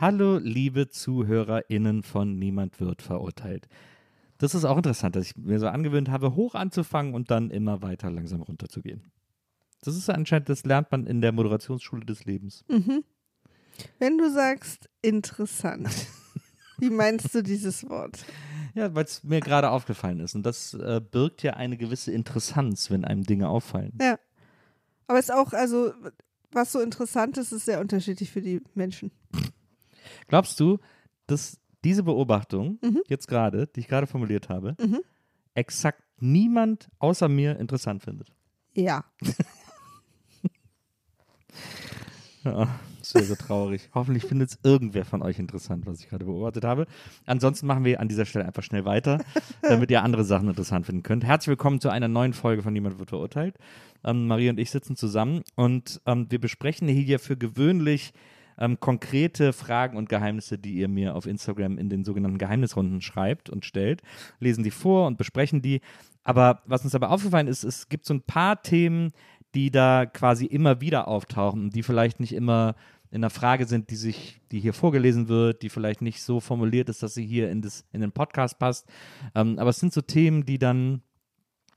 [0.00, 3.68] Hallo, liebe ZuhörerInnen von Niemand wird verurteilt.
[4.38, 7.82] Das ist auch interessant, dass ich mir so angewöhnt habe, hoch anzufangen und dann immer
[7.82, 9.12] weiter langsam runterzugehen.
[9.82, 12.64] Das ist anscheinend, das lernt man in der Moderationsschule des Lebens.
[13.98, 15.90] Wenn du sagst interessant,
[16.78, 18.24] wie meinst du dieses Wort?
[18.74, 20.34] Ja, weil es mir gerade aufgefallen ist.
[20.34, 23.98] Und das äh, birgt ja eine gewisse Interessanz, wenn einem Dinge auffallen.
[24.00, 24.18] Ja.
[25.08, 25.92] Aber es ist auch, also,
[26.52, 29.10] was so interessant ist, ist sehr unterschiedlich für die Menschen.
[30.30, 30.78] Glaubst du,
[31.26, 32.78] dass diese Beobachtung,
[33.08, 34.76] jetzt gerade, die ich gerade formuliert habe,
[35.54, 38.32] exakt niemand außer mir interessant findet?
[38.74, 39.04] Ja.
[42.42, 43.90] Ja, das wäre so traurig.
[43.92, 46.86] Hoffentlich findet es irgendwer von euch interessant, was ich gerade beobachtet habe.
[47.26, 49.22] Ansonsten machen wir an dieser Stelle einfach schnell weiter,
[49.62, 51.22] damit ihr andere Sachen interessant finden könnt.
[51.22, 53.56] Herzlich willkommen zu einer neuen Folge von Niemand wird verurteilt.
[54.04, 58.14] Ähm, Maria und ich sitzen zusammen und ähm, wir besprechen hier für gewöhnlich
[58.60, 63.50] ähm, konkrete Fragen und Geheimnisse, die ihr mir auf Instagram in den sogenannten Geheimnisrunden schreibt
[63.50, 64.02] und stellt,
[64.38, 65.80] lesen die vor und besprechen die.
[66.22, 69.12] Aber was uns aber aufgefallen ist, es gibt so ein paar Themen,
[69.54, 72.76] die da quasi immer wieder auftauchen die vielleicht nicht immer
[73.10, 76.88] in der Frage sind, die sich, die hier vorgelesen wird, die vielleicht nicht so formuliert
[76.88, 78.86] ist, dass sie hier in, das, in den Podcast passt.
[79.34, 81.02] Ähm, aber es sind so Themen, die dann,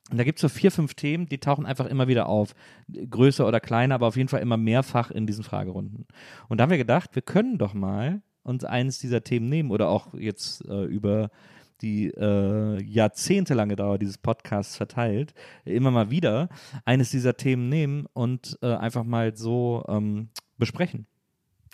[0.09, 2.53] da gibt es so vier, fünf Themen, die tauchen einfach immer wieder auf.
[2.91, 6.05] Größer oder kleiner, aber auf jeden Fall immer mehrfach in diesen Fragerunden.
[6.49, 9.87] Und da haben wir gedacht, wir können doch mal uns eines dieser Themen nehmen oder
[9.89, 11.29] auch jetzt äh, über
[11.81, 15.33] die äh, jahrzehntelange Dauer dieses Podcasts verteilt,
[15.65, 16.49] immer mal wieder
[16.85, 21.07] eines dieser Themen nehmen und äh, einfach mal so ähm, besprechen.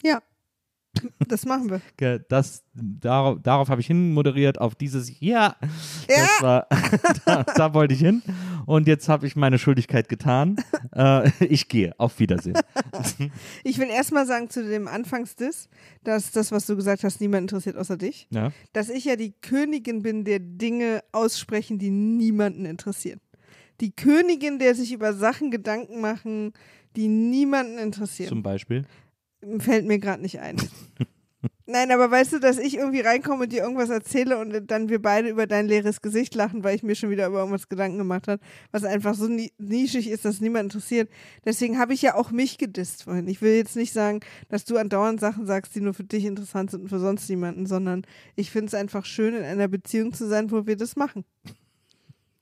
[0.03, 0.21] Ja.
[1.27, 1.81] Das machen wir.
[2.29, 5.55] Das, darauf, darauf habe ich hinmoderiert, auf dieses Ja,
[6.07, 6.67] das war,
[7.25, 8.21] da, da wollte ich hin.
[8.65, 10.57] Und jetzt habe ich meine Schuldigkeit getan.
[10.95, 11.93] Äh, ich gehe.
[11.99, 12.57] Auf Wiedersehen.
[13.63, 15.69] Ich will erstmal sagen zu dem Anfangsdiss,
[16.03, 18.27] dass das, was du gesagt hast, niemand interessiert außer dich.
[18.31, 18.51] Ja.
[18.73, 23.21] Dass ich ja die Königin bin, der Dinge aussprechen, die niemanden interessieren.
[23.81, 26.53] Die Königin, der sich über Sachen Gedanken machen,
[26.95, 28.29] die niemanden interessieren.
[28.29, 28.85] Zum Beispiel.
[29.59, 30.57] Fällt mir gerade nicht ein.
[31.71, 34.99] Nein, aber weißt du, dass ich irgendwie reinkomme und dir irgendwas erzähle und dann wir
[34.99, 38.27] beide über dein leeres Gesicht lachen, weil ich mir schon wieder über irgendwas Gedanken gemacht
[38.27, 38.41] habe,
[38.71, 41.11] was einfach so ni nischig ist, dass niemand interessiert.
[41.45, 43.27] Deswegen habe ich ja auch mich gedisst vorhin.
[43.27, 46.71] Ich will jetzt nicht sagen, dass du andauernd Sachen sagst, die nur für dich interessant
[46.71, 48.01] sind und für sonst niemanden, sondern
[48.35, 51.23] ich finde es einfach schön, in einer Beziehung zu sein, wo wir das machen.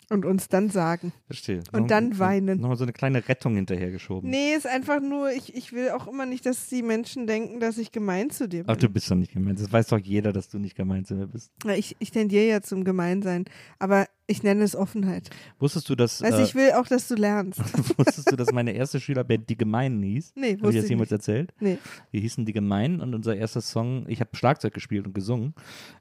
[0.09, 1.11] Und uns dann sagen.
[1.25, 1.63] Verstehe.
[1.73, 2.61] Und dann weinen.
[2.61, 4.29] Nochmal so eine kleine Rettung hinterhergeschoben.
[4.29, 7.77] Nee, ist einfach nur, ich, ich will auch immer nicht, dass die Menschen denken, dass
[7.77, 8.73] ich gemein zu dir bin.
[8.73, 9.59] Ach, du bist doch nicht gemeint.
[9.59, 11.51] Das weiß doch jeder, dass du nicht gemeint zu mir bist.
[11.75, 13.45] Ich, ich tendiere ja zum Gemeinsein,
[13.79, 15.29] aber ich nenne es Offenheit.
[15.57, 17.59] Wusstest du, dass, Also äh, ich will auch, dass du lernst.
[17.97, 20.33] wusstest du, dass meine erste Schülerband Die Gemeinen hieß?
[20.35, 21.53] Nee, Habe ich wusste das jemals erzählt?
[21.59, 21.77] Nee.
[22.11, 25.53] Wir hießen Die Gemeinen und unser erster Song, ich habe Schlagzeug gespielt und gesungen.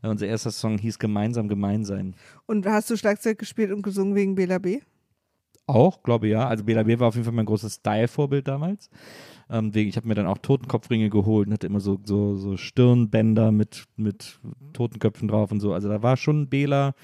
[0.03, 2.17] Äh, unser erster Song hieß Gemeinsam gemein sein.
[2.47, 4.81] Und hast du Schlagzeug gespielt und gesungen wegen Bela B?
[5.67, 6.47] Auch, glaube ja.
[6.47, 8.89] Also Bela B war auf jeden Fall mein großes Style-Vorbild damals.
[9.51, 12.57] Ähm, wegen, ich habe mir dann auch Totenkopfringe geholt und hatte immer so, so, so
[12.57, 14.39] Stirnbänder mit, mit
[14.73, 15.73] Totenköpfen drauf und so.
[15.73, 16.95] Also da war schon Bela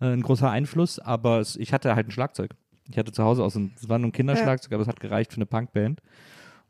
[0.00, 2.54] äh, ein großer Einfluss, aber es, ich hatte halt ein Schlagzeug.
[2.88, 5.00] Ich hatte zu Hause auch so ein, es war nur ein Kinderschlagzeug, aber es hat
[5.00, 6.00] gereicht für eine Punkband.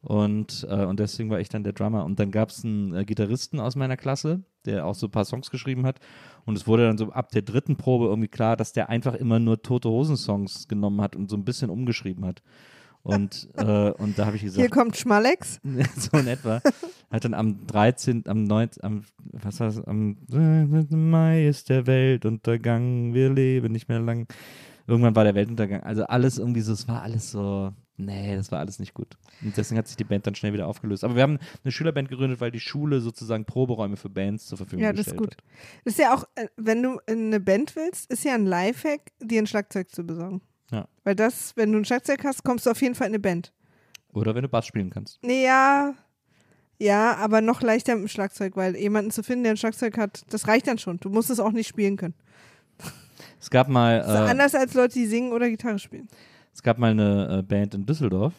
[0.02, 2.04] Und, äh, und deswegen war ich dann der Drummer.
[2.04, 5.24] Und dann gab es einen äh, Gitarristen aus meiner Klasse, der auch so ein paar
[5.24, 5.98] Songs geschrieben hat.
[6.44, 9.38] Und es wurde dann so ab der dritten Probe irgendwie klar, dass der einfach immer
[9.38, 12.42] nur Tote Hosen-Songs genommen hat und so ein bisschen umgeschrieben hat.
[13.02, 15.60] Und, äh, und da habe ich gesagt, Hier kommt Schmalex.
[15.96, 16.60] so in etwa.
[17.10, 23.12] Hat dann am 13., am 9., am, was war das, am Mai ist der Weltuntergang,
[23.14, 24.26] wir leben nicht mehr lang.
[24.86, 25.82] Irgendwann war der Weltuntergang.
[25.82, 29.16] Also alles irgendwie so, es war alles so, nee, das war alles nicht gut.
[29.42, 31.04] Und deswegen hat sich die Band dann schnell wieder aufgelöst.
[31.04, 34.84] Aber wir haben eine Schülerband gegründet, weil die Schule sozusagen Proberäume für Bands zur Verfügung
[34.84, 35.36] Ja, das ist gestellt gut.
[35.36, 35.44] hat.
[35.84, 39.12] Das ist ja auch, äh, wenn du in eine Band willst, ist ja ein Lifehack,
[39.20, 40.42] dir ein Schlagzeug zu besorgen.
[40.70, 40.88] Ja.
[41.04, 43.52] Weil das, wenn du ein Schlagzeug hast, kommst du auf jeden Fall in eine Band.
[44.12, 45.18] Oder wenn du Bass spielen kannst.
[45.22, 45.94] Nee, ja,
[46.78, 50.24] ja, aber noch leichter mit dem Schlagzeug, weil jemanden zu finden, der ein Schlagzeug hat,
[50.30, 50.98] das reicht dann schon.
[50.98, 52.14] Du musst es auch nicht spielen können.
[53.42, 56.08] Es gab mal, Das ist äh, anders als Leute, die singen oder Gitarre spielen.
[56.54, 58.32] es gab mal eine äh, Band in Düsseldorf.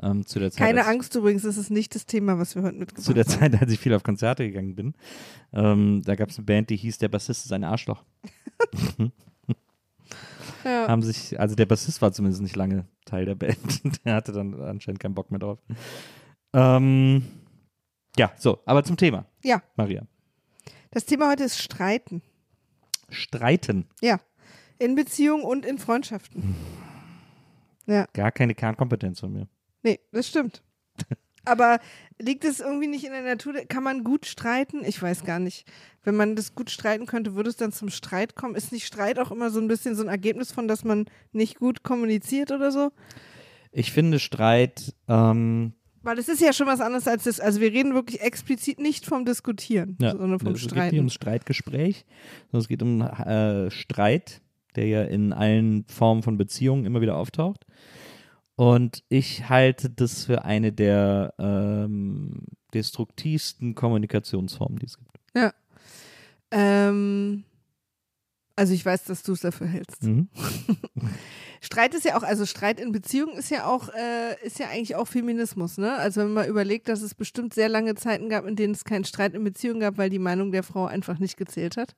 [0.00, 2.62] Ähm, zu der Zeit, Keine als- Angst übrigens, das ist nicht das Thema, was wir
[2.62, 3.30] heute mitgebracht zu der haben.
[3.52, 4.94] Zeit, als ich viel auf Konzerte gegangen bin.
[5.52, 8.04] Ähm, da gab es eine Band, die hieß Der Bassist ist ein Arschloch.
[10.64, 10.88] Ja.
[10.88, 13.56] Haben sich, also der Bassist war zumindest nicht lange Teil der Band.
[14.04, 15.58] der hatte dann anscheinend keinen Bock mehr drauf.
[16.52, 17.22] Ähm,
[18.16, 19.24] ja, so, aber zum Thema.
[19.44, 20.02] ja, Maria.
[20.90, 22.22] das Thema heute ist Streiten.
[23.08, 23.86] Streiten.
[24.02, 24.18] Ja,
[24.78, 26.54] in Beziehungen und in Freundschaften.
[27.86, 29.48] Ja, Gar keine Kernkompetenz von mir.
[29.82, 30.62] nee, das stimmt.
[31.44, 31.78] Aber
[32.18, 33.54] liegt es irgendwie nicht in der Natur?
[33.68, 34.84] Kann man gut streiten?
[34.84, 35.66] Ich weiß gar nicht.
[36.04, 38.54] Wenn man das gut streiten könnte, würde es dann zum Streit kommen?
[38.54, 41.58] Ist nicht Streit auch immer so ein bisschen so ein Ergebnis von, dass man nicht
[41.58, 42.90] gut kommuniziert oder so?
[43.72, 45.72] Ich finde Streit, ähm,
[46.02, 47.40] Weil das ist ja schon was anderes als das.
[47.40, 50.96] Also wir reden wirklich explizit nicht vom Diskutieren, ja, sondern vom es geht nicht Streiten.
[50.96, 52.04] ums Streitgespräch,
[52.50, 54.42] sondern es geht um äh, Streit,
[54.78, 57.66] der ja in allen Formen von Beziehungen immer wieder auftaucht.
[58.54, 65.18] Und ich halte das für eine der ähm, destruktivsten Kommunikationsformen, die es gibt.
[65.34, 65.52] Ja.
[66.52, 67.44] Ähm,
[68.54, 70.04] also ich weiß, dass du es dafür hältst.
[70.04, 70.28] Mhm.
[71.60, 74.94] Streit ist ja auch, also Streit in Beziehungen ist ja auch, äh, ist ja eigentlich
[74.94, 75.94] auch Feminismus, ne?
[75.94, 79.04] Also wenn man überlegt, dass es bestimmt sehr lange Zeiten gab, in denen es keinen
[79.04, 81.96] Streit in Beziehungen gab, weil die Meinung der Frau einfach nicht gezählt hat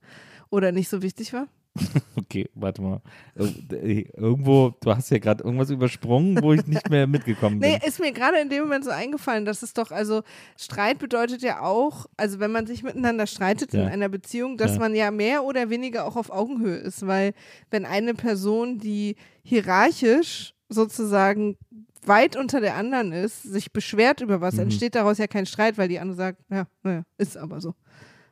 [0.49, 1.47] oder nicht so wichtig war.
[2.17, 3.01] Okay, warte mal.
[3.37, 7.71] Äh, Irgendwo, du hast ja gerade irgendwas übersprungen, wo ich nicht mehr mitgekommen bin.
[7.71, 10.23] Nee, ist mir gerade in dem Moment so eingefallen, dass es doch, also
[10.59, 13.87] Streit bedeutet ja auch, also wenn man sich miteinander streitet in Ja.
[13.87, 14.79] einer Beziehung, dass Ja.
[14.81, 17.33] man ja mehr oder weniger auch auf Augenhöhe ist, weil
[17.71, 21.57] wenn eine Person, die hierarchisch sozusagen
[22.05, 24.63] weit unter der anderen ist, sich beschwert über was, Mhm.
[24.63, 27.75] entsteht daraus ja kein Streit, weil die andere sagt, ja, naja, ist aber so.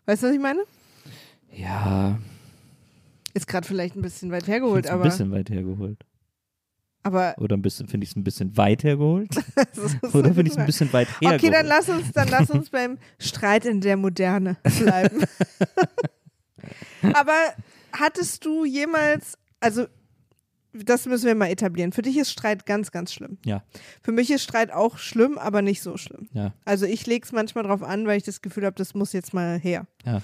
[0.07, 0.61] Weißt du, was ich meine?
[1.53, 2.19] Ja,
[3.35, 6.05] Ist gerade vielleicht ein bisschen weit hergeholt, find's ein aber, bisschen weit hergeholt.
[7.03, 9.29] aber Oder ein bisschen, finde ich es ein bisschen weit hergeholt?
[10.15, 11.43] Oder finde ich es ein bisschen weit hergeholt?
[11.43, 15.25] Okay, dann lass uns, dann lass uns beim Streit in der Moderne bleiben.
[17.15, 17.35] Aber
[17.93, 19.87] hattest du jemals, also
[20.73, 21.93] das müssen wir mal etablieren.
[21.93, 23.39] Für dich ist Streit ganz, ganz schlimm.
[23.45, 23.65] Ja,
[24.03, 26.29] Für mich ist Streit auch schlimm, aber nicht so schlimm.
[26.33, 29.13] ja, Also ich lege es manchmal drauf an, weil ich das Gefühl habe, das muss
[29.13, 29.87] jetzt mal her.
[30.05, 30.21] ja.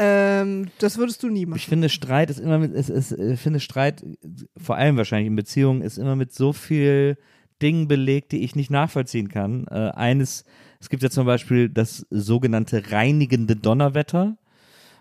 [0.00, 1.58] Ähm, das würdest du nie machen.
[1.58, 4.04] Ich finde, Streit ist immer mit, es ist, ich finde Streit,
[4.56, 7.18] vor allem wahrscheinlich in Beziehungen, ist immer mit so viel
[7.60, 9.66] Dingen belegt, die ich nicht nachvollziehen kann.
[9.68, 10.44] Äh, eines,
[10.78, 14.36] es gibt ja zum Beispiel das sogenannte reinigende Donnerwetter,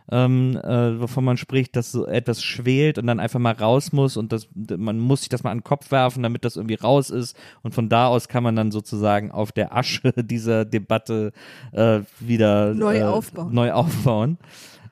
[0.10, 4.18] ähm, äh, wovon man spricht, dass so etwas schwelt und dann einfach mal raus muss
[4.18, 7.12] und das, man muss sich das mal an den Kopf werfen, damit das irgendwie raus
[7.12, 11.34] ist und von da aus kann man dann sozusagen auf der Asche dieser Debatte
[11.72, 13.54] äh, wieder Neu äh, aufbauen.
[13.54, 14.40] Neu aufbauen.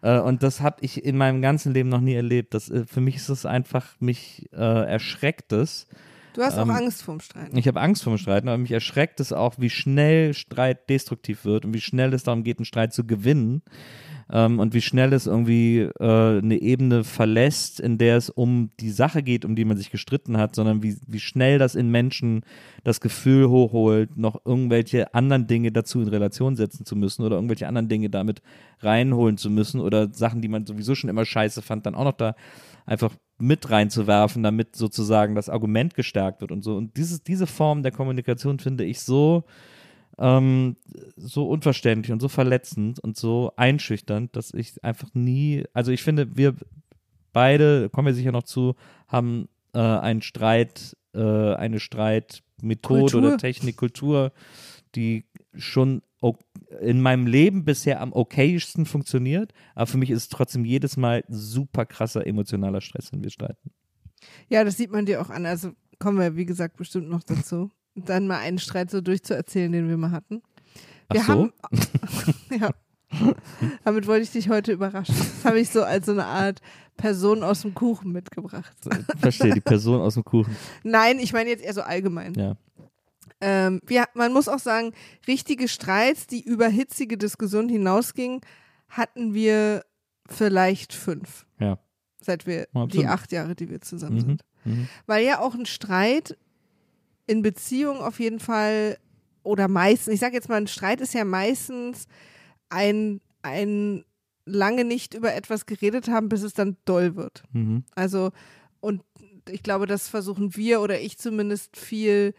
[0.05, 2.53] Äh, und das habe ich in meinem ganzen Leben noch nie erlebt.
[2.53, 5.87] Das, äh, für mich ist es einfach, mich äh, erschreckt es.
[6.33, 7.57] Du hast ähm, auch Angst vorm Streiten.
[7.57, 11.43] Ich habe Angst vor dem Streiten, aber mich erschreckt es auch, wie schnell Streit destruktiv
[11.43, 13.63] wird und wie schnell es darum geht, einen Streit zu gewinnen.
[14.31, 18.89] Ähm, und wie schnell es irgendwie äh, eine Ebene verlässt, in der es um die
[18.89, 22.43] Sache geht, um die man sich gestritten hat, sondern wie, wie schnell das in Menschen
[22.83, 27.67] das Gefühl hochholt, noch irgendwelche anderen Dinge dazu in Relation setzen zu müssen oder irgendwelche
[27.67, 28.41] anderen Dinge damit
[28.79, 32.13] reinholen zu müssen oder Sachen, die man sowieso schon immer scheiße fand, dann auch noch
[32.13, 32.35] da
[32.85, 36.75] einfach mit reinzuwerfen, damit sozusagen das Argument gestärkt wird und so.
[36.75, 39.43] Und dieses, diese Form der Kommunikation finde ich so,
[40.17, 40.77] ähm,
[41.17, 46.35] so unverständlich und so verletzend und so einschüchternd, dass ich einfach nie, also ich finde,
[46.35, 46.55] wir
[47.33, 48.75] beide, kommen wir sicher noch zu,
[49.07, 53.19] haben äh, einen Streit, äh, eine Streitmethode Kultur.
[53.21, 54.31] oder Technik, Kultur,
[54.95, 55.25] die
[55.57, 56.01] schon
[56.81, 61.23] in meinem Leben bisher am okaysten funktioniert, aber für mich ist es trotzdem jedes Mal
[61.27, 63.71] super krasser emotionaler Stress, wenn wir streiten.
[64.49, 65.45] Ja, das sieht man dir auch an.
[65.45, 67.69] Also kommen wir, wie gesagt, bestimmt noch dazu.
[67.95, 70.41] Dann mal einen Streit so durchzuerzählen, den wir mal hatten.
[71.11, 71.33] Wir Ach so?
[71.33, 71.53] haben,
[72.59, 72.69] ja.
[73.83, 75.15] Damit wollte ich dich heute überraschen.
[75.17, 76.59] Das habe ich so als so eine Art
[76.97, 78.75] Person aus dem Kuchen mitgebracht.
[79.19, 80.55] Verstehe, die Person aus dem Kuchen.
[80.83, 82.33] Nein, ich meine jetzt eher so allgemein.
[82.33, 82.55] Ja.
[83.41, 84.93] Ähm, wir, man muss auch sagen,
[85.27, 88.41] richtige Streits, die über hitzige Diskussionen hinausgingen,
[88.89, 89.83] hatten wir
[90.27, 91.77] vielleicht fünf, Ja.
[92.21, 92.93] seit wir Absolut.
[92.93, 94.19] die acht Jahre, die wir zusammen Mhm.
[94.21, 94.41] sind.
[94.65, 94.87] Mhm.
[95.05, 96.37] Weil ja auch ein Streit
[97.27, 98.97] in Beziehung auf jeden Fall
[99.43, 102.07] oder meistens, ich sage jetzt mal, ein Streit ist ja meistens
[102.69, 104.03] ein, ein
[104.45, 107.43] lange nicht über etwas geredet haben, bis es dann doll wird.
[107.53, 107.83] Mhm.
[107.95, 108.31] Also,
[108.79, 109.03] und
[109.49, 112.33] ich glaube, das versuchen wir oder ich zumindest viel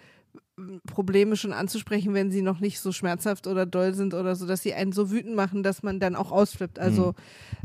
[0.86, 4.62] Probleme schon anzusprechen, wenn sie noch nicht so schmerzhaft oder doll sind oder so, dass
[4.62, 6.78] sie einen so wütend machen, dass man dann auch ausflippt.
[6.78, 7.14] Also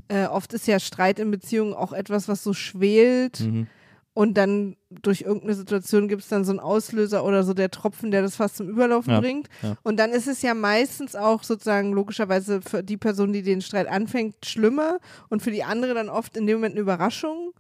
[0.10, 3.68] äh, oft ist ja Streit in Beziehungen auch etwas, was so schwelt Mhm.
[4.14, 8.12] und dann durch irgendeine Situation gibt es dann so einen Auslöser oder so der Tropfen,
[8.12, 9.48] der das fast zum Überlaufen Ja, bringt.
[9.62, 9.76] ja.
[9.84, 13.88] Und dann ist es ja meistens auch sozusagen logischerweise für die Person, die den Streit
[13.88, 17.54] anfängt, schlimmer und für die andere dann oft in dem Moment eine Überraschung,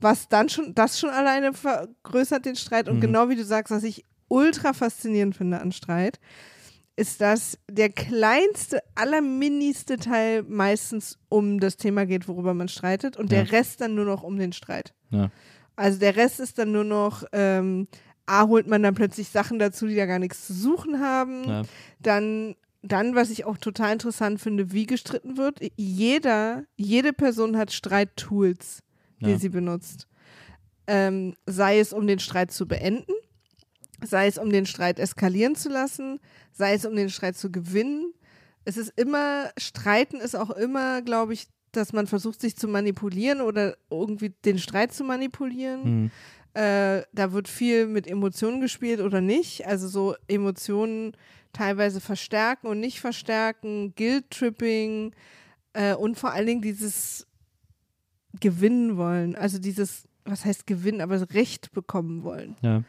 [0.00, 2.88] was dann schon, das schon alleine vergrößert den Streit.
[2.88, 3.00] Und Mhm.
[3.00, 6.20] genau wie du sagst, was ich ultra faszinierend finde an Streit,
[6.96, 13.30] ist, dass der kleinste, allerministe Teil meistens um das Thema geht, worüber man streitet und
[13.30, 13.50] der Ja.
[13.50, 14.94] Rest dann nur noch um den Streit.
[15.10, 15.30] Ja.
[15.78, 17.86] Also der Rest ist dann nur noch, ähm,
[18.26, 21.44] A, holt man dann plötzlich Sachen dazu, die da gar nichts zu suchen haben.
[21.48, 21.62] Ja.
[22.00, 25.60] Dann, dann, was ich auch total interessant finde, wie gestritten wird.
[25.76, 28.80] Jeder, jede Person hat Streittools,
[29.20, 29.38] die Ja.
[29.38, 30.06] sie benutzt.
[30.86, 33.12] Ähm, sei es, um den Streit zu beenden,
[34.04, 36.18] sei es, um den Streit eskalieren zu lassen,
[36.52, 38.12] sei es, um den Streit zu gewinnen.
[38.64, 43.40] Es ist immer, Streiten ist auch immer, glaube ich, dass man versucht, sich zu manipulieren
[43.40, 46.02] oder irgendwie den Streit zu manipulieren.
[46.02, 46.10] Mhm.
[46.54, 49.66] Äh, da wird viel mit Emotionen gespielt oder nicht.
[49.66, 51.12] Also so Emotionen
[51.52, 55.14] teilweise verstärken und nicht verstärken, Guilt-Tripping
[55.72, 57.26] äh, und vor allen Dingen dieses
[58.40, 59.36] Gewinnen wollen.
[59.36, 62.56] Also dieses, was heißt gewinnen, aber Recht bekommen wollen.
[62.62, 62.82] Ja.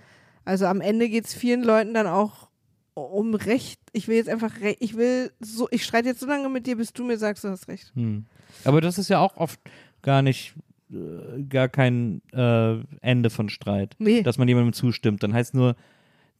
[0.46, 2.50] Also am Ende geht es vielen Leuten dann auch
[2.96, 3.80] um Recht.
[3.94, 4.78] Ich will jetzt einfach Recht.
[4.82, 7.50] Ich will so, ich streite jetzt so lange mit dir, bis du mir sagst, du
[7.50, 7.94] hast Recht.
[7.96, 8.26] Hm.
[8.63, 9.60] Aber das ist ja auch oft
[10.01, 10.53] gar nicht,
[10.91, 13.96] äh, gar kein äh, Ende von Streit.
[14.00, 14.22] Nee.
[14.24, 15.24] Dass man jemandem zustimmt.
[15.24, 15.75] Dann heißt nur,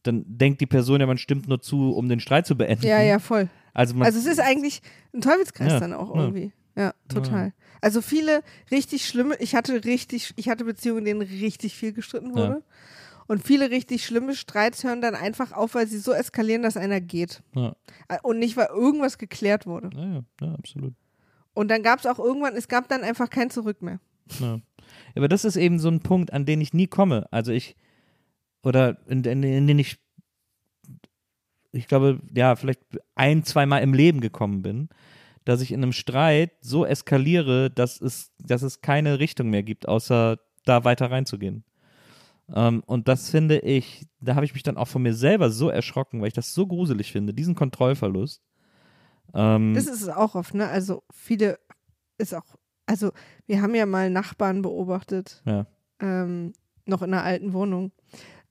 [0.02, 2.86] dann denkt die Person ja, man stimmt nur zu, um den Streit zu beenden.
[2.86, 3.48] Ja, ja, voll.
[3.74, 4.80] Also, man, Also es ist eigentlich
[5.14, 6.22] ein Teufelskreis Ja, dann auch ja.
[6.22, 6.52] irgendwie.
[6.76, 7.52] Ja, total.
[7.82, 12.34] Also viele richtig schlimme, ich hatte richtig, ich hatte Beziehungen, in denen richtig viel gestritten
[12.34, 12.62] wurde.
[13.26, 17.00] Und viele richtig schlimme Streits hören dann einfach auf, weil sie so eskalieren, dass einer
[17.00, 17.42] geht.
[17.54, 17.76] ja,
[18.08, 19.90] Äh, Und nicht, weil irgendwas geklärt wurde.
[19.94, 20.94] ja, ja, ja, absolut.
[21.54, 24.00] Und dann gab es auch irgendwann, es gab dann einfach kein Zurück mehr.
[24.38, 24.60] Ja.
[25.14, 27.26] Aber das ist eben so ein Punkt, an den ich nie komme.
[27.30, 27.76] Also ich,
[28.62, 29.98] oder in, in, in den ich,
[31.72, 32.80] ich glaube, ja, vielleicht
[33.14, 34.88] ein, zweimal im Leben gekommen bin,
[35.44, 39.88] dass ich in einem Streit so eskaliere, dass es, dass es keine Richtung mehr gibt,
[39.88, 41.64] außer da weiter reinzugehen.
[42.54, 45.68] Ähm, und das finde ich, da habe ich mich dann auch von mir selber so
[45.68, 48.42] erschrocken, weil ich das so gruselig finde, diesen Kontrollverlust.
[49.34, 50.68] Ähm, Das ist es auch oft, ne?
[50.68, 51.58] Also viele
[52.18, 52.56] ist auch,
[52.86, 53.12] also
[53.46, 55.66] wir haben ja mal Nachbarn beobachtet, ja,
[56.00, 56.52] ähm,
[56.86, 57.92] noch in einer alten Wohnung,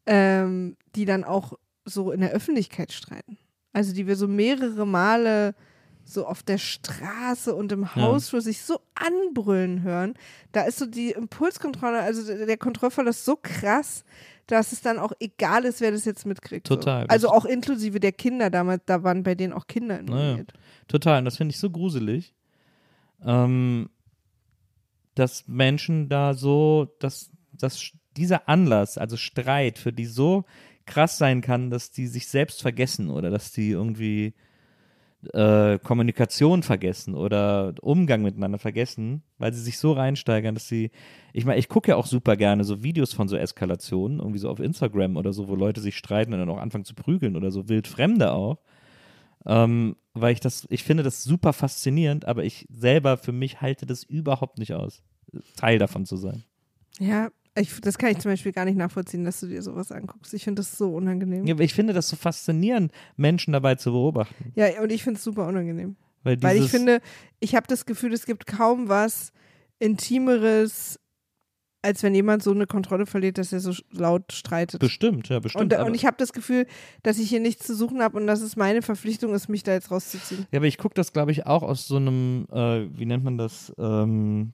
[0.06, 1.54] ähm, die dann auch
[1.86, 3.38] so in der Öffentlichkeit streiten.
[3.74, 5.56] Also die wir so mehrere Male
[6.04, 10.16] so auf der Straße und im Hausflur sich so anbrüllen hören.
[10.52, 14.04] Da ist so die Impulskontrolle, also der der Kontrollverlust so krass,
[14.52, 16.66] dass es dann auch egal ist, wer das jetzt mitkriegt.
[16.66, 17.04] Total.
[17.04, 17.08] So.
[17.10, 20.54] Also auch inklusive der Kinder damals, da waren bei denen auch Kinder involviert.
[20.88, 22.34] Total, und das finde ich so gruselig,
[23.24, 23.90] ähm,
[25.14, 30.46] dass Menschen da so, dass, dass dieser Anlass, also Streit, für die so
[30.86, 34.34] krass sein kann, dass die sich selbst vergessen oder dass die irgendwie
[35.34, 40.92] äh, Kommunikation vergessen oder Umgang miteinander vergessen, weil sie sich so reinsteigern, dass sie,
[41.34, 44.50] ich meine, ich gucke ja auch super gerne so Videos von so Eskalationen, irgendwie so
[44.50, 47.52] auf Instagram oder so, wo Leute sich streiten und dann auch anfangen zu prügeln oder
[47.52, 48.60] so, Wildfremde auch.
[49.46, 53.86] Ähm, weil ich das, ich finde das super faszinierend, aber ich selber für mich halte
[53.86, 55.02] das überhaupt nicht aus,
[55.56, 56.44] Teil davon zu sein.
[57.00, 60.34] Ja, ich, das kann ich zum Beispiel gar nicht nachvollziehen, dass du dir sowas anguckst.
[60.34, 61.46] Ich finde das so unangenehm.
[61.46, 64.52] Ja, aber ich finde das so faszinierend, Menschen dabei zu beobachten.
[64.56, 65.96] Ja, und ich finde es super unangenehm.
[66.24, 67.02] Weil, Weil ich finde,
[67.40, 69.32] ich habe das Gefühl, es gibt kaum was
[69.80, 71.00] Intimeres,
[71.82, 74.80] als wenn jemand so eine Kontrolle verliert, dass er so laut streitet.
[74.80, 75.74] Bestimmt, ja, bestimmt.
[75.74, 76.66] und, und ich habe das Gefühl,
[77.04, 79.72] dass ich hier nichts zu suchen habe und dass es meine Verpflichtung ist, mich da
[79.72, 80.46] jetzt rauszuziehen.
[80.52, 83.38] ja, aber ich gucke das, glaube ich, auch aus so einem, äh, wie nennt man
[83.38, 83.74] das?
[83.78, 84.52] Ähm,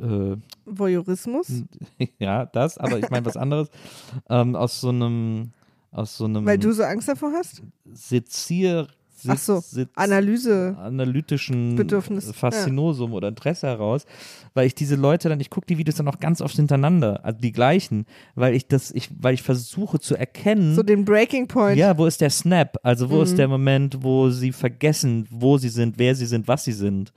[0.00, 1.64] äh, Voyeurismus?
[2.18, 3.68] ja, das, aber ich meine was anderes.
[4.28, 5.52] ähm, aus so einem,
[5.92, 7.62] aus so einem Weil du so Angst davor hast?
[7.92, 8.88] Sezier,
[9.28, 10.76] Ach so, Sitz- Analyse.
[10.78, 14.06] analytischen Bedürfnis, Faszinosum oder Interesse heraus,
[14.54, 17.38] weil ich diese Leute dann, ich gucke die Videos dann auch ganz oft hintereinander, also
[17.40, 21.76] die gleichen, weil ich das, ich, weil ich versuche zu erkennen, So den Breaking Point.
[21.78, 22.76] ja, wo ist der Snap?
[22.82, 23.22] Also wo Mhm.
[23.22, 27.12] ist der Moment, wo sie vergessen, wo sie sind, wer sie sind, was sie sind?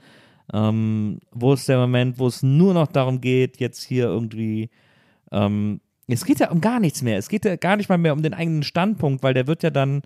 [0.53, 4.69] Ähm, wo ist der Moment, wo es nur noch darum geht, jetzt hier irgendwie
[5.31, 7.17] ähm, es geht ja um gar nichts mehr.
[7.17, 9.69] Es geht ja gar nicht mal mehr um den eigenen Standpunkt, weil der wird ja
[9.69, 10.01] dann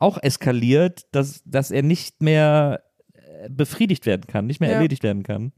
[0.00, 4.76] auch eskaliert, dass, dass er nicht mehr äh, befriedigt werden kann, nicht mehr Ja.
[4.76, 5.52] erledigt werden kann.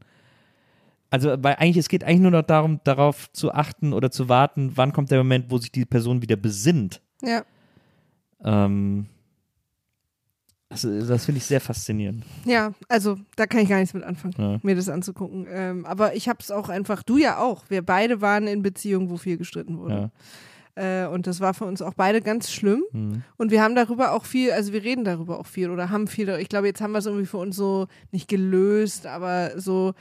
[1.09, 4.71] Also, weil eigentlich, es geht eigentlich nur noch darum, darauf zu achten oder zu warten,
[4.75, 7.01] wann kommt der Moment, wo sich die Person wieder besinnt.
[7.21, 7.43] Ja.
[8.43, 9.05] Ähm,
[10.69, 12.23] also, das finde ich sehr faszinierend.
[12.45, 14.59] Ja, also da kann ich gar nichts mit anfangen, Ja.
[14.63, 15.45] mir das anzugucken.
[15.51, 17.63] Ähm, aber ich habe es auch einfach, du ja auch.
[17.69, 20.11] Wir beide waren in Beziehungen, wo viel gestritten wurde.
[20.75, 22.83] Äh, und das war für uns auch beide ganz schlimm.
[22.91, 23.23] Mhm.
[23.37, 26.29] Und wir haben darüber auch viel, also wir reden darüber auch viel oder haben viel.
[26.39, 29.93] Ich glaube, jetzt haben wir es irgendwie für uns so nicht gelöst, aber so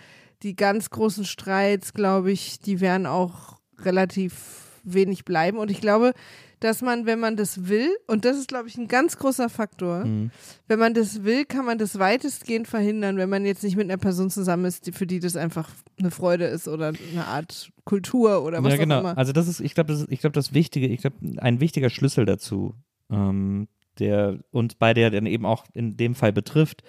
[0.43, 5.59] die ganz großen Streits, glaube ich, die werden auch relativ wenig bleiben.
[5.59, 6.13] Und ich glaube,
[6.61, 10.05] dass man, wenn man das will, und das ist, glaube ich, ein ganz großer Faktor,
[10.05, 10.31] Mhm.
[10.69, 13.99] wenn man das will, kann man das weitestgehend verhindern, wenn man jetzt nicht mit einer
[13.99, 18.45] Person zusammen ist, die, für die das einfach eine Freude ist oder eine Art Kultur
[18.45, 19.01] oder was ja, auch genau.
[19.01, 19.19] immer.
[19.19, 21.91] Also das ist, ich glaube, das ist, ich glaube, das Wichtige, ich glaube, ein wichtiger
[21.91, 22.75] Schlüssel dazu,
[23.11, 23.67] ähm,
[23.99, 26.83] der uns beide ja dann eben auch in dem Fall betrifft,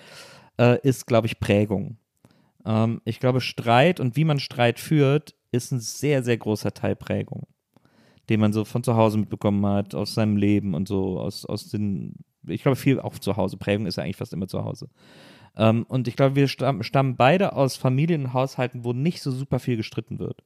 [0.60, 1.98] äh, ist, glaube ich, Prägung.
[2.64, 6.96] Ähm, ich glaube, Streit und wie man Streit führt, ist ein sehr, sehr großer Teil
[6.96, 7.48] Prägung,
[8.30, 11.70] den man so von zu Hause mitbekommen hat, aus seinem Leben und so, aus, aus
[11.70, 12.16] den,
[12.48, 13.58] ich glaube, viel auch zu Hause.
[13.58, 14.90] Prägung ist ja eigentlich fast immer zu Hause.
[15.56, 19.32] Ähm, und ich glaube, wir stammen, stammen beide aus Familien und Haushalten, wo nicht so
[19.32, 20.44] super viel gestritten wird.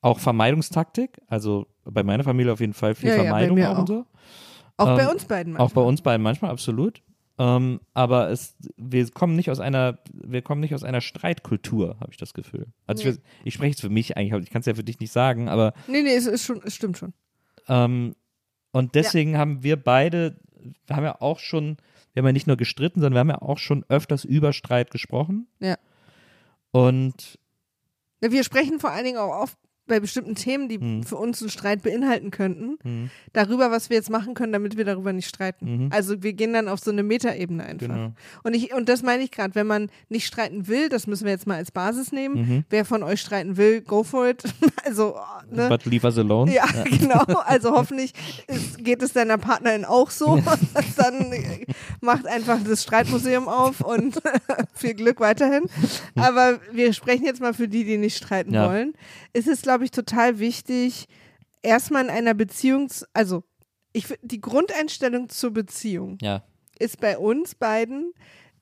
[0.00, 3.70] Auch Vermeidungstaktik, also bei meiner Familie auf jeden Fall viel Ja, ja, bei Vermeidung mir
[3.70, 3.78] auch, auch.
[3.80, 4.06] und so.
[4.76, 5.66] auch bei ähm, uns beiden manchmal.
[5.66, 7.02] Auch bei uns beiden manchmal, absolut.
[7.36, 12.12] Ähm, aber es, wir kommen nicht aus einer, wir kommen nicht aus einer Streitkultur, habe
[12.12, 12.68] ich das Gefühl.
[12.86, 15.10] Also ich, ich spreche jetzt für mich eigentlich, ich kann es ja für dich nicht
[15.12, 17.12] sagen, aber Nee, nee, es, ist schon, es stimmt schon.
[17.68, 18.14] ähm,
[18.70, 20.36] und deswegen haben wir beide,
[20.86, 21.76] wir haben ja auch schon,
[22.12, 24.90] wir haben ja nicht nur gestritten, sondern wir haben ja auch schon öfters über Streit
[24.92, 25.48] gesprochen.
[25.60, 25.76] Ja.
[26.70, 27.38] Und
[28.22, 31.02] Ja, Wir sprechen vor allen Dingen auch oft bei bestimmten Themen, die Hm.
[31.02, 34.84] für uns einen Streit beinhalten könnten, hm, darüber, was wir jetzt machen können, damit wir
[34.84, 35.84] darüber nicht streiten.
[35.86, 35.88] Mhm.
[35.92, 37.86] Also wir gehen dann auf so eine Metaebene einfach.
[37.86, 38.12] Genau.
[38.42, 41.32] Und ich und das meine ich gerade, wenn man nicht streiten will, das müssen wir
[41.32, 42.34] jetzt mal als Basis nehmen.
[42.34, 42.64] Mhm.
[42.70, 44.42] Wer von euch streiten will, go for it.
[44.84, 45.16] also
[45.50, 45.68] ne?
[45.68, 46.52] but leave us alone.
[46.52, 47.22] Ja, genau.
[47.46, 48.12] Also hoffentlich
[48.48, 50.40] ist, geht es deiner Partnerin auch so.
[50.96, 51.32] Dann
[52.00, 54.18] macht einfach das Streitmuseum auf und
[54.74, 55.64] viel Glück weiterhin.
[56.16, 58.68] Aber wir sprechen jetzt mal für die, die nicht streiten Ja.
[58.68, 58.94] wollen.
[59.32, 61.06] Es ist, glaube ich, total wichtig,
[61.60, 63.42] erstmal in einer Beziehung, also
[63.92, 66.44] ich, die Grundeinstellung zur Beziehung Ja.
[66.78, 68.12] ist bei uns beiden,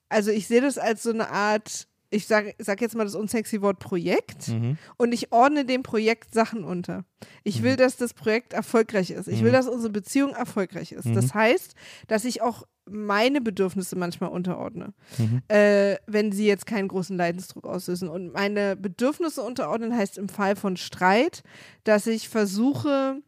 [0.09, 3.63] also ich sehe das als so eine Art, ich sage sag jetzt mal das unsexy
[3.63, 4.77] Wort Projekt Mhm.
[4.99, 7.05] und ich ordne dem Projekt Sachen unter.
[7.43, 9.29] Ich will, dass das Projekt erfolgreich ist.
[9.29, 9.55] Ich will, Mhm.
[9.55, 11.09] dass unsere Beziehung erfolgreich ist.
[11.15, 11.75] Das heißt,
[12.09, 15.43] dass ich auch meine Bedürfnisse manchmal unterordne, Mhm.
[15.49, 18.09] äh, wenn sie jetzt keinen großen Leidensdruck auslösen.
[18.09, 21.43] Und meine Bedürfnisse unterordnen heißt im Fall von Streit,
[21.85, 23.23] dass ich versuche,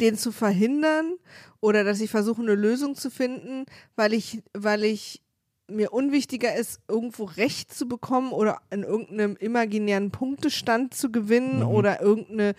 [0.00, 1.14] den zu verhindern
[1.60, 3.64] oder dass ich versuche, eine Lösung zu finden,
[3.94, 5.22] weil ich, weil ich
[5.68, 11.66] mir unwichtiger ist, irgendwo Recht zu bekommen oder in irgendeinem imaginären Punktestand zu gewinnen Mhm.
[11.66, 12.54] oder irgendeine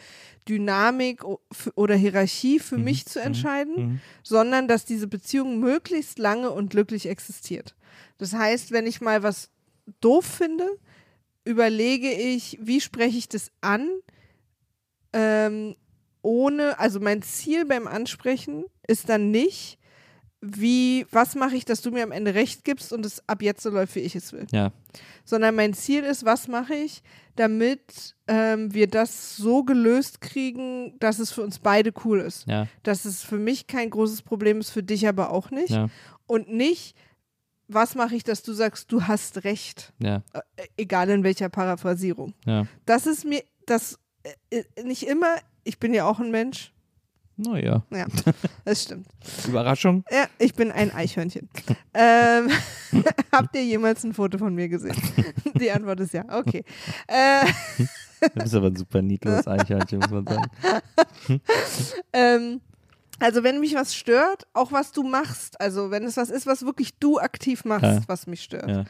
[0.49, 1.23] Dynamik
[1.75, 3.99] oder Hierarchie für mich zu entscheiden, Mhm.
[4.23, 7.75] sondern dass diese Beziehung möglichst lange und glücklich existiert.
[8.17, 9.49] Das heißt, wenn ich mal was
[10.01, 10.67] doof finde,
[11.43, 13.87] überlege ich, wie spreche ich das an,
[15.13, 15.75] ähm,
[16.21, 19.77] ohne, also mein Ziel beim Ansprechen ist dann nicht,
[20.45, 23.63] wie, was mache ich, dass du mir am Ende recht gibst und es ab jetzt
[23.63, 24.47] so läuft, wie ich es will.
[24.51, 24.71] Ja.
[25.23, 27.01] Sondern mein Ziel ist, was mache ich,
[27.35, 32.47] damit ähm, wir das so gelöst kriegen, dass es für uns beide cool ist.
[32.47, 32.67] Ja.
[32.83, 35.71] Dass es für mich kein großes Problem ist, für dich aber auch nicht.
[35.71, 35.89] Ja.
[36.27, 36.95] Und nicht,
[37.67, 39.93] was mache ich, dass du sagst, du hast recht.
[39.99, 40.23] Ja.
[40.33, 42.33] Äh, egal in welcher Paraphrasierung.
[42.45, 42.67] Ja.
[42.85, 43.99] Das ist mir, das
[44.49, 46.71] äh, äh, nicht immer, ich bin ja auch ein Mensch.
[47.37, 47.83] Naja.
[47.91, 48.05] Ja,
[48.63, 49.07] das stimmt.
[49.47, 50.05] Überraschung.
[50.09, 51.49] Ja, ich bin ein Eichhörnchen.
[51.93, 52.49] ähm,
[53.31, 54.95] habt ihr jemals ein Foto von mir gesehen?
[55.59, 56.23] Die Antwort ist ja.
[56.29, 56.63] Okay.
[57.07, 57.45] Äh,
[58.33, 61.41] Du bist aber ein super niedliches Eichhörnchen, muss man sagen.
[62.13, 62.61] ähm,
[63.19, 66.65] also wenn mich was stört, auch was du machst, also wenn es was ist, was
[66.65, 68.01] wirklich du aktiv machst, Ja.
[68.07, 68.85] was mich stört, Ja.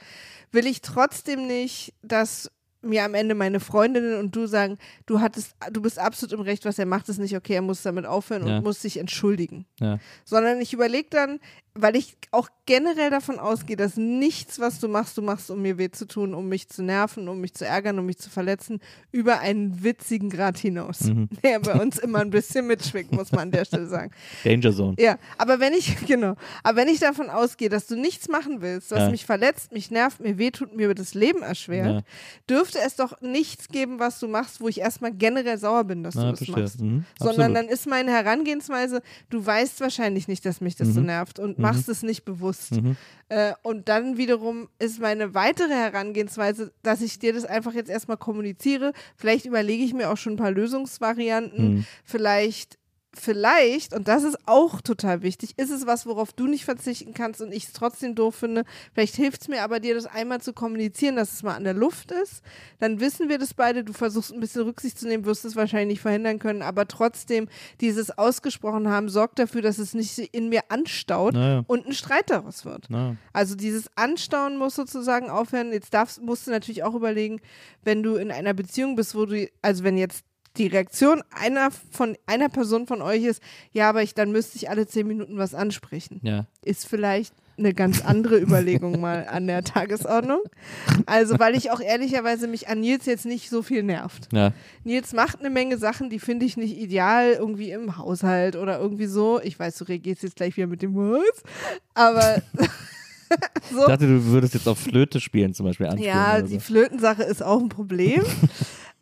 [0.51, 2.51] will ich trotzdem nicht, dass
[2.85, 6.65] mir am Ende meine Freundinnen und du sagen, du hattest, du bist absolut im Recht,
[6.65, 8.57] was er macht, ist nicht okay, er muss damit aufhören Ja.
[8.57, 9.65] und muss sich entschuldigen.
[9.79, 9.99] Ja.
[10.23, 11.39] Sondern ich überlege dann,
[11.77, 15.77] weil ich auch generell davon ausgehe, dass nichts, was du machst, du machst, um mir
[15.77, 18.79] weh zu tun, um mich zu nerven, um mich zu ärgern, um mich zu verletzen,
[19.11, 21.27] über einen witzigen Grad hinaus, Mhm.
[21.43, 24.11] der bei uns immer ein bisschen mitschwingt, muss man an der Stelle sagen.
[24.43, 24.95] Danger Zone.
[24.99, 28.91] Ja, aber wenn ich, genau, aber wenn ich davon ausgehe, dass du nichts machen willst,
[28.91, 29.09] was Ja.
[29.11, 32.03] mich verletzt, mich nervt, mir wehtut, mir das Leben erschwert,
[32.49, 36.15] dürfte es doch nichts geben, was du machst, wo ich erstmal generell sauer bin, dass
[36.15, 36.63] Ja, du das verstehe.
[36.63, 36.81] machst.
[36.81, 37.05] Mhm.
[37.19, 37.55] Sondern Absolut.
[37.57, 41.89] dann ist meine Herangehensweise, du weißt wahrscheinlich nicht, dass mich das so nervt und machst
[41.89, 42.71] es nicht bewusst.
[42.71, 42.95] Mhm.
[43.29, 48.17] Äh, und dann wiederum ist meine weitere Herangehensweise, dass ich dir das einfach jetzt erstmal
[48.17, 48.93] kommuniziere.
[49.15, 51.75] Vielleicht überlege ich mir auch schon ein paar Lösungsvarianten.
[51.75, 51.85] Mhm.
[52.03, 52.77] Vielleicht,
[53.15, 57.41] vielleicht, und das ist auch total wichtig, ist es was, worauf du nicht verzichten kannst
[57.41, 58.63] und ich es trotzdem doof finde.
[58.93, 61.73] Vielleicht hilft es mir aber, dir das einmal zu kommunizieren, dass es mal an der
[61.73, 62.41] Luft ist.
[62.79, 63.83] Dann wissen wir das beide.
[63.83, 67.47] Du versuchst ein bisschen Rücksicht zu nehmen, wirst es wahrscheinlich nicht verhindern können, aber trotzdem
[67.81, 71.63] dieses ausgesprochen haben sorgt dafür, dass es nicht in mir anstaut Naja.
[71.67, 72.85] und ein Streit daraus wird.
[72.89, 75.71] Na, Also dieses Anstauen muss sozusagen aufhören.
[75.71, 77.41] Jetzt darfst, musst du natürlich auch überlegen,
[77.83, 80.23] wenn du in einer Beziehung bist, wo du, also wenn jetzt
[80.57, 83.41] die Reaktion einer von einer Person von euch ist,
[83.71, 86.45] ja, aber ich dann müsste ich alle zehn Minuten was ansprechen, ja.
[86.63, 90.41] ist vielleicht eine ganz andere Überlegung mal an der Tagesordnung.
[91.05, 94.27] Also weil ich auch ehrlicherweise mich an Nils jetzt nicht so viel nervt.
[94.31, 94.51] Ja.
[94.83, 99.07] Nils macht eine Menge Sachen, die finde ich nicht ideal, irgendwie im Haushalt oder irgendwie
[99.07, 99.39] so.
[99.41, 101.43] Ich weiß, du reagierst jetzt gleich wieder mit dem Was,
[101.93, 102.41] aber
[103.71, 103.81] so.
[103.81, 105.87] Ich dachte, du würdest jetzt auf Flöte spielen zum Beispiel.
[105.97, 106.59] Ja, die so.
[106.59, 108.23] Flötensache ist auch ein Problem.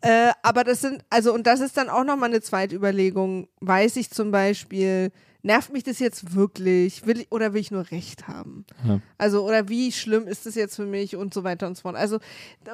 [0.04, 3.48] äh, aber das sind, also, und das ist dann auch nochmal eine zweite Überlegung.
[3.60, 5.10] Weiß ich zum Beispiel,
[5.42, 7.06] nervt mich das jetzt wirklich?
[7.06, 8.64] Will ich, oder will ich nur Recht haben?
[8.86, 9.00] Ja.
[9.18, 11.96] Also, oder wie schlimm ist das jetzt für mich und so weiter und so fort.
[11.96, 12.18] Also,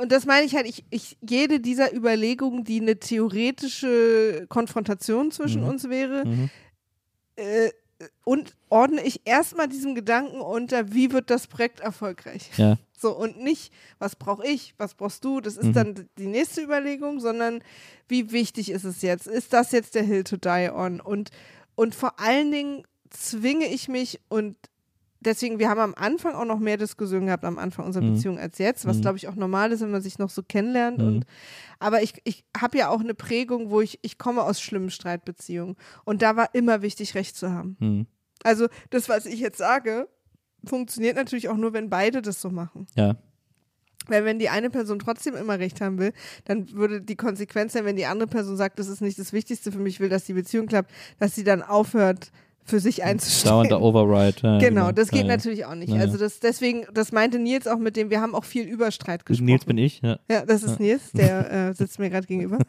[0.02, 5.62] und das meine ich halt, ich, ich, jede dieser Überlegungen, die eine theoretische Konfrontation zwischen
[5.62, 5.68] Mhm.
[5.68, 6.50] uns wäre, Mhm.
[7.36, 7.70] äh,
[8.24, 12.50] und ordne ich erstmal diesem Gedanken unter, wie wird das Projekt erfolgreich?
[12.56, 12.78] Ja.
[12.96, 15.72] So, und nicht, was brauche ich, was brauchst du, das ist Mhm.
[15.72, 17.62] dann die nächste Überlegung, sondern
[18.08, 19.26] wie wichtig ist es jetzt?
[19.26, 21.00] Ist das jetzt der Hill to die on?
[21.00, 21.30] Und,
[21.74, 24.56] und vor allen Dingen zwinge ich mich und
[25.20, 28.14] deswegen, wir haben am Anfang auch noch mehr Diskussionen gehabt am Anfang unserer Mhm.
[28.14, 29.00] Beziehung als jetzt, was Mhm.
[29.02, 30.98] glaube ich auch normal ist, wenn man sich noch so kennenlernt.
[30.98, 31.06] Mhm.
[31.06, 31.26] Und,
[31.78, 35.76] aber ich, ich habe ja auch eine Prägung, wo ich, ich komme aus schlimmen Streitbeziehungen
[36.04, 37.76] und da war immer wichtig, Recht zu haben.
[37.80, 38.06] Mhm.
[38.42, 40.08] Also das, was ich jetzt sage,
[40.64, 42.86] funktioniert natürlich auch nur, wenn beide das so machen.
[42.96, 43.16] Ja.
[44.06, 46.12] Weil wenn die eine Person trotzdem immer recht haben will,
[46.46, 49.70] dann würde die Konsequenz sein, wenn die andere Person sagt, das ist nicht das Wichtigste
[49.70, 52.32] für mich, ich will, dass die Beziehung klappt, dass sie dann aufhört,
[52.70, 53.50] für sich einzustehen.
[53.50, 54.36] Dauernder Override.
[54.42, 55.92] Ja, Genau, das geht ja, natürlich auch nicht.
[55.92, 56.00] Ja.
[56.00, 59.26] Also das deswegen, das meinte Nils auch mit dem, wir haben auch viel über Streit
[59.26, 59.46] gesprochen.
[59.46, 60.18] Nils bin ich, ja.
[60.30, 62.58] Ja, das ist Nils, der äh, sitzt mir gerade gegenüber.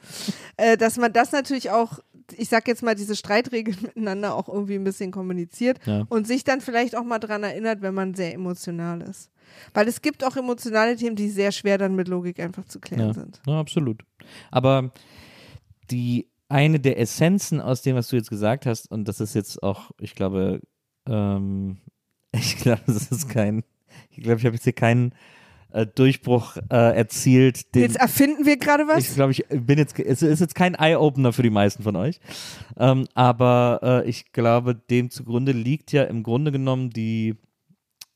[0.57, 1.99] Äh, dass man das natürlich auch,
[2.37, 6.61] ich sag jetzt mal, diese Streitregeln miteinander auch irgendwie ein bisschen kommuniziert und sich dann
[6.61, 9.29] vielleicht auch mal dran erinnert, wenn man sehr emotional ist.
[9.73, 13.13] Weil es gibt auch emotionale Themen, die sehr schwer dann mit Logik einfach zu klären
[13.13, 13.41] sind.
[13.45, 14.03] ja, absolut.
[14.49, 14.91] Aber
[15.89, 19.63] die eine der Essenzen aus dem, was du jetzt gesagt hast, und das ist jetzt
[19.63, 20.61] auch, ich glaube,
[21.07, 21.77] ähm,
[22.31, 23.63] ich glaube, das ist kein,
[24.09, 25.13] ich glaube, ich habe jetzt hier keinen
[25.71, 27.73] äh, Durchbruch äh, erzielt.
[27.75, 29.07] Den, Jetzt erfinden wir gerade was?
[29.07, 32.19] ich glaube, ich bin jetzt, es ist jetzt kein Eye-Opener für die meisten von euch.
[32.77, 37.35] Ähm, aber äh, ich glaube, dem zugrunde liegt ja im Grunde genommen die,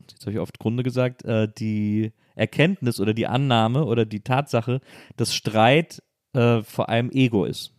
[0.10, 4.82] jetzt habe ich oft Grunde gesagt, äh, die Erkenntnis oder die Annahme oder die Tatsache,
[5.16, 7.75] dass Streit äh, vor allem Ego ist.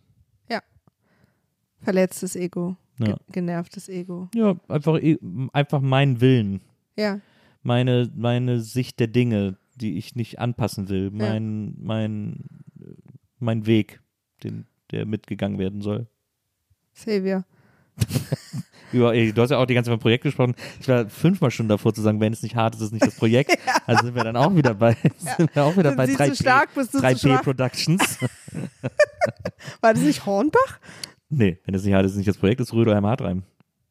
[1.81, 2.75] Verletztes Ego.
[2.99, 3.05] Ja.
[3.05, 4.29] Ge genervtes Ego.
[4.33, 5.19] Ja, einfach, e-
[5.53, 6.61] einfach mein Willen,
[6.95, 7.19] Ja.
[7.61, 12.43] meine, meine Sicht der Dinge, die ich nicht anpassen will, mein, mein,
[13.39, 14.01] mein Weg,
[14.43, 16.07] den, der mitgegangen werden soll.
[16.93, 17.45] Savior.
[18.93, 20.55] Über, du hast ja auch die ganze Zeit vom Projekt gesprochen.
[20.79, 23.05] Ich war fünfmal schon davor zu sagen, wenn es nicht hart ist, ist es nicht
[23.05, 23.51] das Projekt.
[23.85, 26.27] Also sind wir dann auch wieder bei, sind wir auch wieder Sind bei Sie 3P,
[26.29, 27.41] zu stark, bist du zu 3P schwach?
[27.43, 28.17] Productions.
[29.81, 30.79] War das nicht Hornbach?
[31.29, 33.43] Nee, wenn es nicht hart ist, nicht das Projekt, ist Rödelheim Hartreim.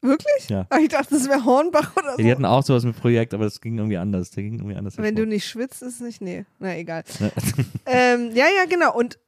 [0.02, 0.48] Wirklich?
[0.48, 0.66] Ja.
[0.70, 2.16] Ah, Ich dachte, das wäre Hornbach oder so.
[2.18, 4.30] Die hatten auch sowas mit Projekt, aber das ging irgendwie anders.
[4.30, 4.98] Der ging irgendwie anders.
[4.98, 6.20] Wenn du nicht schwitzt, ist es nicht.
[6.20, 7.02] Nee, na egal.
[7.18, 7.30] Ja.
[7.86, 8.94] ähm, ja, ja, genau.
[8.96, 9.18] Und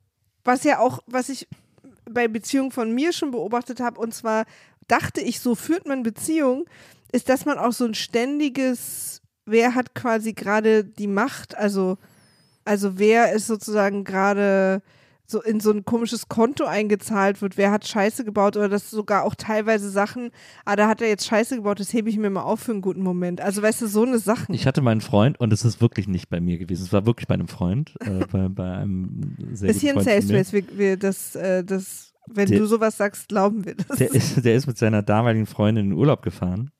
[0.44, 1.48] was ja auch, was ich
[2.10, 4.44] bei Beziehungen von mir schon beobachtet habe, und zwar
[4.86, 6.64] dachte ich, so führt man Beziehung,
[7.12, 11.98] ist, dass man auch so ein ständiges, wer hat quasi gerade die Macht, also,
[12.64, 14.82] also wer ist sozusagen gerade
[15.30, 19.24] so in so ein komisches Konto eingezahlt wird, wer hat Scheiße gebaut oder dass sogar
[19.24, 20.30] auch teilweise Sachen,
[20.64, 22.80] ah, da hat er jetzt Scheiße gebaut, das hebe ich mir mal auf für einen
[22.80, 23.42] guten Moment.
[23.42, 24.54] Also weißt du, so eine Sachen.
[24.54, 26.82] Ich hatte meinen Freund und es ist wirklich nicht bei mir gewesen.
[26.84, 30.22] Es war wirklich bei einem Freund, äh, bei, bei einem sehr ist hier ein Safe.
[30.22, 33.98] Space, wir, wir das, äh, das, wenn Der- du sowas sagst, glauben wir das.
[33.98, 36.70] Der ist, der ist mit seiner damaligen Freundin in den Urlaub gefahren.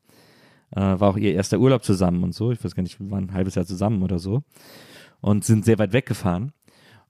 [0.74, 2.50] Äh, war auch ihr erster Urlaub zusammen und so.
[2.50, 4.42] Ich weiß gar nicht, wir waren ein halbes Jahr zusammen oder so.
[5.20, 6.52] Und sind sehr weit weggefahren.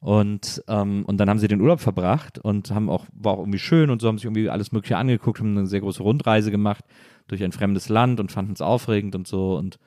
[0.01, 3.59] Und, ähm, und dann haben sie den Urlaub verbracht und haben auch, war auch irgendwie
[3.59, 6.85] schön und so, haben sich irgendwie alles Mögliche angeguckt, haben eine sehr große Rundreise gemacht
[7.27, 9.57] durch ein fremdes Land und fanden es aufregend und so.
[9.57, 9.79] Und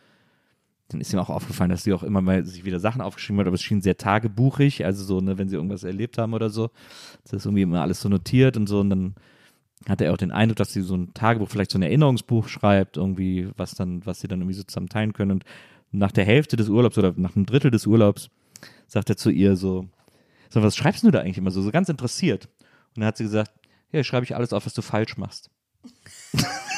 [0.89, 3.47] dann ist ihm auch aufgefallen, dass sie auch immer mal sich wieder Sachen aufgeschrieben hat,
[3.47, 6.69] aber es schien sehr tagebuchig, also so, ne, wenn sie irgendwas erlebt haben oder so.
[7.23, 9.15] Das ist irgendwie immer alles so notiert und so und dann
[9.87, 12.97] hatte er auch den Eindruck, dass sie so ein Tagebuch, vielleicht so ein Erinnerungsbuch schreibt,
[12.97, 15.31] irgendwie, was dann, was sie dann irgendwie so zusammen teilen können.
[15.31, 15.45] Und
[15.91, 18.29] nach der Hälfte des Urlaubs oder nach einem Drittel des Urlaubs
[18.87, 19.87] sagt er zu ihr so,
[20.53, 22.49] so, was schreibst du da eigentlich immer so, so ganz interessiert?
[22.89, 23.51] Und dann hat sie gesagt,
[23.91, 25.49] ja, schreibe ich alles auf, was du falsch machst.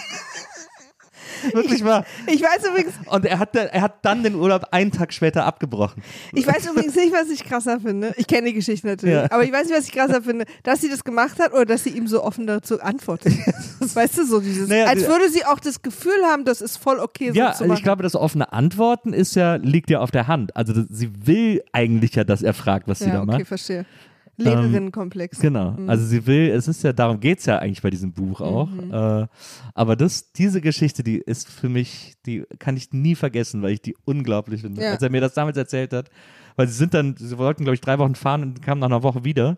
[1.54, 2.06] Wirklich wahr.
[2.28, 5.46] Ich weiß übrigens, Und er hat, dann- er hat dann den Urlaub einen Tag später
[5.46, 6.02] abgebrochen.
[6.34, 8.14] ich weiß übrigens nicht, was ich krasser finde.
[8.18, 9.32] Ich kenne die Geschichte natürlich, Ja.
[9.32, 11.84] aber ich weiß nicht, was ich krasser finde, dass sie das gemacht hat oder dass
[11.84, 13.34] sie ihm so offen dazu antwortet.
[13.80, 17.00] weißt du, so dieses, Naja, als würde sie auch das Gefühl haben, das ist voll
[17.00, 17.78] okay so ja, zu also machen.
[17.78, 20.56] ich glaube, das offene Antworten ist ja, liegt ja auf der Hand.
[20.56, 23.48] Also sie will eigentlich ja, dass er fragt, was sie ja, da okay, macht.
[23.48, 23.86] verstehe.
[24.38, 25.40] Lehrerinnenkomplex.
[25.40, 25.76] Genau.
[25.88, 28.70] Also sie will, es ist ja, darum geht's ja eigentlich bei diesem Buch auch.
[28.70, 28.92] Mhm.
[28.92, 29.28] Äh,
[29.76, 33.82] aber das, diese Geschichte, die ist für mich, die kann ich nie vergessen, weil ich
[33.82, 34.82] die unglaublich finde.
[34.82, 34.92] Ja.
[34.92, 36.10] Als er mir das damals erzählt hat,
[36.56, 39.04] weil sie sind dann, sie wollten, glaube ich, drei Wochen fahren und kamen nach einer
[39.04, 39.58] Woche wieder.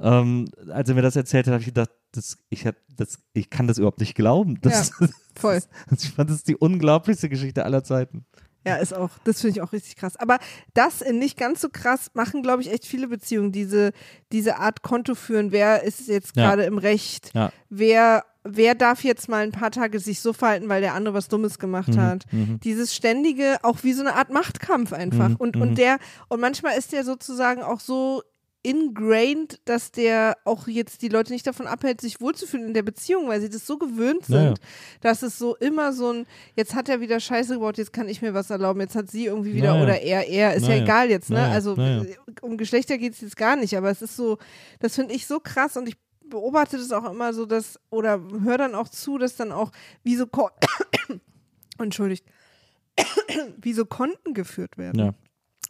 [0.00, 3.50] Ähm, als er mir das erzählt hat, habe ich gedacht, das, ich, hab, das, ich
[3.50, 4.60] kann das überhaupt nicht glauben.
[4.60, 4.92] Das,
[5.36, 5.60] voll.
[5.90, 8.24] ich fand das ist die unglaublichste Geschichte aller Zeiten.
[8.64, 10.16] Ja, ist auch, das finde ich auch richtig krass.
[10.16, 10.38] Aber
[10.74, 13.92] das in nicht ganz so krass machen, glaube ich, echt viele Beziehungen, diese,
[14.30, 15.50] diese Art Konto führen.
[15.52, 16.48] Wer ist jetzt Ja.
[16.50, 17.30] gerade im Recht?
[17.34, 17.50] Ja.
[17.70, 21.28] Wer, wer darf jetzt mal ein paar Tage sich so verhalten, weil der andere was
[21.28, 22.24] Dummes gemacht Mhm, hat?
[22.64, 25.30] Dieses ständige, auch wie so eine Art Machtkampf einfach.
[25.30, 25.62] Mhm, und, mhm.
[25.62, 25.98] und der,
[26.28, 28.22] und manchmal ist der sozusagen auch so
[28.62, 33.28] ingrained, dass der auch jetzt die Leute nicht davon abhält, sich wohlzufühlen in der Beziehung,
[33.28, 34.54] weil sie das so gewöhnt sind, Naja.
[35.00, 38.22] dass es so immer so ein, jetzt hat er wieder Scheiße gebaut, jetzt kann ich
[38.22, 39.82] mir was erlauben, jetzt hat sie irgendwie wieder Naja.
[39.82, 40.82] oder er, er, ist ja Naja.
[40.84, 41.42] egal jetzt, ne?
[41.42, 41.76] Also
[42.40, 44.38] um Geschlechter geht es jetzt gar nicht, aber es ist so,
[44.78, 48.58] das finde ich so krass und ich beobachte das auch immer so, dass, oder höre
[48.58, 49.70] dann auch zu, dass dann auch
[50.02, 50.26] wie so,
[51.78, 52.24] entschuldigt,
[53.58, 54.98] wie so Konten geführt werden.
[54.98, 55.14] Ja.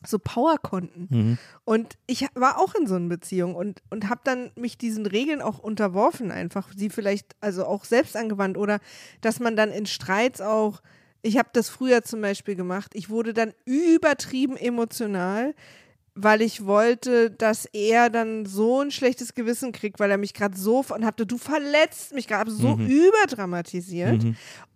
[0.07, 1.09] So Powerkonten.
[1.11, 1.39] Mhm.
[1.65, 5.41] Und ich war auch in so einer Beziehung und, und habe dann mich diesen Regeln
[5.43, 8.79] auch unterworfen, einfach sie vielleicht also auch selbst angewandt oder
[9.21, 10.83] dass man dann in Streits auch,
[11.23, 15.55] ich habe das früher zum Beispiel gemacht, ich wurde dann übertrieben emotional,
[16.15, 20.57] weil ich wollte, dass er dann so ein schlechtes Gewissen kriegt, weil er mich gerade
[20.59, 22.87] so und hatte, du verletzt mich gerade so Mhm.
[22.87, 24.23] überdramatisiert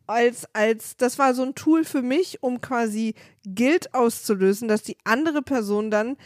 [0.06, 3.14] als, als, das war so ein Tool für mich, um quasi
[3.44, 6.16] Guilt auszulösen, dass die andere Person dann,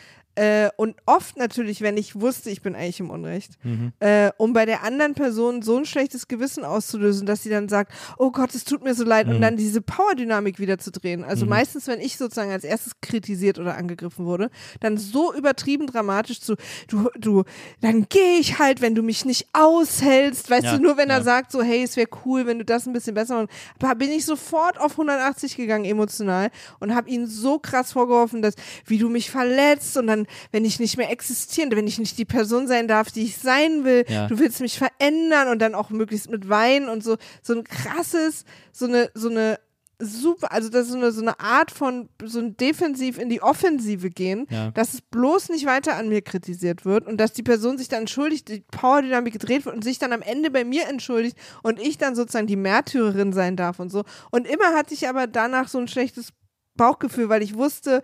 [0.40, 3.59] äh, und oft natürlich, wenn ich wusste, ich bin eigentlich im Unrecht,
[3.98, 7.92] äh, um bei der anderen Person so ein schlechtes Gewissen auszulösen, dass sie dann sagt,
[8.16, 11.24] oh Gott, es tut mir so leid, und dann diese Power-Dynamik wieder zu drehen.
[11.24, 14.50] Also meistens, wenn ich sozusagen als erstes kritisiert oder angegriffen wurde,
[14.81, 16.57] dann so übertrieben dramatisch zu,
[16.88, 17.44] du, du,
[17.83, 21.16] dann gehe ich halt, wenn du mich nicht aushältst, weißt Ja, du, nur wenn ja.
[21.16, 23.55] er sagt so, hey, es wäre cool, wenn du das ein bisschen besser machst.
[23.83, 28.55] Aber bin ich sofort auf 180 gegangen emotional und habe ihn so krass vorgeworfen, dass
[28.87, 32.24] wie du mich verletzt und dann, wenn ich nicht mehr existieren, wenn ich nicht die
[32.24, 34.26] Person sein darf, die ich sein will, Ja.
[34.26, 38.44] du willst mich verändern und dann auch möglichst mit Wein und so so ein krasses,
[38.72, 39.58] so eine so eine
[40.02, 43.42] super, also das ist so eine, so eine Art von so ein Defensiv in die
[43.42, 44.70] Offensive gehen, Ja.
[44.70, 48.00] dass es bloß nicht weiter an mir kritisiert wird und dass die Person sich dann
[48.00, 51.98] entschuldigt, die Powerdynamik gedreht wird und sich dann am Ende bei mir entschuldigt und ich
[51.98, 54.04] dann sozusagen die Märtyrerin sein darf und so.
[54.30, 56.30] Und immer hatte ich aber danach so ein schlechtes
[56.76, 58.02] Bauchgefühl, weil ich wusste,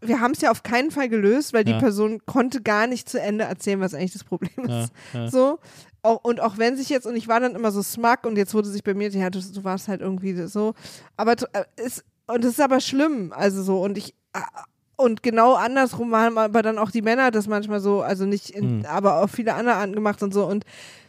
[0.00, 1.74] wir haben es ja auf keinen Fall gelöst, weil Ja.
[1.74, 4.92] die Person konnte gar nicht zu Ende erzählen, was eigentlich das Problem Ja, ist.
[5.12, 5.30] ja.
[5.30, 5.58] So.
[6.02, 8.54] Auch, und auch wenn sich jetzt, und ich war dann immer so smug und jetzt
[8.54, 10.74] wurde sich bei mir, ja, du, du warst halt irgendwie so.
[11.16, 14.40] Aber äh, ist, und es ist aber schlimm, also so, und ich, äh,
[14.96, 18.78] und genau andersrum haben aber dann auch die Männer das manchmal so, also nicht, in,
[18.78, 18.86] Mhm.
[18.86, 20.46] aber auf viele andere Arten gemacht und so.
[20.46, 20.64] Und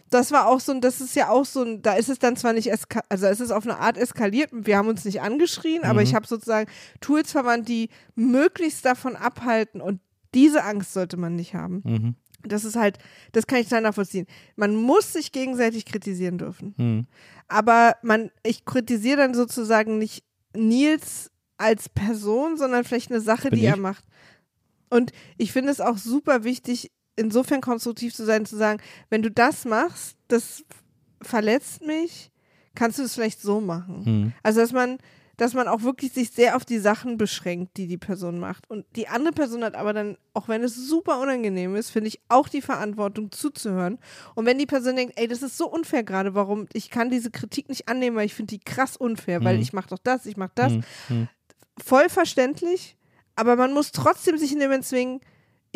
[0.10, 2.36] das war auch so ein, das ist ja auch so ein, da ist es dann
[2.38, 5.84] zwar nicht, eska also es ist auf eine Art eskaliert, wir haben uns nicht angeschrien,
[5.84, 6.06] aber Mhm.
[6.08, 6.70] ich habe sozusagen
[7.02, 10.00] Tools verwandt, die möglichst davon abhalten und
[10.34, 11.82] diese Angst sollte man nicht haben.
[11.86, 12.16] Mhm.
[12.44, 13.00] Das ist halt,
[13.32, 14.28] das kann ich total nachvollziehen.
[14.56, 16.76] Man muss sich gegenseitig kritisieren dürfen.
[16.78, 17.08] Mhm.
[17.48, 20.24] Aber man, ich kritisiere dann sozusagen nicht
[20.56, 23.82] Nils als Person, sondern vielleicht eine Sache, die er ich.
[23.82, 24.06] macht.
[24.90, 29.30] Und ich finde es auch super wichtig, insofern konstruktiv zu sein, zu sagen, wenn du
[29.30, 30.64] das machst, das
[31.22, 32.32] verletzt mich,
[32.76, 34.06] kannst du es vielleicht so machen.
[34.06, 34.34] Hm.
[34.44, 35.00] Also, dass man,
[35.36, 38.70] dass man auch wirklich sich sehr auf die Sachen beschränkt, die die Person macht.
[38.70, 42.20] Und die andere Person hat aber dann, auch wenn es super unangenehm ist, finde ich
[42.30, 43.98] auch die Verantwortung zuzuhören.
[44.36, 47.32] Und wenn die Person denkt, ey, das ist so unfair gerade, warum, ich kann diese
[47.32, 49.62] Kritik nicht annehmen, weil ich finde die krass unfair, weil Mhm.
[49.62, 50.74] ich mache doch das, ich mache das.
[50.74, 51.28] Hm, hm.
[51.84, 52.98] Voll verständlich,
[53.36, 55.20] aber man muss trotzdem sich in dem zwingen,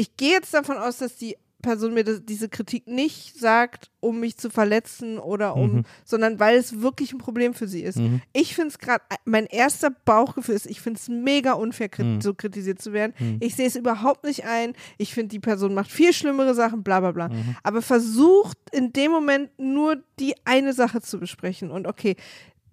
[0.01, 4.19] ich gehe jetzt davon aus, dass die Person mir das, diese Kritik nicht sagt, um
[4.19, 5.83] mich zu verletzen oder um, Mhm.
[6.03, 7.97] sondern weil es wirklich ein Problem für sie ist.
[7.97, 8.19] Mhm.
[8.33, 12.21] Ich finde es gerade, mein erster Bauchgefühl ist, ich finde es mega unfair, krit Mhm.
[12.21, 13.13] so kritisiert zu werden.
[13.19, 13.37] Mhm.
[13.41, 14.73] Ich sehe es überhaupt nicht ein.
[14.97, 17.29] Ich finde, die Person macht viel schlimmere Sachen, bla bla bla.
[17.29, 17.55] Mhm.
[17.61, 21.69] Aber versucht in dem Moment nur die eine Sache zu besprechen.
[21.69, 22.15] Und okay,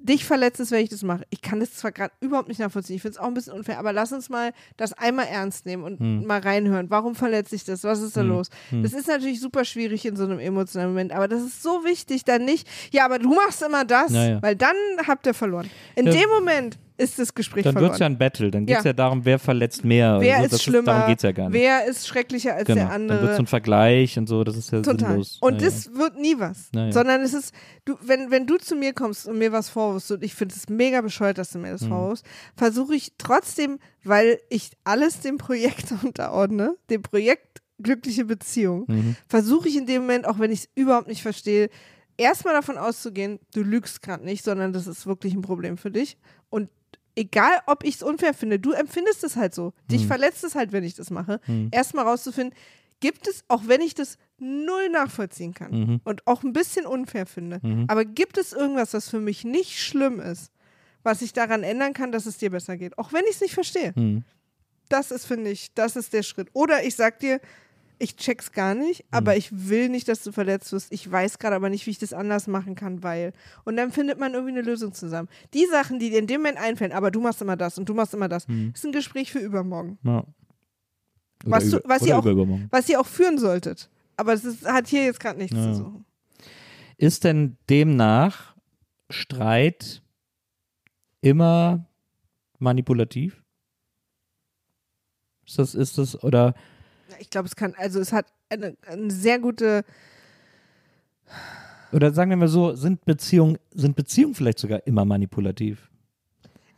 [0.00, 1.24] dich verletzt es, wenn ich das mache.
[1.30, 3.78] Ich kann das zwar gerade überhaupt nicht nachvollziehen, ich finde es auch ein bisschen unfair,
[3.78, 6.24] aber lass uns mal das einmal ernst nehmen und Hm.
[6.24, 6.88] mal reinhören.
[6.90, 7.82] Warum verletzt sich das?
[7.84, 8.28] Was ist da Hm.
[8.28, 8.48] los?
[8.70, 8.82] Hm.
[8.82, 12.24] Das ist natürlich super schwierig in so einem emotionalen Moment, aber das ist so wichtig,
[12.24, 14.42] dann nicht, ja, aber du machst immer das, Ja, ja.
[14.42, 15.68] weil dann habt ihr verloren.
[15.96, 16.12] In Ja.
[16.12, 17.94] dem Moment ist das Gespräch Dann wird verloren.
[17.94, 18.50] es ja ein Battle.
[18.50, 18.90] Dann geht es Ja.
[18.90, 18.92] ja.
[18.92, 20.18] darum, wer verletzt mehr.
[20.20, 20.56] wer so.
[20.56, 20.82] ist schlimmer?
[20.82, 21.58] darum geht es ja gar nicht.
[21.61, 22.80] Wer ist schrecklicher als genau.
[22.82, 23.37] der Dann wird andere?
[23.37, 24.44] so ein Vergleich und so.
[24.44, 24.98] Das ist ja Total.
[25.11, 25.38] sinnlos.
[25.40, 26.68] Und ja, das wird nie was.
[26.74, 26.92] Ja, ja.
[26.92, 30.22] Sondern es ist, du, wenn, wenn du zu mir kommst und mir was vorwurfst, und
[30.22, 31.88] ich finde es mega bescheuert, dass du mir das Mhm.
[31.88, 38.84] vorwurfst, versuche ich trotzdem, weil ich alles dem Projekt unterordne, dem Projekt glückliche Beziehung.
[38.88, 39.16] Mhm.
[39.28, 41.70] versuche ich in dem Moment, auch wenn ich es überhaupt nicht verstehe,
[42.16, 46.16] erstmal davon auszugehen, du lügst gerade nicht, sondern das ist wirklich ein Problem für dich.
[46.50, 46.68] Und
[47.18, 49.72] egal, ob ich es unfair finde, du empfindest es halt so.
[49.90, 50.09] Dich Hm.
[50.09, 51.40] verletzt es halt, wenn ich das mache.
[51.44, 51.68] Hm.
[51.72, 52.57] Erstmal rauszufinden,
[53.00, 56.00] gibt es, auch wenn ich das null nachvollziehen kann Mhm.
[56.04, 57.85] und auch ein bisschen unfair finde, Mhm.
[57.88, 60.50] aber gibt es irgendwas, was für mich nicht schlimm ist,
[61.04, 63.54] was ich daran ändern kann, dass es dir besser geht, auch wenn ich es nicht
[63.54, 63.92] verstehe.
[63.94, 64.24] Mhm.
[64.88, 66.48] Das ist, finde ich, das ist der Schritt.
[66.54, 67.40] Oder ich sag dir,
[67.98, 69.38] ich check's gar nicht, aber Mhm.
[69.38, 70.92] ich will nicht, dass du verletzt wirst.
[70.92, 73.32] Ich weiß gerade aber nicht, wie ich das anders machen kann, weil.
[73.64, 75.28] Und dann findet man irgendwie eine Lösung zusammen.
[75.54, 77.94] Die Sachen, die dir in dem Moment einfallen, aber du machst immer das und du
[77.94, 78.72] machst immer das, Mhm.
[78.74, 79.98] ist ein Gespräch für übermorgen.
[80.04, 80.24] Ja.
[81.44, 82.24] Was du- was ihr auch-.
[82.70, 83.88] Was ihr auch führen solltet.
[84.16, 85.62] Aber es ist, hat hier jetzt gerade nichts Ja.
[85.64, 86.04] zu suchen.
[86.96, 88.56] Ist denn demnach
[89.11, 90.02] Streit
[91.20, 91.84] immer
[92.58, 93.42] manipulativ?
[95.46, 96.54] Ist das, ist das, oder
[97.18, 99.84] Ich glaube, es kann, also es hat eine, eine sehr gute,
[101.92, 105.88] Oder sagen wir mal so, sind Beziehungen, sind Beziehungen vielleicht sogar immer manipulativ?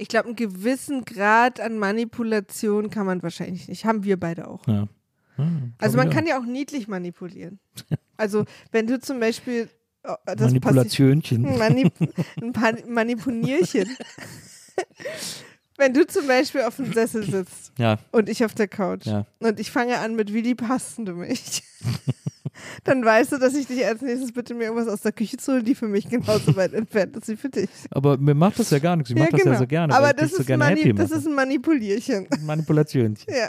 [0.00, 3.84] ich glaube, einen gewissen Grad an Manipulation kann man wahrscheinlich nicht.
[3.84, 4.66] Haben wir beide auch.
[4.66, 4.88] Ja.
[5.36, 7.60] Hm, Also man kann ja auch niedlich manipulieren.
[8.16, 9.68] Also wenn du zum Beispiel
[10.04, 10.36] oh, auch.
[10.38, 11.42] Manipulationchen.
[11.58, 11.92] Manip
[12.40, 13.88] ein paar Manipulierchen.
[15.80, 19.26] wenn du zum Beispiel auf dem Sessel sitzt Ja, und ich auf der Couch ja.
[19.40, 21.62] und ich fange an mit wie lieb hast du mich,
[22.84, 25.52] dann weißt du, dass ich dich als nächstes bitte mir irgendwas aus der Küche zu
[25.52, 27.70] holen, die für mich genauso weit entfernt ist wie für dich.
[27.90, 29.10] Aber mir macht das ja gar nichts.
[29.10, 29.92] Ich mach das ja so gerne.
[29.92, 29.98] genau.
[29.98, 31.18] Aber das dich so ist, gerne Mani das mache.
[31.18, 32.28] ist ein Manipulierchen.
[32.42, 33.26] Manipulationchen.
[33.28, 33.48] Ja.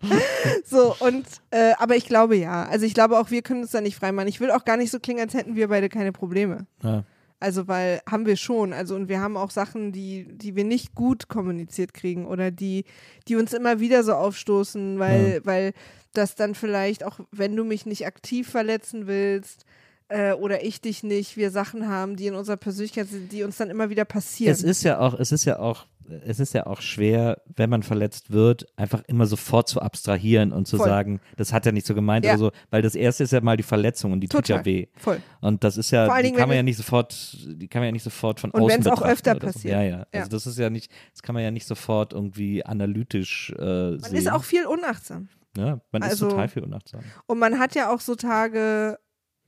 [0.64, 2.64] so, und, äh, aber ich glaube ja.
[2.66, 4.28] Also ich glaube auch, wir können uns da nicht freimachen.
[4.28, 6.66] Ich will auch gar nicht so klingen, als hätten wir beide keine Probleme.
[6.82, 7.04] Ja.
[7.40, 8.72] Also, weil haben wir schon.
[8.72, 12.84] Also, und wir haben auch Sachen, die, die wir nicht gut kommuniziert kriegen oder die,
[13.28, 15.72] die uns immer wieder so aufstoßen, weil, weil
[16.12, 19.64] das dann vielleicht auch, wenn du mich nicht aktiv verletzen willst,
[20.08, 23.56] äh, oder ich dich nicht, wir Sachen haben, die in unserer Persönlichkeit sind, die uns
[23.58, 24.52] dann immer wieder passieren.
[24.52, 25.86] Es ist ja auch, es ist ja auch,
[26.24, 30.66] es ist ja auch schwer, wenn man verletzt wird, einfach immer sofort zu abstrahieren und
[30.66, 30.86] zu Voll.
[30.88, 32.30] sagen, das hat er nicht so gemeint Ja.
[32.32, 34.60] oder so, weil das erste ist ja mal die Verletzung und die tut Total.
[34.60, 34.86] ja weh.
[34.96, 35.20] Voll.
[35.42, 37.36] Und das ist ja, Vor allen die Dingen, kann man wenn ja es- nicht sofort,
[37.46, 39.46] die kann man ja nicht sofort von Und außen wenn's auch betrachten öfter oder so.
[39.52, 39.72] passiert.
[39.74, 39.98] Ja, ja.
[39.98, 40.06] Ja.
[40.12, 44.00] Also das ist ja nicht, das kann man ja nicht sofort irgendwie analytisch äh, Man
[44.00, 44.14] sehen.
[44.16, 45.28] ist auch viel unachtsam.
[45.58, 47.00] ja, man also- ist total viel unachtsam.
[47.26, 48.98] Und man hat ja auch so Tage,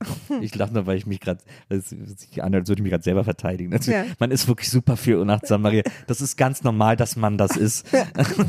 [0.41, 3.03] Ich lache nur, weil ich mich gerade, es sich anhört, als würde ich mich gerade
[3.03, 3.73] selber verteidigen.
[3.73, 4.05] Also, Ja.
[4.19, 5.83] Man ist wirklich super viel unachtsam, Maria.
[6.07, 7.85] Das ist ganz normal, dass man das ist.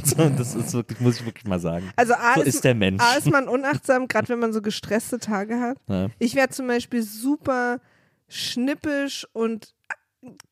[0.05, 1.91] So, das ist wirklich, muss ich wirklich mal sagen.
[1.97, 3.03] also A, So ist, ist der Mensch.
[3.03, 5.77] A ist man unachtsam, gerade wenn man so gestresste Tage hat.
[5.89, 6.09] Ja.
[6.19, 7.81] Ich werde zum Beispiel super
[8.29, 9.75] schnippisch und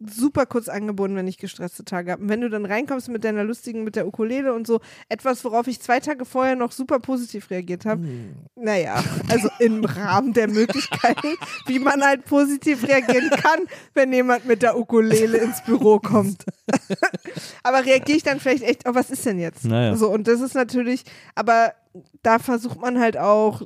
[0.00, 2.22] super kurz angebunden, wenn ich gestresste Tage habe.
[2.22, 5.68] Und wenn du dann reinkommst mit deiner lustigen, mit der Ukulele und so, etwas, worauf
[5.68, 8.04] ich zwei Tage vorher noch super positiv reagiert habe,
[8.56, 13.61] naja, also im Rahmen der Möglichkeiten, wie man halt positiv reagieren kann,
[13.94, 16.44] wenn jemand mit der Ukulele ins Büro kommt.
[17.62, 19.64] aber reagiere ich dann vielleicht echt, oh, was ist denn jetzt?
[19.64, 19.94] Naja.
[19.94, 21.04] So, und das ist natürlich,
[21.37, 21.75] aber
[22.23, 23.62] da versucht man halt auch,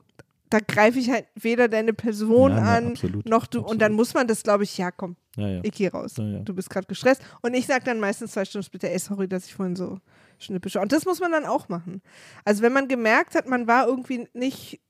[0.55, 3.82] da greife ich halt weder deine Person Ja, an, absolut, noch du, und absolut.
[3.82, 5.61] dann muss man das, glaube ich, ja, komm, Ja, ja.
[5.64, 6.14] ich gehe raus.
[6.16, 6.38] Ja, ja.
[6.40, 7.22] Du bist gerade gestresst.
[7.42, 9.98] Und ich sage dann meistens zwei Stunden später, ey, sorry, dass ich vorhin so
[10.38, 10.80] schnippischer.
[10.80, 12.00] Und das muss man dann auch machen.
[12.44, 14.80] Also wenn man gemerkt hat, man war irgendwie nicht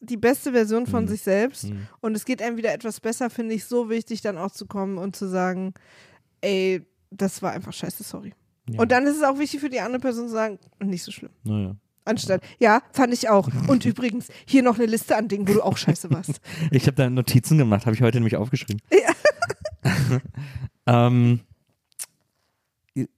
[0.00, 1.08] die beste Version von Mhm.
[1.08, 1.88] sich selbst Mhm.
[2.00, 4.96] und es geht einem wieder etwas besser, finde ich so wichtig, dann auch zu kommen
[4.98, 5.74] und zu sagen,
[6.40, 8.32] ey, das war einfach scheiße, sorry.
[8.70, 8.80] Ja.
[8.80, 11.32] Und dann ist es auch wichtig für die andere Person zu sagen, nicht so schlimm.
[11.42, 11.74] Naja.
[12.08, 13.48] Anstatt, ja, fand ich auch.
[13.66, 16.40] Und übrigens, hier noch eine Liste an Dingen, wo du auch scheiße warst.
[16.70, 18.80] Ich habe da Notizen gemacht, habe ich heute nämlich aufgeschrieben.
[18.90, 20.20] Ja.
[21.10, 21.40] ähm,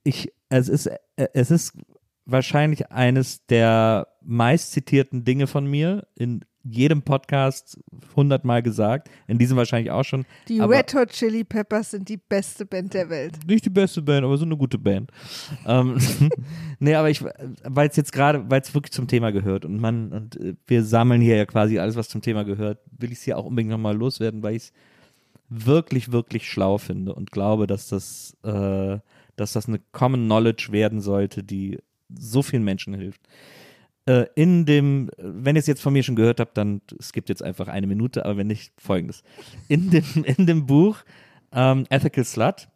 [0.03, 1.73] ich, es ist, es ist
[2.25, 7.79] wahrscheinlich eines der meistzitierten Dinge von mir in jedem Podcast
[8.15, 10.25] hundertmal gesagt, in diesem wahrscheinlich auch schon.
[10.47, 13.33] Die Red Hot Chili Peppers sind die beste Band der Welt.
[13.47, 15.11] Nicht die beste Band, aber so eine gute Band.
[15.65, 15.97] ähm,
[16.79, 17.23] nee, aber ich,
[17.63, 20.83] weil es jetzt gerade, weil es wirklich zum Thema gehört und man, und äh, wir
[20.83, 23.71] sammeln hier ja quasi alles, was zum Thema gehört, will ich es hier auch unbedingt
[23.71, 24.73] nochmal loswerden, weil ich es
[25.49, 28.99] wirklich, wirklich schlau finde und glaube, dass das, äh,
[29.35, 31.79] dass das eine Common Knowledge werden sollte, die
[32.17, 33.21] so vielen Menschen hilft.
[34.07, 37.43] Äh, in dem, wenn ihr es jetzt von mir schon gehört habt, dann skippt jetzt
[37.43, 39.21] einfach eine Minute, aber wenn nicht, folgendes.
[39.67, 40.97] In dem, in dem Buch
[41.51, 42.67] ähm, Ethical Slut,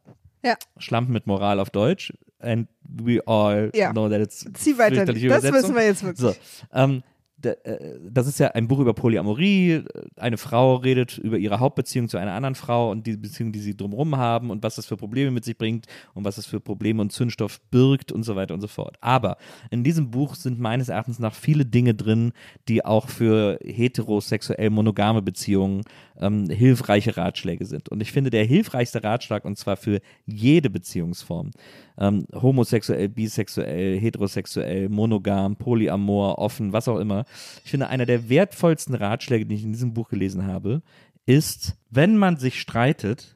[0.44, 0.56] Ja.
[0.78, 3.92] Schlampen mit Moral auf Deutsch, and we all Ja.
[3.92, 5.06] know that it's Zieh weiter.
[5.06, 6.20] Das wissen wir jetzt wirklich.
[6.20, 6.36] So,
[6.74, 7.15] ähm, äh,
[7.46, 9.84] das ist ja ein Buch über Polyamorie.
[10.18, 13.76] Eine Frau redet über ihre Hauptbeziehung zu einer anderen Frau und die Beziehung, die sie
[13.78, 17.02] drumherum haben und was das für Probleme mit sich bringt und was das für Probleme
[17.02, 18.98] und Zündstoff birgt und so weiter und so fort.
[19.02, 19.38] Aber
[19.70, 22.34] in diesem Buch sind meines Erachtens nach viele Dinge drin,
[22.68, 25.84] die auch für heterosexuell monogame Beziehungen
[26.20, 27.90] ähm, hilfreiche Ratschläge sind.
[27.90, 31.52] Und ich finde, der hilfreichste Ratschlag, und zwar für jede Beziehungsform,
[31.98, 37.26] ähm, homosexuell, bisexuell, heterosexuell, monogam, polyamor, offen, was auch immer.
[37.64, 40.82] Ich finde, einer der wertvollsten Ratschläge, die ich in diesem Buch gelesen habe,
[41.26, 43.36] ist, wenn man sich streitet,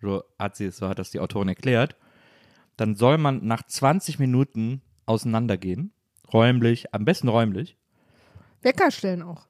[0.00, 1.96] so hat, sie, so hat das die Autorin erklärt,
[2.76, 5.92] dann soll man nach 20 Minuten auseinandergehen,
[6.32, 7.76] räumlich, am besten räumlich.
[8.62, 9.46] Wecker stellen auch.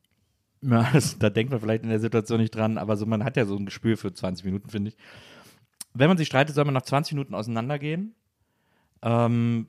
[0.63, 3.37] Ja, das, da denkt man vielleicht in der Situation nicht dran, aber so, man hat
[3.37, 4.97] ja so ein Gespür für 20 Minuten, finde ich.
[5.95, 8.15] Wenn man sich streitet, soll man nach 20 Minuten auseinandergehen.
[9.03, 9.67] Ähm,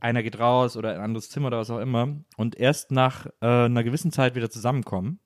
[0.00, 3.26] einer geht raus oder in ein anderes Zimmer oder was auch immer und erst nach
[3.40, 5.20] äh, einer gewissen Zeit wieder zusammenkommen,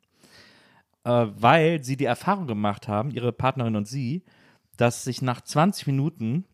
[1.04, 4.24] äh, weil sie die Erfahrung gemacht haben, ihre Partnerin und sie,
[4.76, 6.44] dass sich nach 20 Minuten,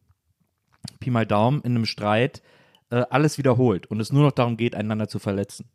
[1.00, 2.42] Pi mal Daumen, in einem Streit
[2.90, 5.68] äh, alles wiederholt und es nur noch darum geht, einander zu verletzen.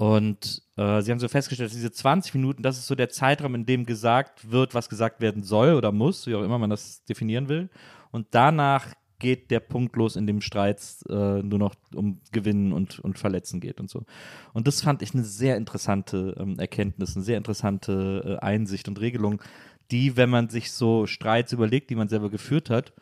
[0.00, 3.54] Und äh, sie haben so festgestellt, dass diese 20 Minuten, das ist so der Zeitraum,
[3.54, 7.04] in dem gesagt wird, was gesagt werden soll oder muss, wie auch immer man das
[7.04, 7.68] definieren will.
[8.10, 8.86] Und danach
[9.18, 10.80] geht der Punkt los, in dem Streit
[11.10, 14.04] äh, nur noch um Gewinnen und, und Verletzen geht und so.
[14.54, 18.98] Und das fand ich eine sehr interessante ähm, Erkenntnis, eine sehr interessante äh, Einsicht und
[19.02, 19.42] Regelung,
[19.90, 22.94] die, wenn man sich so Streits überlegt, die man selber geführt hat,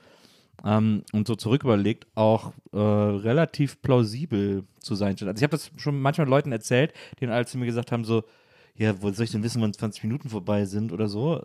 [0.64, 5.28] ähm, und so zurück überlegt, auch äh, relativ plausibel zu sein scheint.
[5.28, 8.24] Also ich habe das schon manchmal Leuten erzählt, dann alle zu mir gesagt haben, so,
[8.74, 11.42] ja, wo soll ich denn wissen, wann 20 Minuten vorbei sind oder so?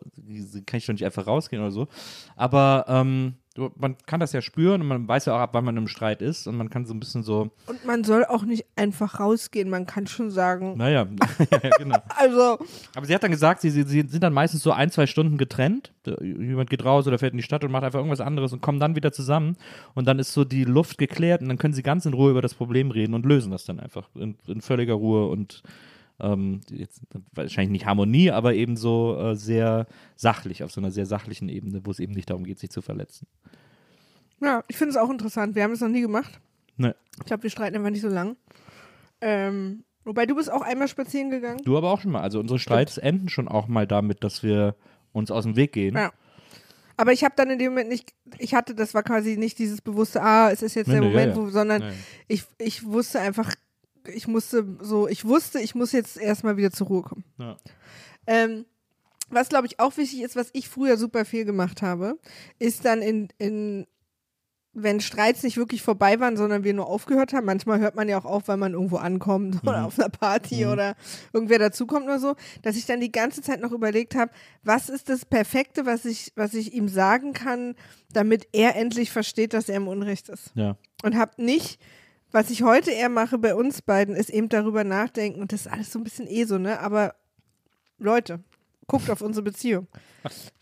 [0.66, 1.88] Kann ich doch nicht einfach rausgehen oder so.
[2.36, 5.66] Aber ähm, du- man kann das ja spüren und man weiß ja auch, ab wann
[5.66, 8.44] man im Streit ist und man kann so ein bisschen so, Und man soll auch
[8.44, 9.70] nicht einfach rausgehen.
[9.70, 11.08] Man kann schon sagen, naja,
[11.52, 11.98] ja, genau.
[12.18, 12.60] also,
[12.96, 15.38] Aber sie hat dann gesagt, sie, sie, sie sind dann meistens so ein, zwei Stunden
[15.38, 15.94] getrennt.
[16.22, 18.80] Jemand geht raus oder fährt in die Stadt und macht einfach irgendwas anderes und kommen
[18.80, 19.56] dann wieder zusammen.
[19.94, 22.42] Und dann ist so die Luft geklärt und dann können sie ganz in Ruhe über
[22.42, 25.64] das Problem reden und lösen das dann einfach in, in völliger Ruhe und
[26.20, 27.02] ähm, jetzt
[27.34, 31.82] wahrscheinlich nicht Harmonie, aber eben so äh, sehr sachlich, auf so einer sehr sachlichen Ebene,
[31.86, 33.28] wo es eben nicht darum geht, sich zu verletzen.
[34.42, 35.56] ja, ich finde es auch interessant.
[35.56, 36.40] Wir haben das noch nie gemacht.
[36.78, 36.96] Ne.
[37.20, 38.36] Ich glaube, wir streiten einfach nicht so lang.
[39.22, 41.62] Ähm, wobei du bist auch einmal spazieren gegangen.
[41.64, 42.22] Du aber auch schon mal.
[42.22, 44.76] Also unsere Streits enden schon auch mal damit, dass wir
[45.12, 45.96] uns aus dem Weg gehen.
[45.96, 46.12] Ja.
[46.98, 49.82] Aber ich habe dann in dem Moment nicht, ich hatte, das war quasi nicht dieses
[49.82, 51.48] bewusste, ah, es ist jetzt Nee, der nee, Moment, ja, ja.
[51.48, 51.94] wo, sondern Nee.
[52.28, 53.52] ich, ich wusste einfach,
[54.08, 57.24] ich musste so, ich wusste, ich muss jetzt erstmal wieder zur Ruhe kommen.
[57.38, 57.58] Ja.
[58.28, 58.66] Ähm,
[59.30, 62.20] was glaube ich auch wichtig ist, was ich früher super viel gemacht habe,
[62.60, 63.88] ist dann in, in
[64.74, 67.46] wenn Streits nicht wirklich vorbei waren, sondern wir nur aufgehört haben.
[67.46, 70.96] Manchmal hört man ja auch auf, weil man irgendwo ankommt oder auf einer Party oder
[71.32, 74.32] irgendwer dazukommt oder so, dass ich dann die ganze Zeit noch überlegt habe,
[74.64, 77.76] was ist das Perfekte, was ich, was ich ihm sagen kann,
[78.12, 80.52] damit er endlich versteht, dass er im Unrecht ist.
[80.56, 80.76] Ja.
[81.04, 81.80] Und habe nicht,
[82.34, 85.72] was ich heute eher mache bei uns beiden, ist eben darüber nachdenken und das ist
[85.72, 86.80] alles so ein bisschen eh so, ne?
[86.80, 87.16] Aber
[88.00, 88.40] Leute,
[88.88, 89.88] guckt auf unsere Beziehung.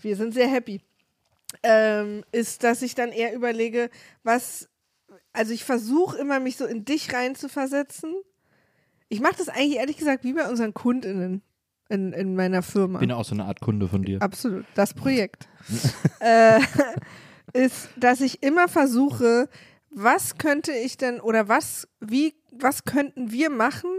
[0.02, 0.82] Wir sind sehr happy.
[1.64, 3.90] Ähm, ist, dass ich dann eher überlege,
[4.24, 4.70] was,
[5.34, 8.14] also ich versuche immer, mich so in dich rein zu versetzen.
[9.08, 11.42] Ich mache das eigentlich ehrlich gesagt wie bei unseren KundInnen
[11.90, 13.00] in, in meiner Firma.
[13.00, 14.22] Bin auch so eine Art Kunde von dir.
[14.22, 15.48] Absolut, das Projekt.
[16.20, 16.60] äh,
[17.54, 19.50] ist, dass ich immer versuche,
[19.92, 23.90] was könnte ich denn oder was, wie, was könnten wir machen,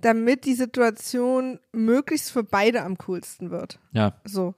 [0.00, 3.78] damit die Situation möglichst für beide am coolsten wird?
[3.92, 4.20] Ja.
[4.24, 4.54] So.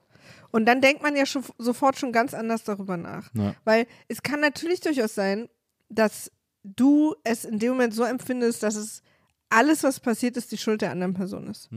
[0.51, 3.29] Und dann denkt man ja schon, sofort schon ganz anders darüber nach.
[3.33, 3.55] Ja.
[3.65, 5.49] Weil es kann natürlich durchaus sein,
[5.89, 6.31] dass
[6.63, 9.01] du es in dem Moment so empfindest, dass es
[9.49, 11.69] alles, was passiert ist, die Schuld der anderen Person ist.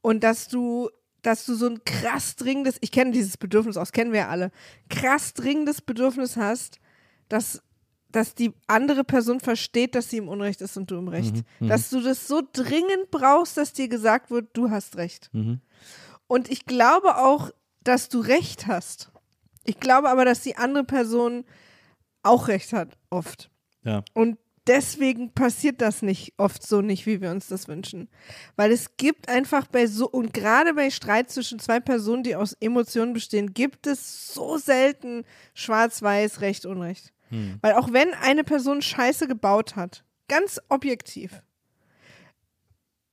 [0.00, 0.90] Und dass du,
[1.22, 4.50] dass du so ein krass dringendes, ich kenne dieses Bedürfnis aus, kennen wir ja alle,
[4.90, 6.80] krass dringendes Bedürfnis hast,
[7.28, 7.62] dass,
[8.14, 11.42] dass die andere Person versteht, dass sie im Unrecht ist und du im Recht.
[11.58, 15.30] Dass du das so dringend brauchst, dass dir gesagt wird, du hast Recht.
[16.28, 17.50] Und ich glaube auch,
[17.82, 19.10] dass du Recht hast.
[19.64, 21.44] Ich glaube aber, dass die andere Person
[22.22, 23.50] auch Recht hat, oft.
[23.82, 24.04] Ja.
[24.14, 28.08] Und deswegen passiert das nicht oft so nicht, wie wir uns das wünschen.
[28.56, 32.54] Weil es gibt einfach bei so, und gerade bei Streit zwischen zwei Personen, die aus
[32.60, 37.13] Emotionen bestehen, gibt es so selten schwarz-weiß, Recht, Unrecht.
[37.62, 41.42] Weil auch wenn eine Person Scheiße gebaut hat, ganz objektiv,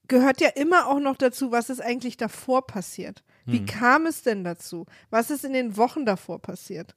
[0.07, 3.23] gehört ja immer auch noch dazu, was ist eigentlich davor passiert.
[3.45, 4.85] Wie kam es denn dazu?
[5.09, 6.95] Was ist in den Wochen davor passiert?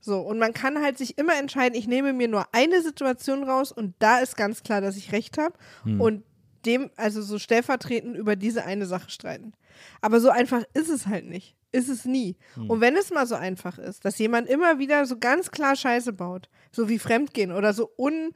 [0.00, 3.72] So, und man kann halt sich immer entscheiden, ich nehme mir nur eine Situation raus
[3.72, 5.54] und da ist ganz klar, dass ich recht habe
[5.98, 6.22] und
[6.64, 9.52] dem, also so stellvertretend über diese eine Sache streiten.
[10.00, 11.55] Aber so einfach ist es halt nicht.
[11.72, 12.36] Ist es nie.
[12.68, 16.12] Und wenn es mal so einfach ist, dass jemand immer wieder so ganz klar Scheiße
[16.12, 18.32] baut, so wie Fremdgehen oder so un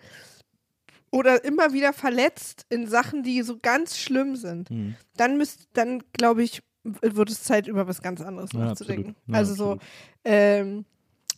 [1.11, 4.69] oder immer wieder verletzt in Sachen, die so ganz schlimm sind,
[5.17, 9.17] dann müsst, dann glaube ich, wird es Zeit, über was ganz anderes Ja, nachzudenken.
[9.27, 9.83] Ja, also so, absolut.
[10.25, 10.85] ähm,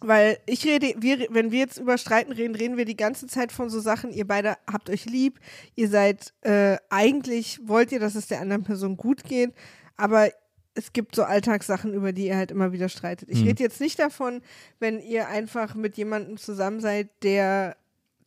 [0.00, 3.52] weil ich rede, wir, wenn wir jetzt über Streiten reden, reden wir die ganze Zeit
[3.52, 5.38] von so Sachen, ihr beide habt euch lieb,
[5.74, 9.52] ihr seid, äh, eigentlich wollt ihr, dass es der anderen Person gut geht,
[9.96, 10.30] aber
[10.74, 13.28] es gibt so Alltagssachen, über die ihr halt immer wieder streitet.
[13.30, 13.48] Ich Mhm.
[13.48, 14.40] rede jetzt nicht davon,
[14.78, 17.76] wenn ihr einfach mit jemandem zusammen seid, der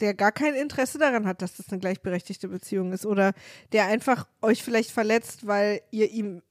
[0.02, 3.32] der gar kein Interesse daran hat, dass das eine gleichberechtigte Beziehung ist oder
[3.72, 6.42] der einfach euch vielleicht verletzt, weil ihr ihm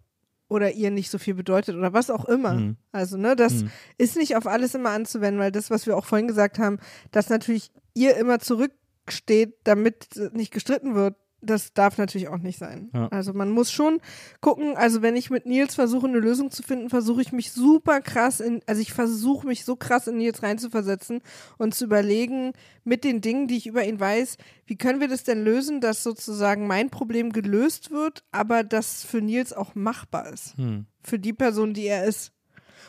[0.49, 2.55] oder ihr nicht so viel bedeutet oder was auch immer.
[2.55, 2.77] Mhm.
[2.91, 3.65] Also, ne, das
[3.99, 6.79] ist nicht auf alles immer anzuwenden, weil das, was wir auch vorhin gesagt haben,
[7.11, 11.15] dass natürlich ihr immer zurücksteht, damit nicht gestritten wird,
[11.45, 12.91] das darf natürlich auch nicht sein.
[12.93, 13.09] Ja.
[13.09, 14.01] Also man muss schon
[14.41, 18.01] gucken, also wenn ich mit Nils versuche, eine Lösung zu finden, versuche ich mich super
[18.01, 21.21] krass in, also ich versuche mich so krass in Nils reinzuversetzen
[21.59, 22.53] und zu überlegen,
[22.85, 24.37] mit den Dingen, die ich über ihn weiß,
[24.67, 29.21] wie können wir das denn lösen, dass sozusagen mein Problem gelöst wird, aber das für
[29.21, 30.57] Nils auch machbar ist.
[30.57, 30.87] Hm.
[31.03, 32.34] Für die Person, die er ist.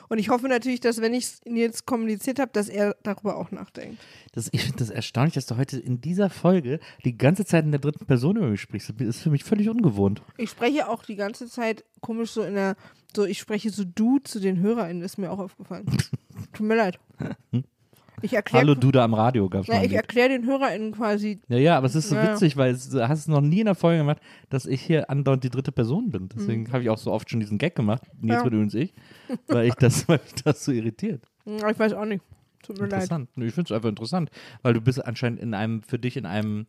[0.09, 3.51] Und ich hoffe natürlich, dass wenn ich es Nils kommuniziert habe, dass er darüber auch
[3.51, 3.99] nachdenkt.
[4.33, 7.71] Das, ich finde das erstaunlich, dass du heute in dieser Folge die ganze Zeit in
[7.71, 8.93] der dritten Person über mich sprichst.
[8.97, 10.21] Das ist für mich völlig ungewohnt.
[10.37, 12.75] Ich spreche auch die ganze Zeit komisch so in der,
[13.15, 15.85] so ich spreche so du zu den HörerInnen, ist mir auch aufgefallen.
[16.53, 16.99] Tut mir leid.
[18.21, 19.85] Ich erkläre Hallo, du da am Radio na, mal.
[19.85, 22.31] ich erkläre den HörerInnen quasi, Ja, ja, aber es ist so Ja.
[22.31, 25.09] witzig, weil es, du hast es noch nie in der Folge gemacht, dass ich hier
[25.09, 26.29] andauernd die dritte Person bin.
[26.35, 28.29] Deswegen habe ich auch so oft schon diesen Gag gemacht, Nils Mhm.
[28.29, 28.45] Ja.
[28.45, 28.93] übrigens ich,
[29.47, 31.23] weil ich das, weil mich das so irritiert.
[31.45, 32.23] Ich weiß auch nicht.
[32.63, 32.93] Tut mir leid.
[32.93, 33.29] Interessant.
[33.35, 34.31] Nee, Ich finde es einfach interessant,
[34.63, 36.65] weil du bist anscheinend in einem, für dich in einem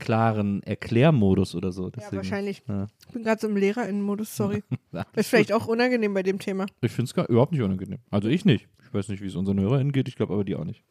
[0.00, 1.84] klaren Erklärmodus oder so.
[1.84, 2.62] Ja, Deswegen, wahrscheinlich.
[2.66, 2.88] Ja.
[3.06, 4.64] Ich bin gerade so im LehrerInnen-Modus, sorry.
[4.92, 6.66] Ja, Ist vielleicht auch unangenehm bei dem Thema.
[6.80, 8.00] Ich finde es überhaupt nicht unangenehm.
[8.10, 8.66] Also ich nicht.
[8.84, 10.82] Ich weiß nicht, wie es unseren HörerInnen geht, ich glaube aber die auch nicht.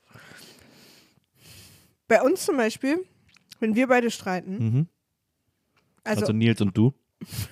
[2.07, 3.05] Bei uns zum Beispiel,
[3.60, 4.88] wenn wir beide streiten, Mhm.
[6.05, 6.93] also, Also, Nils und du.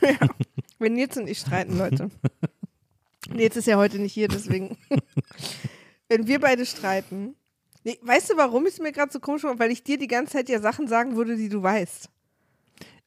[0.79, 2.09] wenn Nils und ich streiten, Leute.
[3.33, 4.77] Nils ist ja heute nicht hier, deswegen.
[6.07, 7.35] wenn wir beide streiten,
[7.87, 9.57] nee, weißt du, warum es mir gerade so komisch war?
[9.59, 12.09] Weil ich dir die ganze Zeit ja Sachen sagen würde, die du weißt.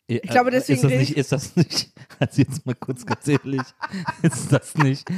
[0.06, 3.62] Ich glaube, deswegen Ist das nicht, ist das nicht, also jetzt mal kurz ganz ehrlich,
[4.22, 5.08] ist das nicht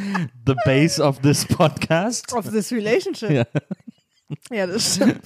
[0.46, 2.30] the base of this podcast?
[2.34, 3.30] Of this relationship.
[3.30, 3.46] Ja.
[4.50, 5.20] Ja, das stimmt.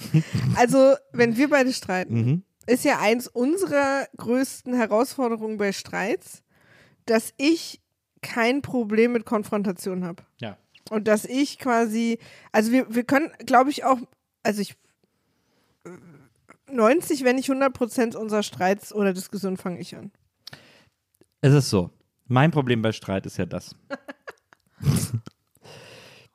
[0.55, 2.43] Also, wenn wir beide streiten, Mhm.
[2.65, 6.43] ist ja eins unserer größten Herausforderungen bei Streits,
[7.05, 7.81] dass ich
[8.21, 10.23] kein Problem mit Konfrontation habe.
[10.39, 10.57] Ja.
[10.89, 12.19] Und dass ich quasi,
[12.53, 13.99] also wir, wir können, glaube ich, auch,
[14.47, 14.75] also ich,
[16.71, 20.11] 90, wenn nicht 100 Prozent unserer Streits oder Diskussionen fange ich an.
[21.41, 21.91] Es ist so.
[22.27, 23.75] Mein Problem bei Streit ist ja das.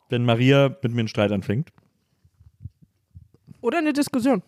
[0.09, 1.71] Wenn Maria mit mir einen Streit anfängt.
[3.61, 4.43] Oder eine Diskussion.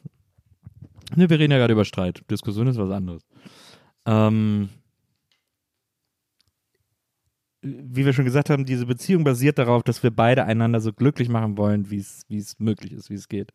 [1.16, 2.22] Ne, wir reden ja gerade über Streit.
[2.30, 3.22] Diskussion ist was anderes.
[4.06, 4.68] Ähm,
[7.64, 11.28] wie wir schon gesagt haben, diese Beziehung basiert darauf, dass wir beide einander so glücklich
[11.28, 13.52] machen wollen, wie es möglich ist, wie es geht.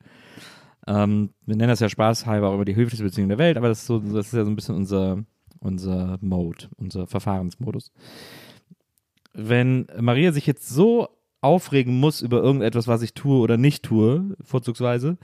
[0.88, 3.82] Ähm, wir nennen das ja spaßhalber auch immer die höflichste Beziehung der Welt, aber das
[3.82, 5.24] ist, so, das ist ja so ein bisschen unser,
[5.60, 7.91] unser Mode, unser Verfahrensmodus.
[9.34, 11.10] Wenn Maria sich jetzt so
[11.41, 15.18] aufregen muss über irgendetwas, was ich tue oder nicht tue, vorzugsweise,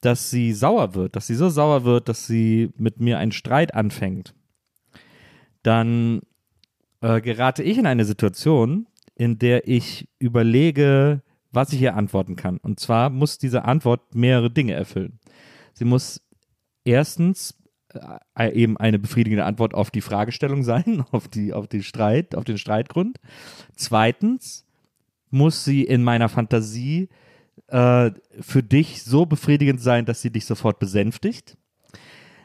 [0.00, 3.74] dass sie sauer wird, dass sie so sauer wird, dass sie mit mir einen Streit
[3.74, 4.34] anfängt,
[5.62, 6.22] dann
[7.02, 12.56] äh, gerate ich in eine Situation, in der ich überlege, was ich ihr antworten kann.
[12.58, 15.18] Und zwar muss diese Antwort mehrere Dinge erfüllen.
[15.74, 16.22] Sie muss
[16.84, 17.54] erstens
[18.38, 22.44] äh, eben eine befriedigende Antwort auf die Fragestellung sein, auf die, auf die Streit, auf
[22.44, 23.18] den Streitgrund.
[23.76, 24.64] Zweitens
[25.30, 27.08] muss sie in meiner Fantasie
[27.66, 31.56] äh, für dich so befriedigend sein, dass sie dich sofort besänftigt.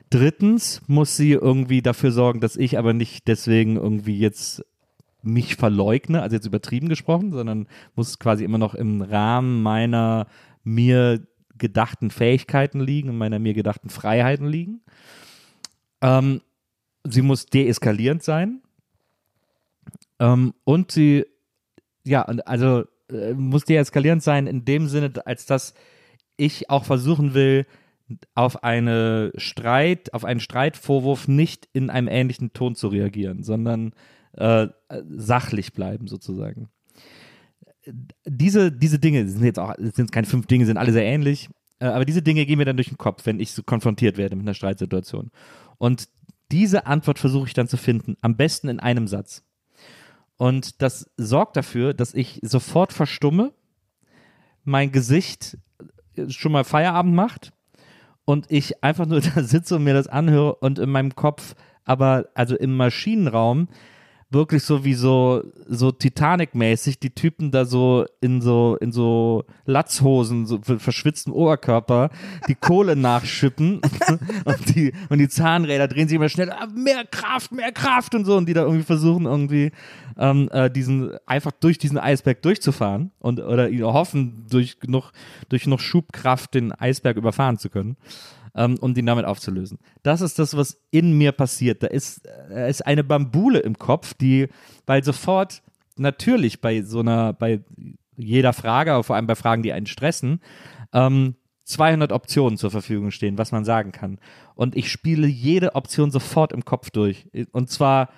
[0.09, 4.63] Drittens muss sie irgendwie dafür sorgen, dass ich aber nicht deswegen irgendwie jetzt
[5.21, 10.27] mich verleugne, also jetzt übertrieben gesprochen, sondern muss quasi immer noch im Rahmen meiner
[10.63, 11.25] mir
[11.57, 14.81] gedachten Fähigkeiten liegen meiner mir gedachten Freiheiten liegen.
[16.01, 16.41] Ähm,
[17.03, 18.61] sie muss deeskalierend sein.
[20.19, 21.25] Ähm, und sie,
[22.03, 25.73] ja, also äh, muss deeskalierend sein in dem Sinne, als dass
[26.37, 27.65] ich auch versuchen will,
[28.35, 33.93] auf eine Streit, auf einen Streitvorwurf nicht in einem ähnlichen Ton zu reagieren, sondern
[34.33, 34.67] äh,
[35.09, 36.69] sachlich bleiben sozusagen.
[38.25, 41.49] Diese, diese Dinge sind jetzt auch, sind keine fünf Dinge, sind alle sehr ähnlich,
[41.79, 44.35] äh, aber diese Dinge gehen mir dann durch den Kopf, wenn ich so konfrontiert werde
[44.35, 45.31] mit einer Streitsituation.
[45.77, 46.07] Und
[46.51, 49.43] diese Antwort versuche ich dann zu finden, am besten in einem Satz.
[50.37, 53.53] Und das sorgt dafür, dass ich sofort verstumme,
[54.63, 55.57] mein Gesicht
[56.27, 57.53] schon mal Feierabend macht
[58.27, 61.55] und ich einfach nur da sitze und mir das anhöre und in meinem Kopf,
[61.85, 63.69] aber also im Maschinenraum
[64.29, 70.45] wirklich so wie so, so Titanic-mäßig die Typen da so in so, in so Latzhosen,
[70.45, 72.09] so verschwitzten Oberkörper,
[72.47, 73.81] die Kohle nachschippen
[74.45, 78.25] und die, und die Zahnräder drehen sich immer schnell, ah, mehr Kraft, mehr Kraft und
[78.25, 79.71] so und die da irgendwie versuchen irgendwie,
[80.17, 85.13] ähm, äh, diesen, einfach durch diesen Eisberg durchzufahren und, oder hoffen, durch noch,
[85.47, 87.95] durch noch Schubkraft den Eisberg überfahren zu können
[88.57, 89.77] ähm, um ihn damit aufzulösen.
[90.03, 91.83] Das ist das, was in mir passiert.
[91.83, 94.47] Da ist, äh, ist eine Bambule im Kopf, die,
[94.85, 95.61] weil sofort
[95.95, 97.61] natürlich bei so einer, bei
[98.17, 100.41] jeder Frage, vor allem bei Fragen, die einen stressen,
[100.91, 101.35] ähm,
[101.65, 104.19] 200 Optionen zur Verfügung stehen, was man sagen kann.
[104.55, 107.27] Und ich spiele jede Option sofort im Kopf durch.
[107.51, 108.09] Und zwar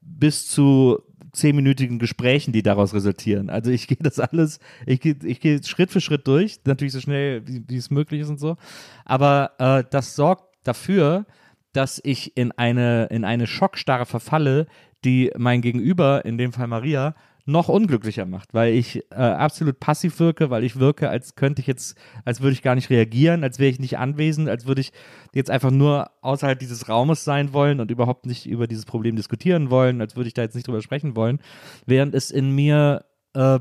[0.00, 1.02] bis zu
[1.32, 3.50] zehnminütigen Gesprächen, die daraus resultieren.
[3.50, 7.00] Also ich gehe das alles, ich gehe ich geh Schritt für Schritt durch, natürlich so
[7.00, 8.56] schnell, wie, wie es möglich ist und so.
[9.04, 11.26] Aber äh, das sorgt dafür,
[11.72, 14.66] dass ich in eine, in eine Schockstarre verfalle,
[15.04, 17.14] die mein Gegenüber, in dem Fall Maria,
[17.50, 21.66] noch unglücklicher macht, weil ich äh, absolut passiv wirke, weil ich wirke, als könnte ich
[21.66, 24.92] jetzt, als würde ich gar nicht reagieren, als wäre ich nicht anwesend, als würde ich
[25.34, 29.70] jetzt einfach nur außerhalb dieses Raumes sein wollen und überhaupt nicht über dieses Problem diskutieren
[29.70, 31.40] wollen, als würde ich da jetzt nicht drüber sprechen wollen,
[31.86, 33.58] während es in mir äh,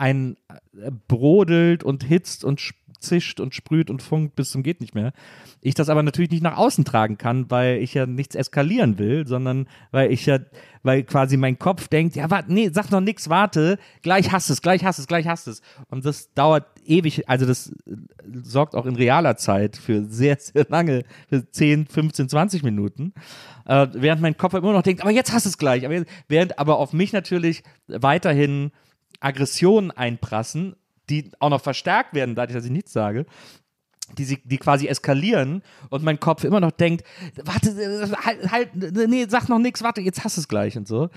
[0.00, 4.94] ein äh, brodelt und hitzt und zischt und sprüht und funkt bis zum geht nicht
[4.94, 5.12] mehr.
[5.62, 9.26] Ich das aber natürlich nicht nach außen tragen kann, weil ich ja nichts eskalieren will,
[9.26, 10.38] sondern weil ich ja,
[10.82, 14.62] weil quasi mein Kopf denkt, ja, warte, nee, sag noch nichts, warte, gleich hast es,
[14.62, 15.62] gleich hast es, gleich hast es.
[15.88, 17.96] Und das dauert ewig, also das äh,
[18.42, 23.12] sorgt auch in realer Zeit für sehr, sehr lange, für 10, 15, 20 Minuten.
[23.66, 25.84] Äh, während mein Kopf immer noch denkt, aber jetzt hast es gleich.
[25.84, 28.72] Aber jetzt, während aber auf mich natürlich weiterhin
[29.20, 30.76] Aggressionen einprassen
[31.10, 33.26] die auch noch verstärkt werden, dadurch, dass ich nichts sage,
[34.18, 37.04] die, die quasi eskalieren und mein Kopf immer noch denkt,
[37.44, 41.10] warte, halt, halt nee, sag noch nichts, warte, jetzt hast du es gleich und so.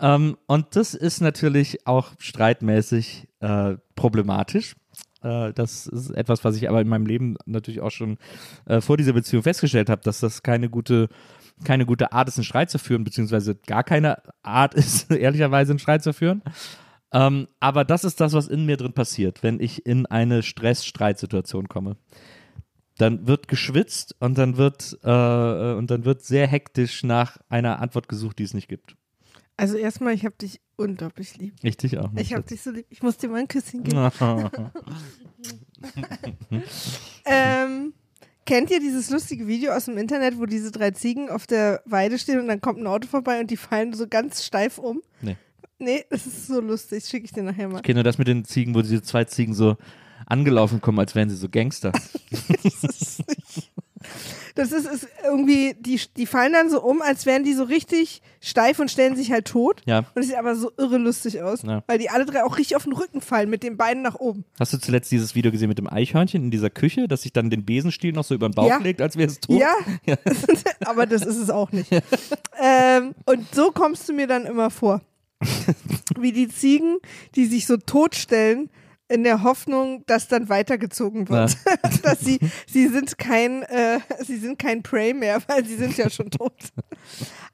[0.00, 4.76] Ähm, und das ist natürlich auch streitmäßig äh, problematisch.
[5.22, 8.16] Äh, das ist etwas, was ich aber in meinem Leben natürlich auch schon
[8.64, 11.08] äh, vor dieser Beziehung festgestellt habe, dass das keine gute
[11.64, 15.80] keine gute Art ist, einen Streit zu führen, beziehungsweise gar keine Art ist, ehrlicherweise einen
[15.80, 16.40] Streit zu führen.
[17.12, 21.68] Ähm, aber das ist das, was in mir drin passiert, wenn ich in eine Stress-Streitsituation
[21.68, 21.96] komme.
[22.98, 28.08] Dann wird geschwitzt und dann wird, äh, und dann wird sehr hektisch nach einer Antwort
[28.08, 28.96] gesucht, die es nicht gibt.
[29.56, 31.54] Also erstmal, ich habe dich unglaublich lieb.
[31.62, 32.10] Ich dich auch.
[32.16, 32.86] Ich habe dich so lieb.
[32.90, 33.98] Ich muss dir mal ein Küsschen geben.
[37.24, 37.92] ähm,
[38.46, 42.18] kennt ihr dieses lustige Video aus dem Internet, wo diese drei Ziegen auf der Weide
[42.18, 45.02] stehen und dann kommt ein Auto vorbei und die fallen so ganz steif um?
[45.22, 45.36] Nee.
[45.78, 47.04] Nee, das ist so lustig.
[47.04, 47.76] Schicke ich dir nachher mal.
[47.78, 49.76] Ich kenne nur das mit den Ziegen, wo diese zwei Ziegen so
[50.26, 51.92] angelaufen kommen, als wären sie so Gangster.
[52.72, 53.22] das ist,
[54.56, 58.20] das ist, ist irgendwie, die, die fallen dann so um, als wären die so richtig
[58.40, 59.82] steif und stellen sich halt tot.
[59.86, 60.00] Ja.
[60.14, 61.84] Und es sieht aber so irre lustig aus, Ja.
[61.86, 64.44] weil die alle drei auch richtig auf den Rücken fallen mit den Beinen nach oben.
[64.58, 67.48] Hast du zuletzt dieses Video gesehen mit dem Eichhörnchen in dieser Küche, das sich dann
[67.50, 68.78] den Besenstiel noch so über den Bauch Ja.
[68.78, 69.60] legt, als wäre es tot?
[69.60, 69.72] Ja,
[70.84, 71.90] aber das ist es auch nicht.
[72.60, 75.00] ähm, und so kommst du mir dann immer vor.
[76.18, 76.98] Wie die Ziegen,
[77.34, 78.70] die sich so totstellen
[79.10, 81.56] in der Hoffnung, dass dann weitergezogen wird.
[82.02, 86.10] dass sie, sie sind kein, äh, sie sind kein Prey mehr, weil sie sind ja
[86.10, 86.52] schon tot.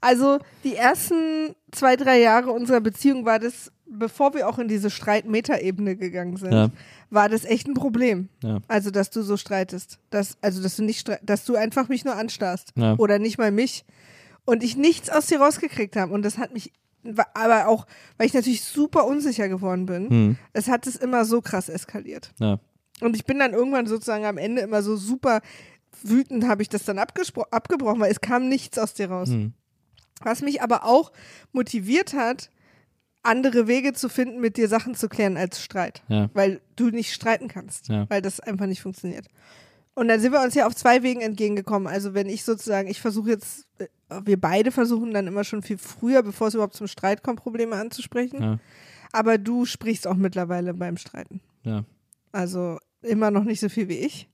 [0.01, 4.91] Also die ersten zwei, drei Jahre unserer Beziehung war das, bevor wir auch in diese
[4.91, 6.70] Streit-Meta-Ebene gegangen sind, Ja.
[7.11, 8.28] war das echt ein Problem.
[8.43, 8.59] Ja.
[8.66, 10.01] Also, dass du so streitest.
[10.11, 12.72] Dass, also, dass du nicht, dass du einfach mich nur anstarrst.
[12.99, 13.85] Oder nicht mal mich.
[14.45, 16.12] Und ich nichts aus dir rausgekriegt habe.
[16.12, 16.72] Und das hat mich,
[17.35, 17.87] aber auch,
[18.17, 20.37] weil ich natürlich super unsicher geworden bin, Hm.
[20.53, 22.33] es hat es immer so krass eskaliert.
[22.39, 22.59] Ja.
[23.01, 25.41] Und ich bin dann irgendwann sozusagen am Ende immer so super
[26.03, 29.29] wütend, habe ich das dann abgebrochen, weil es kam nichts aus dir raus.
[29.31, 29.53] Hm.
[30.23, 31.13] Was mich aber auch
[31.53, 32.51] motiviert hat,
[33.23, 36.03] andere Wege zu finden, mit dir Sachen zu klären als Streit.
[36.09, 36.29] Ja.
[36.35, 38.09] Weil du nicht streiten kannst, Ja.
[38.11, 39.27] weil das einfach nicht funktioniert.
[39.95, 41.87] Und dann sind wir uns ja auf zwei Wegen entgegengekommen.
[41.87, 43.87] Also wenn ich sozusagen, ich versuche jetzt, äh,
[44.25, 47.77] wir beide versuchen dann immer schon viel früher, bevor es überhaupt zum Streit kommt, Probleme
[47.77, 48.43] anzusprechen.
[48.43, 48.59] Ja.
[49.13, 51.41] Aber du sprichst auch mittlerweile beim Streiten.
[51.63, 51.85] Ja.
[52.33, 54.29] Also immer noch nicht so viel wie ich.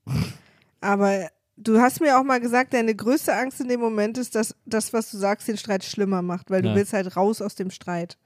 [0.79, 4.55] Aber du hast mir auch mal gesagt, deine größte Angst in dem Moment ist, dass
[4.65, 6.71] das, was du sagst, den Streit schlimmer macht, weil Ja.
[6.71, 8.17] du willst halt raus aus dem Streit.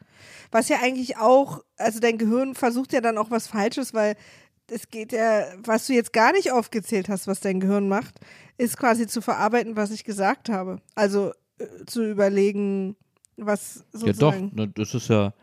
[0.52, 4.16] Was ja eigentlich auch, also dein Gehirn versucht ja dann auch was Falsches, weil
[4.72, 8.16] es geht ja, was du jetzt gar nicht aufgezählt hast, was dein Gehirn macht,
[8.58, 10.82] ist quasi zu verarbeiten, was ich gesagt habe.
[10.96, 12.96] Also äh, zu überlegen,
[13.38, 14.52] was Ja, doch, sozusagen.
[14.56, 15.34] ne, das ist ja,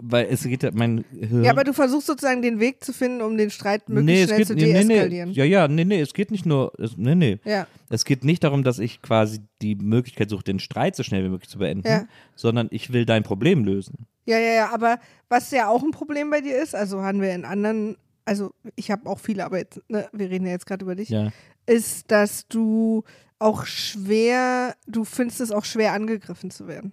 [0.00, 1.44] weil es geht ja, mein Hirn.
[1.44, 4.38] Ja, aber du versuchst sozusagen den Weg zu finden, um den Streit möglichst nee, schnell
[4.38, 5.28] geht, zu nee, nee, deeskalieren.
[5.30, 7.38] nee, ja, ja, nee, nee, es geht nicht nur, es, nee, nee.
[7.44, 7.66] ja.
[7.88, 11.30] Es geht nicht darum, dass ich quasi die Möglichkeit suche, den Streit so schnell wie
[11.30, 12.06] möglich zu beenden, Ja.
[12.36, 14.06] sondern ich will dein Problem lösen.
[14.26, 14.98] Ja, ja, ja, aber
[15.30, 17.96] was ja auch ein Problem bei dir ist, also haben wir in anderen,
[18.28, 21.08] also ich habe auch viele, aber jetzt, ne, wir reden ja jetzt gerade über dich,
[21.08, 21.30] Ja.
[21.66, 23.02] ist, dass du
[23.38, 26.92] auch schwer, du findest es auch schwer angegriffen zu werden.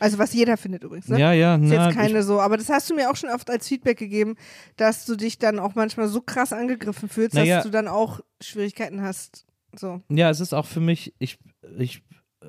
[0.00, 1.20] Also was jeder findet übrigens, ne?
[1.20, 3.48] Ja, ja, Ist na, jetzt keine so, aber das hast du mir auch schon oft
[3.48, 4.34] als Feedback gegeben,
[4.76, 9.00] dass du dich dann auch manchmal so krass angegriffen fühlst, dass du dann auch Schwierigkeiten
[9.00, 9.46] hast.
[9.74, 10.02] So.
[10.08, 11.38] ja, es ist auch für mich, ich,
[11.78, 12.02] ich,
[12.42, 12.46] äh,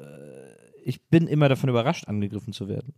[0.83, 2.93] ich bin immer davon überrascht, angegriffen zu werden.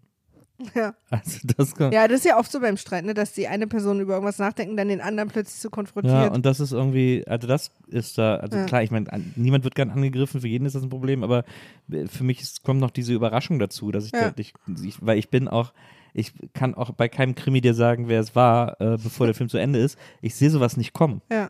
[0.73, 0.95] Ja.
[1.09, 3.67] Also das kann, ja, das ist ja oft so beim Streit, ne, dass die eine
[3.67, 6.13] Person über irgendwas nachdenkt und dann den anderen plötzlich so konfrontiert.
[6.13, 8.65] Ja, und das ist irgendwie, also das ist da, also Ja.
[8.65, 11.43] klar, ich meine, an- niemand wird gern angegriffen, für jeden ist das ein Problem, aber
[11.91, 14.29] äh, für mich ist, kommt noch diese Überraschung dazu, dass ich, Ja.
[14.31, 14.53] da, ich,
[14.83, 15.73] ich weil ich bin auch,
[16.13, 19.49] ich kann auch bei keinem Krimi dir sagen, wer es war, äh, bevor der Film
[19.49, 19.97] zu Ende ist.
[20.21, 21.21] Ich sehe sowas nicht kommen.
[21.29, 21.49] Ja.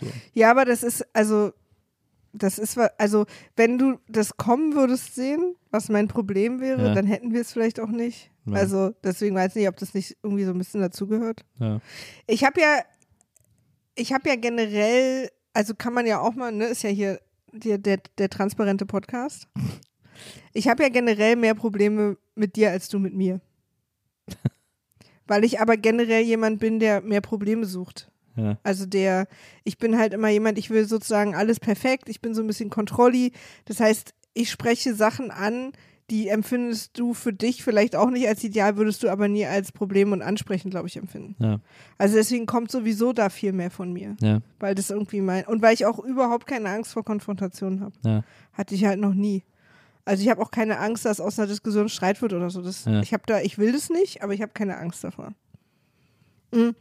[0.00, 0.06] So.
[0.32, 1.52] Ja, aber das ist, also,
[2.36, 3.26] das ist, also,
[3.56, 6.94] wenn du das kommen würdest sehen, was mein Problem wäre, Ja.
[6.94, 8.30] dann hätten wir es vielleicht auch nicht.
[8.46, 8.54] Ja.
[8.54, 11.44] Also, deswegen weiß ich nicht, ob das nicht irgendwie so ein bisschen dazugehört.
[11.60, 11.80] Ja.
[12.26, 12.80] Ich habe ja,
[13.94, 17.20] ich habe ja generell, also kann man ja auch mal, ne, ist ja hier
[17.52, 19.48] der, der, der transparente Podcast.
[20.56, 23.40] Ich habe ja generell mehr Probleme mit dir als du mit mir.
[25.26, 28.10] Weil ich aber generell jemand bin, der mehr Probleme sucht.
[28.36, 28.58] Ja.
[28.62, 29.26] Also der,
[29.64, 32.70] ich bin halt immer jemand, ich will sozusagen alles perfekt, ich bin so ein bisschen
[32.70, 33.32] Kontrolli.
[33.64, 35.72] Das heißt, ich spreche Sachen an,
[36.10, 39.72] die empfindest du für dich vielleicht auch nicht als ideal, würdest du aber nie als
[39.72, 41.34] Problem und ansprechend, glaube ich, empfinden.
[41.42, 41.60] Ja.
[41.96, 44.16] Also deswegen kommt sowieso da viel mehr von mir.
[44.20, 44.40] Ja.
[44.58, 47.94] Weil das irgendwie mein, und weil ich auch überhaupt keine Angst vor Konfrontation habe.
[48.04, 48.24] Ja.
[48.52, 49.44] Hatte ich halt noch nie.
[50.04, 52.60] Also ich habe auch keine Angst, dass aus einer Diskussion Streit wird oder so.
[52.60, 52.86] Das.
[53.02, 55.32] Ich habe da, ich will das nicht, aber ich habe keine Angst davor.
[56.52, 56.74] Mhm.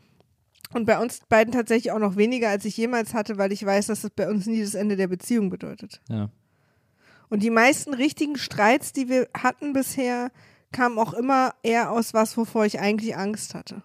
[0.73, 3.87] Und bei uns beiden tatsächlich auch noch weniger, als ich jemals hatte, weil ich weiß,
[3.87, 6.01] dass das bei uns nie das Ende der Beziehung bedeutet.
[6.09, 6.29] Ja.
[7.29, 10.31] Und die meisten richtigen Streits, die wir hatten bisher,
[10.71, 13.83] kamen auch immer eher aus was, wovor ich eigentlich Angst hatte.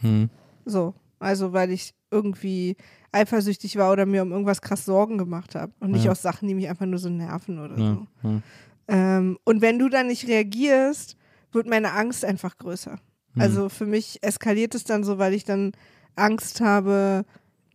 [0.00, 0.30] Hm.
[0.64, 2.76] So, also weil ich irgendwie
[3.12, 6.10] eifersüchtig war oder mir um irgendwas krass Sorgen gemacht habe und nicht Ja.
[6.12, 7.94] aus Sachen, die mich einfach nur so nerven oder Ja.
[8.22, 8.28] so.
[8.28, 8.40] Ja.
[8.88, 11.16] Ähm, und wenn du dann nicht reagierst,
[11.52, 12.98] wird meine Angst einfach größer.
[13.34, 13.42] Hm.
[13.42, 15.72] Also für mich eskaliert es dann so, weil ich dann
[16.16, 17.24] Angst habe,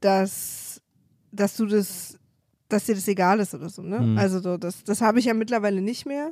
[0.01, 0.81] dass,
[1.31, 2.17] dass du das,
[2.69, 3.99] dass dir das egal ist oder so, ne?
[3.99, 4.17] Hm.
[4.17, 6.31] Also so, das, das habe ich ja mittlerweile nicht mehr.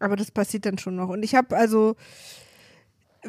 [0.00, 1.08] Aber das passiert dann schon noch.
[1.08, 1.96] Und ich habe also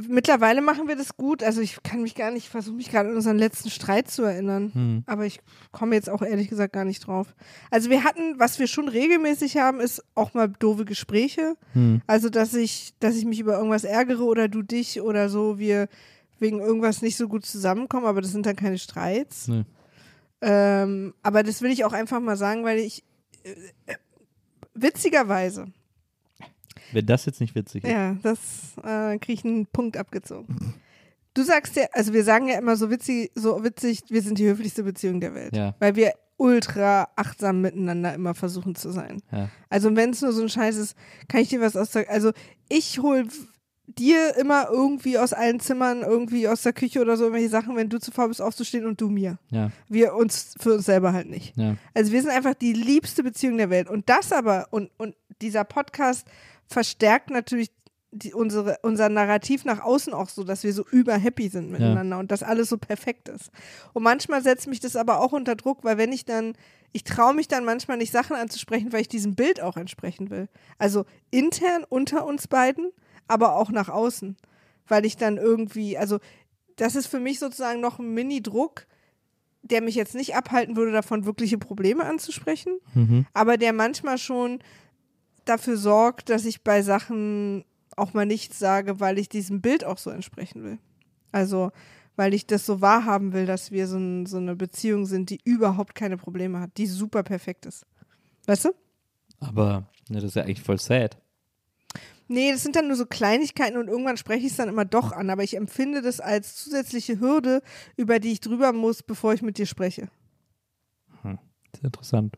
[0.07, 1.43] mittlerweile machen wir das gut.
[1.43, 4.71] Also ich kann mich gar nicht, versuche mich gerade an unseren letzten Streit zu erinnern.
[4.73, 5.03] Hm.
[5.05, 5.39] Aber ich
[5.71, 7.35] komme jetzt auch ehrlich gesagt gar nicht drauf.
[7.71, 11.55] Also wir hatten, was wir schon regelmäßig haben, ist auch mal doofe Gespräche.
[11.73, 12.01] Hm.
[12.07, 15.87] Also dass ich, dass ich mich über irgendwas ärgere oder du dich oder so, wir
[16.39, 19.47] wegen irgendwas nicht so gut zusammenkommen, aber das sind dann keine Streits.
[19.47, 19.65] Nee.
[20.41, 23.03] Ähm, aber das will ich auch einfach mal sagen, weil ich
[23.43, 23.51] äh,
[23.91, 23.95] äh,
[24.73, 25.67] witzigerweise,
[26.93, 27.91] Wenn das jetzt nicht witzig ist.
[27.91, 28.39] ja, das
[28.83, 30.75] äh, kriege ich einen Punkt abgezogen.
[31.33, 34.47] Du sagst ja, also wir sagen ja immer so witzig, so witzig, wir sind die
[34.47, 35.55] höflichste Beziehung der Welt.
[35.55, 35.75] Ja.
[35.79, 39.21] Weil wir ultra achtsam miteinander immer versuchen zu sein.
[39.31, 39.49] Ja.
[39.69, 40.95] Also wenn es nur so ein Scheiß ist,
[41.27, 42.07] kann ich dir was aussagen.
[42.09, 42.31] Also
[42.69, 43.27] ich hole
[43.87, 47.89] dir immer irgendwie aus allen Zimmern, irgendwie aus der Küche oder so irgendwelche Sachen, wenn
[47.89, 49.39] du zu faul bist aufzustehen und du mir.
[49.49, 51.55] Ja, Wir uns für uns selber halt nicht.
[51.57, 51.75] ja.
[51.93, 53.89] Also wir sind einfach die liebste Beziehung der Welt.
[53.89, 56.27] Und das aber, und, und dieser Podcast
[56.67, 57.71] verstärkt natürlich
[58.11, 62.31] die, unsere, unser Narrativ nach außen auch so, dass wir so überhappy sind miteinander und
[62.31, 63.51] dass alles so perfekt ist.
[63.93, 66.53] Und manchmal setzt mich das aber auch unter Druck, weil wenn ich dann,
[66.93, 70.47] ich traue mich dann manchmal nicht Sachen anzusprechen, weil ich diesem Bild auch entsprechen will.
[70.77, 72.91] Also intern unter uns beiden,
[73.27, 74.37] aber auch nach außen.
[74.87, 76.19] Weil ich dann irgendwie, also
[76.77, 78.87] das ist für mich sozusagen noch ein Mini-Druck,
[79.63, 82.77] der mich jetzt nicht abhalten würde, davon wirkliche Probleme anzusprechen,
[83.33, 84.59] aber der manchmal schon
[85.49, 89.97] dafür sorgt, dass ich bei Sachen auch mal nichts sage, weil ich diesem Bild auch
[89.97, 90.77] so entsprechen will.
[91.31, 91.71] Also,
[92.15, 95.39] weil ich das so wahrhaben will, dass wir so, ein, so eine Beziehung sind, die
[95.43, 97.85] überhaupt keine Probleme hat, die super perfekt ist.
[98.45, 98.69] Weißt du?
[99.39, 101.17] Aber ne, das ist ja eigentlich voll sad.
[102.27, 105.13] Nee, das sind dann nur so Kleinigkeiten und irgendwann spreche ich es dann immer doch
[105.13, 107.61] an, aber ich empfinde das als zusätzliche Hürde,
[107.95, 110.09] über die ich drüber muss, bevor ich mit dir spreche.
[111.71, 112.37] Das ist interessant.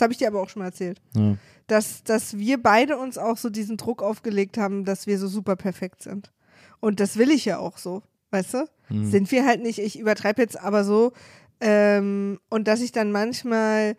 [0.00, 0.98] Das habe ich dir aber auch schon mal erzählt.
[1.14, 1.36] Ja.
[1.66, 5.56] dass, dass wir beide uns auch so diesen Druck aufgelegt haben, dass wir so super
[5.56, 6.32] perfekt sind.
[6.80, 8.64] Und das will ich ja auch so, weißt du?
[9.04, 11.12] Sind wir halt nicht, ich übertreibe jetzt aber so.
[11.60, 13.94] Ähm, und dass ich dann manchmal,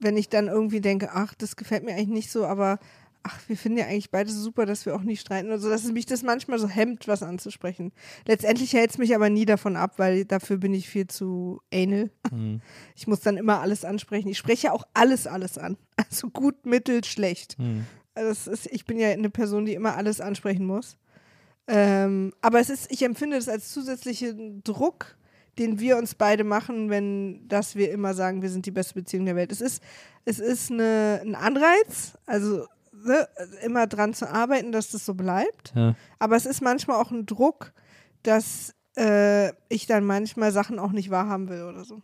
[0.00, 2.80] wenn ich dann irgendwie denke, ach, das gefällt mir eigentlich nicht so, aber
[3.26, 5.68] ach, wir finden ja eigentlich beide so super, dass wir auch nicht streiten oder so,
[5.68, 7.92] dass es mich das manchmal so hemmt, was anzusprechen.
[8.26, 12.10] Letztendlich hält es mich aber nie davon ab, weil dafür bin ich viel zu anal.
[12.94, 14.28] Ich muss dann immer alles ansprechen.
[14.28, 15.76] Ich spreche ja auch alles, alles an.
[16.10, 17.56] Also gut, mittel, schlecht.
[18.14, 20.98] Also das ist, ich bin ja eine Person, die immer alles ansprechen muss.
[21.66, 25.16] Ähm, aber es ist, ich empfinde das als zusätzlichen Druck,
[25.58, 29.24] den wir uns beide machen, wenn, dass wir immer sagen, wir sind die beste Beziehung
[29.24, 29.52] der Welt.
[29.52, 29.82] Es ist,
[30.26, 32.66] es ist eine, ein Anreiz, also
[33.06, 33.28] ne,
[33.62, 35.72] immer dran zu arbeiten, dass das so bleibt.
[35.74, 35.94] Ja.
[36.18, 37.72] Aber es ist manchmal auch ein Druck,
[38.22, 42.02] dass äh, ich dann manchmal Sachen auch nicht wahrhaben will oder so.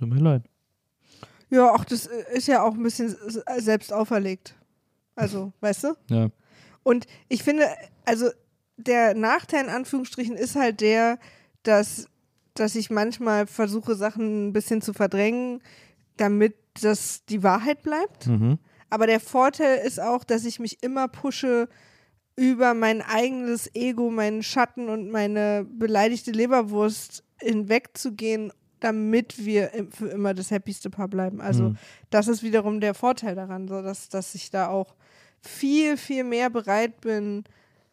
[0.00, 0.42] Tut mir leid.
[1.50, 3.14] Ja, auch das äh, ist ja auch ein bisschen
[3.58, 4.54] selbst auferlegt.
[5.14, 5.94] Also, weißt du?
[6.08, 6.30] Ja.
[6.82, 7.66] Und ich finde,
[8.06, 8.30] also
[8.78, 11.18] der Nachteil in Anführungsstrichen ist halt der,
[11.64, 12.06] dass,
[12.54, 15.62] dass ich manchmal versuche, Sachen ein bisschen zu verdrängen,
[16.20, 18.26] damit das die Wahrheit bleibt.
[18.26, 18.58] Mhm.
[18.90, 21.68] Aber der Vorteil ist auch, dass ich mich immer pushe,
[22.36, 30.32] über mein eigenes Ego, meinen Schatten und meine beleidigte Leberwurst hinwegzugehen, damit wir für immer
[30.32, 31.40] das happyste Paar bleiben.
[31.40, 31.74] Also
[32.08, 34.94] das ist wiederum der Vorteil daran, so dass, dass ich da auch
[35.42, 37.44] viel, viel mehr bereit bin,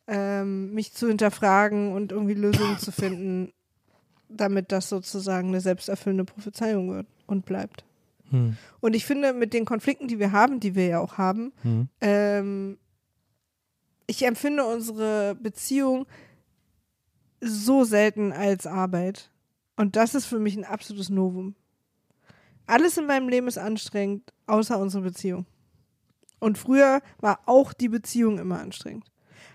[0.07, 3.51] ähm, mich zu hinterfragen und irgendwie Lösungen zu finden,
[4.29, 7.83] damit das sozusagen eine selbsterfüllende Prophezeiung wird und bleibt.
[8.29, 8.57] Hm.
[8.79, 11.87] Und ich finde, mit den Konflikten, die wir haben, die wir ja auch haben, Hm.
[12.01, 12.77] ähm,
[14.07, 16.05] ich empfinde unsere Beziehung
[17.41, 19.31] so selten als Arbeit.
[19.75, 21.55] Und das ist für mich ein absolutes Novum.
[22.65, 25.45] Alles in meinem Leben ist anstrengend, außer unsere Beziehung.
[26.39, 29.05] Und früher war auch die Beziehung immer anstrengend.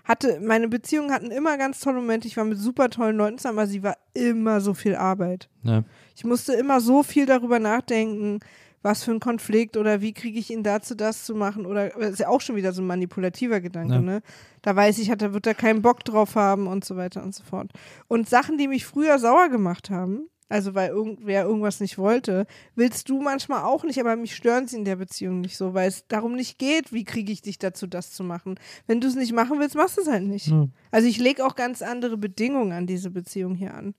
[0.03, 2.27] Hatte, meine Beziehungen hatten immer ganz tolle Momente.
[2.27, 5.49] Ich war mit super tollen Leuten zusammen, aber sie war immer so viel Arbeit.
[5.63, 5.83] Ja.
[6.15, 8.39] Ich musste immer so viel darüber nachdenken,
[8.81, 12.11] was für ein Konflikt oder wie kriege ich ihn dazu, das zu machen oder das
[12.11, 14.01] ist ja auch schon wieder so ein manipulativer Gedanke, Ja.
[14.01, 14.21] ne?
[14.61, 17.33] Da weiß ich, hat, da wird er keinen Bock drauf haben und so weiter und
[17.33, 17.71] so fort.
[18.07, 22.45] Und Sachen, die mich früher sauer gemacht haben, also weil irgendwer irgendwas nicht wollte,
[22.75, 25.87] willst du manchmal auch nicht, aber mich stören sie in der Beziehung nicht so, weil
[25.87, 28.59] es darum nicht geht, wie kriege ich dich dazu, das zu machen.
[28.85, 30.47] Wenn du es nicht machen willst, machst du es halt nicht.
[30.47, 30.67] Ja.
[30.91, 33.95] Also ich lege auch ganz andere Bedingungen an diese Beziehung hier an.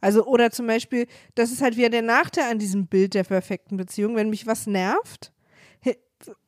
[0.00, 3.76] Also, oder zum Beispiel, das ist halt wieder der Nachteil an diesem Bild der perfekten
[3.76, 5.32] Beziehung, wenn mich was nervt.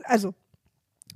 [0.05, 0.35] Also,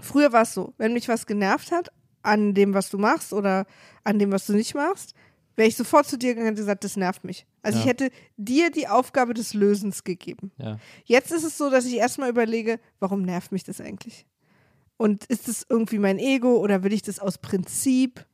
[0.02, 1.90] früher war es so, wenn mich was genervt hat
[2.22, 3.66] an dem, was du machst oder
[4.04, 5.14] an dem, was du nicht machst,
[5.56, 7.46] wäre ich sofort zu dir gegangen und gesagt, das nervt mich.
[7.62, 7.84] Also Ja.
[7.84, 10.52] ich hätte dir die Aufgabe des Lösens gegeben.
[10.58, 10.78] Ja.
[11.04, 14.26] Jetzt ist es so, dass ich erstmal überlege, warum nervt mich das eigentlich?
[14.96, 18.26] Und ist es irgendwie mein Ego oder will ich das aus Prinzip?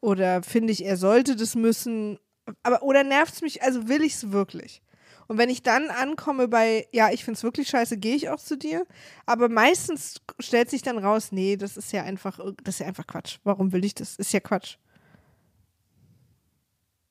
[0.00, 2.18] Oder finde ich, er sollte das müssen?
[2.62, 4.82] Aber oder nervt es mich, also will ich es wirklich?
[5.28, 8.40] Und wenn ich dann ankomme bei, ja, ich finde es wirklich scheiße, gehe ich auch
[8.40, 8.86] zu dir.
[9.24, 13.06] Aber meistens stellt sich dann raus, nee, das ist ja einfach, das ist ja einfach
[13.06, 13.38] Quatsch.
[13.44, 14.16] Warum will ich das?
[14.16, 14.76] Ist ja Quatsch.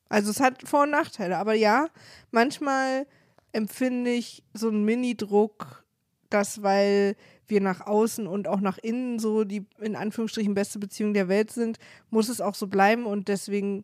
[0.10, 1.38] Also es hat Vor- und Nachteile.
[1.38, 1.88] Aber ja,
[2.32, 3.08] manchmal
[3.54, 5.86] empfinde ich so einen Mini-Druck,
[6.30, 7.16] dass weil
[7.48, 11.52] wir nach außen und auch nach innen so die in Anführungsstrichen beste Beziehung der Welt
[11.52, 11.80] sind,
[12.10, 13.84] muss es auch so bleiben und deswegen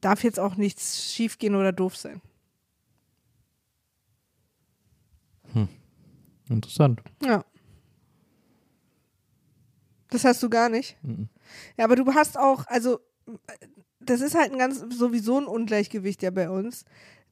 [0.00, 2.20] darf jetzt auch nichts schiefgehen oder doof sein.
[6.48, 7.02] Interessant.
[7.22, 7.44] Ja.
[10.10, 10.96] Das hast du gar nicht.
[11.02, 11.28] Mhm.
[11.76, 13.00] Ja, aber du hast auch, also
[14.00, 16.84] das ist halt ein ganz sowieso ein Ungleichgewicht ja bei uns,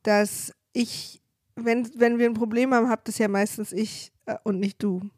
[0.03, 1.23] dass ich,
[1.55, 5.09] wenn, wenn wir ein Problem haben, habt es ja meistens ich äh, und nicht du.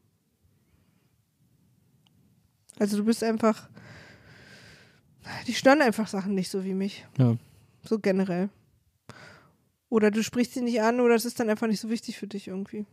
[2.77, 3.69] Also du bist einfach,
[5.47, 7.05] die stören einfach Sachen nicht so wie mich.
[7.17, 7.37] Ja.
[7.83, 8.49] So generell.
[9.89, 12.27] Oder du sprichst sie nicht an oder es ist dann einfach nicht so wichtig für
[12.27, 12.85] dich irgendwie.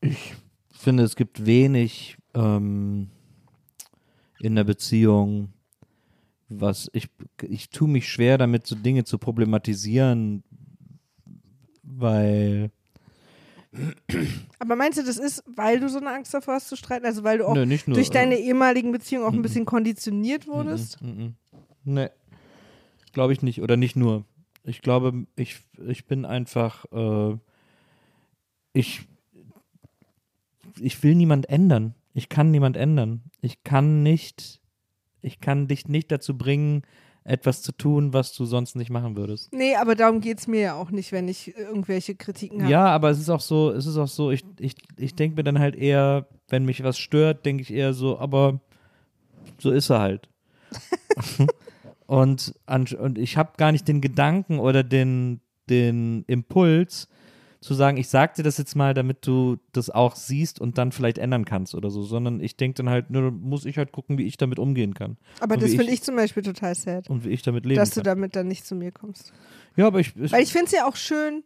[0.00, 0.34] Ich
[0.70, 3.10] finde, es gibt wenig ähm,
[4.38, 5.52] in der Beziehung,
[6.48, 7.08] was ich,
[7.42, 10.42] ich tue mich schwer damit, so Dinge zu problematisieren,
[11.82, 12.70] weil
[14.58, 17.06] Aber meinst du, das ist, weil du so eine Angst davor hast zu streiten?
[17.06, 19.64] Also weil du auch Nö, nicht nur, durch deine äh, ehemaligen Beziehungen auch ein bisschen
[19.64, 20.98] konditioniert wurdest?
[21.84, 22.08] Nee,
[23.12, 23.62] glaube ich nicht.
[23.62, 24.24] Oder nicht nur.
[24.64, 27.36] Ich glaube, ich, ich bin einfach, äh,
[28.72, 29.02] ich,
[30.78, 31.94] ich will niemand ändern.
[32.12, 33.22] Ich kann niemand ändern.
[33.40, 34.60] Ich kann nicht,
[35.22, 36.82] ich kann dich nicht dazu bringen,
[37.24, 39.52] etwas zu tun, was du sonst nicht machen würdest.
[39.52, 42.72] Nee, aber darum geht es mir ja auch nicht, wenn ich irgendwelche Kritiken habe.
[42.72, 45.44] Ja, aber es ist auch so, es ist auch so, ich, ich, ich denke mir
[45.44, 48.60] dann halt eher, wenn mich was stört, denke ich eher so, aber
[49.58, 50.28] so ist er halt.
[52.06, 57.08] und, an, und ich habe gar nicht den Gedanken oder den, den Impuls
[57.60, 60.92] zu sagen, ich sag dir das jetzt mal, damit du das auch siehst und dann
[60.92, 64.16] vielleicht ändern kannst oder so, sondern ich denke dann halt, nur muss ich halt gucken,
[64.16, 65.18] wie ich damit umgehen kann.
[65.40, 67.96] aber das finde ich zum Beispiel total sad, und wie ich damit leben dass du
[67.96, 68.04] kann.
[68.04, 69.32] damit dann nicht zu mir kommst.
[69.76, 71.44] ja, aber ich, ich Weil ich finde es ja auch schön,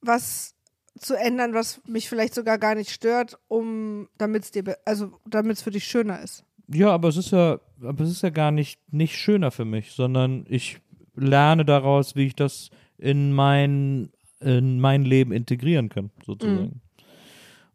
[0.00, 0.54] was
[0.98, 5.56] zu ändern, was mich vielleicht sogar gar nicht stört, um damit es dir, also damit
[5.56, 6.44] es für dich schöner ist.
[6.68, 9.92] Ja, aber es ist ja, aber es ist ja gar nicht, nicht schöner für mich,
[9.92, 10.80] sondern ich
[11.14, 14.10] lerne daraus, wie ich das in mein,
[14.40, 16.80] in mein Leben integrieren kann, sozusagen.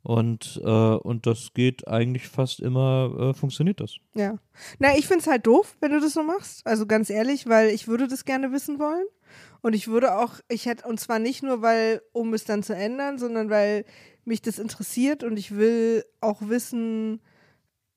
[0.01, 3.97] Und, äh, und das geht eigentlich fast immer, äh, funktioniert das.
[4.14, 4.39] Ja.
[4.80, 6.66] Na, ich finde es halt doof, wenn du das so machst.
[6.66, 9.05] Also ganz ehrlich, weil ich würde das gerne wissen wollen.
[9.62, 12.74] Und ich würde auch, ich hätte, und zwar nicht nur, weil, um es dann zu
[12.74, 13.84] ändern, sondern weil
[14.24, 17.20] mich das interessiert und ich will auch wissen,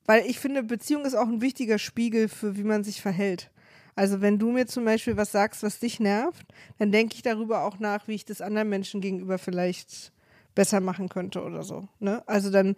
[0.04, 3.51] weil ich finde, Beziehung ist auch ein wichtiger Spiegel für, wie man sich verhält.
[3.94, 6.46] Also wenn du mir zum Beispiel was sagst, was dich nervt,
[6.78, 10.12] dann denke ich darüber auch nach, wie ich das anderen Menschen gegenüber vielleicht
[10.54, 11.88] besser machen könnte oder so.
[11.98, 12.22] Ne?
[12.26, 12.76] Also dann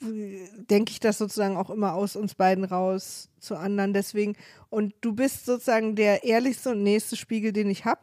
[0.00, 3.92] denke ich das sozusagen auch immer aus uns beiden raus zu anderen.
[3.92, 4.36] Deswegen,
[4.70, 8.00] und du bist sozusagen der ehrlichste und nächste Spiegel, den ich habe.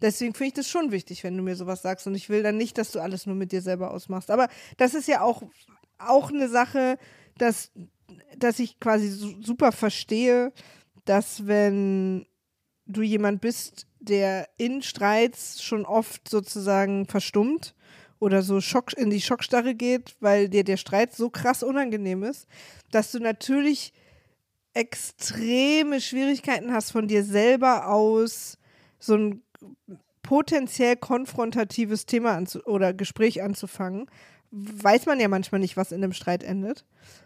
[0.00, 2.06] Deswegen finde ich das schon wichtig, wenn du mir sowas sagst.
[2.06, 4.30] Und ich will dann nicht, dass du alles nur mit dir selber ausmachst.
[4.30, 5.42] Aber das ist ja auch,
[5.98, 6.98] auch eine Sache,
[7.36, 7.70] dass,
[8.36, 10.52] dass ich quasi su- super verstehe,
[11.08, 12.26] dass wenn
[12.86, 17.74] du jemand bist, der in Streits schon oft sozusagen verstummt
[18.18, 22.46] oder so Schock, in die Schockstarre geht, weil dir der Streit so krass unangenehm ist,
[22.90, 23.92] dass du natürlich
[24.74, 28.58] extreme Schwierigkeiten hast, von dir selber aus
[28.98, 29.42] so ein
[30.22, 34.10] potenziell konfrontatives Thema oder Gespräch anzufangen,
[34.50, 36.84] weiß man ja manchmal nicht, was in einem Streit endet.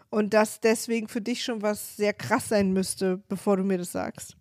[0.09, 3.91] Und dass deswegen für dich schon was sehr krass sein müsste, bevor du mir das
[3.91, 4.37] sagst.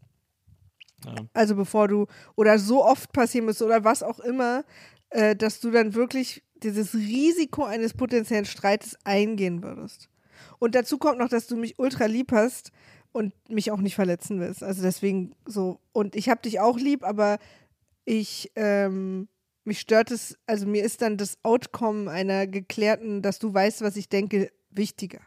[1.33, 2.07] Also bevor du,
[2.37, 4.65] oder so oft passieren müsste oder was auch immer,
[5.11, 10.09] äh, dass du dann wirklich dieses Risiko eines potenziellen Streites eingehen würdest.
[10.59, 12.71] Und dazu kommt noch, dass du mich ultra lieb hast
[13.13, 14.63] und mich auch nicht verletzen willst.
[14.63, 17.39] Also deswegen so, und ich habe dich auch lieb, aber
[18.05, 19.29] ich, ähm,
[19.65, 23.97] mich stört es, also mir ist dann das Outcome einer geklärten, dass du weißt, was
[23.97, 25.21] ich denke, wichtiger.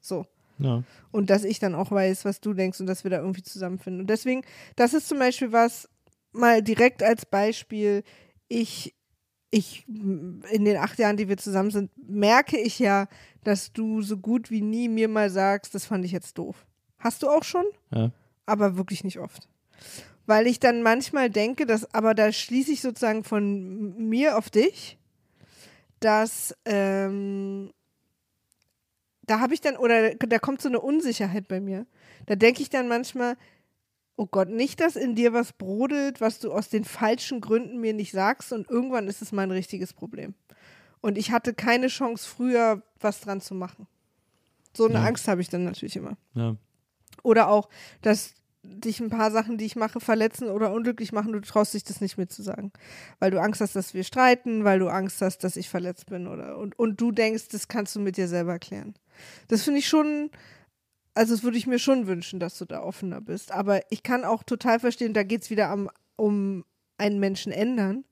[0.00, 0.26] So.
[0.58, 0.82] Ja.
[1.12, 4.00] Und dass ich dann auch weiß, was du denkst und dass wir da irgendwie zusammenfinden.
[4.00, 4.42] Und deswegen,
[4.74, 5.88] das ist zum Beispiel was,
[6.32, 8.02] mal direkt als Beispiel,
[8.48, 8.94] ich,
[9.50, 13.06] ich, in den acht Jahren, die wir zusammen sind, merke ich ja,
[13.44, 16.66] dass du so gut wie nie mir mal sagst, das fand ich jetzt doof.
[16.98, 17.64] Hast du auch schon?
[17.94, 18.10] Ja.
[18.46, 19.48] aber wirklich nicht oft.
[20.28, 24.98] Weil ich dann manchmal denke, dass, aber da schließe ich sozusagen von mir auf dich,
[26.00, 27.72] dass ähm,
[29.22, 31.86] da habe ich dann, oder da kommt so eine Unsicherheit bei mir.
[32.26, 33.38] Da denke ich dann manchmal,
[34.16, 37.94] oh Gott, nicht, dass in dir was brodelt, was du aus den falschen Gründen mir
[37.94, 40.34] nicht sagst und irgendwann ist es mein richtiges Problem.
[41.00, 43.86] Und ich hatte keine Chance früher, was dran zu machen.
[44.76, 45.04] So eine Ja.
[45.04, 46.18] Angst habe ich dann natürlich immer.
[46.34, 46.56] Ja.
[47.22, 47.70] Oder auch,
[48.02, 48.34] dass
[48.68, 52.00] dich ein paar Sachen, die ich mache, verletzen oder unglücklich machen, du traust dich das
[52.00, 52.72] nicht mehr zu sagen.
[53.18, 56.26] Weil du Angst hast, dass wir streiten, weil du Angst hast, dass ich verletzt bin
[56.26, 58.94] oder und, und du denkst, das kannst du mit dir selber klären.
[59.48, 60.30] Das finde ich schon,
[61.14, 63.52] also das würde ich mir schon wünschen, dass du da offener bist.
[63.52, 66.64] Aber ich kann auch total verstehen, da geht es wieder am, um
[66.98, 68.04] einen Menschen ändern,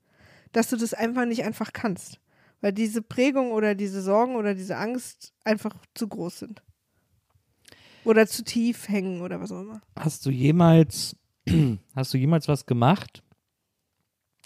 [0.52, 2.20] dass du das einfach nicht einfach kannst.
[2.61, 6.62] Weil diese Prägung oder diese Sorgen oder diese Angst einfach zu groß sind.
[8.07, 9.80] Oder zu tief hängen oder was auch immer.
[9.98, 11.16] Hast du jemals,
[11.94, 13.22] hast du jemals was gemacht?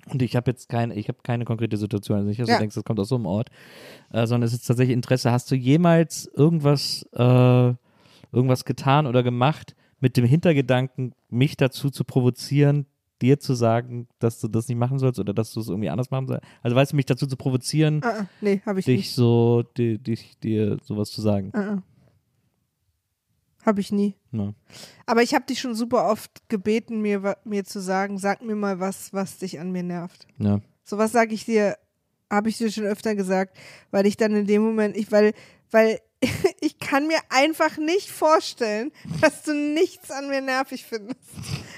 [0.07, 2.57] Und ich habe jetzt keine, ich habe keine konkrete Situation, also nicht, dass Ja.
[2.57, 3.51] du denkst, das kommt aus so einem Ort,
[4.13, 5.31] äh, sondern es ist tatsächlich Interesse.
[5.31, 7.75] Hast du jemals irgendwas, äh,
[8.33, 12.87] irgendwas getan oder gemacht mit dem Hintergedanken, mich dazu zu provozieren,
[13.21, 16.11] dir zu sagen, dass du das nicht machen sollst oder dass du es irgendwie anders
[16.11, 16.43] machen sollst?
[16.63, 19.13] Also weißt du, mich dazu zu provozieren, Ah, nee, dich nicht.
[19.15, 21.51] so, di- dich, dir sowas zu sagen.
[21.55, 21.83] Ah.
[23.65, 24.17] Habe ich nie.
[24.33, 24.55] Ja.
[25.07, 28.81] Aber ich habe dich schon super oft gebeten, mir, mir zu sagen, sag mir mal
[28.81, 30.27] was, was dich an mir nervt.
[30.39, 30.61] Ja.
[30.85, 31.77] So was sage ich dir,
[32.31, 33.59] habe ich dir schon öfter gesagt,
[33.91, 35.35] weil ich dann in dem Moment, ich, weil,
[35.71, 36.01] weil
[36.61, 41.19] ich kann mir einfach nicht vorstellen, dass du nichts an mir nervig findest.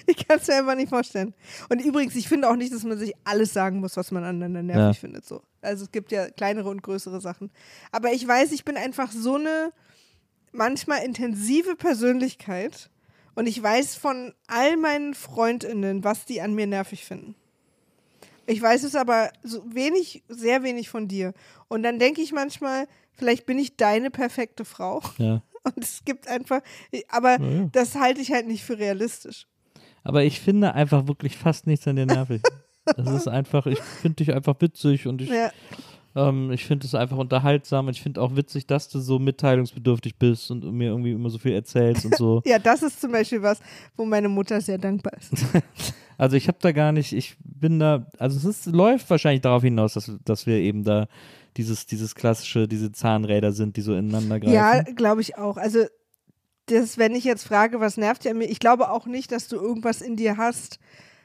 [0.07, 1.33] Ich kann es mir einfach nicht vorstellen.
[1.68, 4.62] Und übrigens, ich finde auch nicht, dass man sich alles sagen muss, was man aneinander
[4.62, 5.01] nervig Ja.
[5.01, 5.24] findet.
[5.24, 5.43] So.
[5.61, 7.51] Also es gibt ja kleinere und größere Sachen.
[7.93, 9.72] Aber ich weiß, ich bin einfach so eine
[10.53, 12.90] manchmal intensive Persönlichkeit
[13.34, 17.34] und ich weiß von all meinen Freundinnen, was die an mir nervig finden.
[18.46, 21.32] Ich weiß es aber so wenig, sehr wenig von dir.
[21.68, 25.03] Und dann denke ich manchmal, vielleicht bin ich deine perfekte Frau.
[25.18, 25.42] ja.
[25.64, 26.61] Und es gibt einfach,
[27.09, 27.68] aber Ja, ja.
[27.70, 29.46] das halte ich halt nicht für realistisch.
[30.03, 32.42] Aber ich finde einfach wirklich fast nichts an dir nervig.
[32.96, 35.53] Das ist einfach, ich finde dich einfach witzig und ich, Ja,
[36.15, 40.17] ähm, ich finde es einfach unterhaltsam und ich finde auch witzig, dass du so mitteilungsbedürftig
[40.17, 42.43] bist und mir irgendwie immer so viel erzählst und so.
[42.47, 43.61] ja, das ist zum Beispiel was,
[43.97, 45.33] wo meine Mutter sehr dankbar ist.
[46.19, 49.65] Also ich habe da gar nicht, ich bin da, also es ist, läuft wahrscheinlich darauf
[49.65, 51.09] hinaus, dass, dass wir eben da
[51.57, 54.55] dieses, dieses klassische, diese Zahnräder sind, die so ineinander greifen.
[54.55, 55.57] Ja, glaube ich auch.
[55.57, 55.85] Also,
[56.67, 59.57] das, wenn ich jetzt frage, was nervt an mir, ich glaube auch nicht, dass du
[59.57, 60.79] irgendwas in dir hast,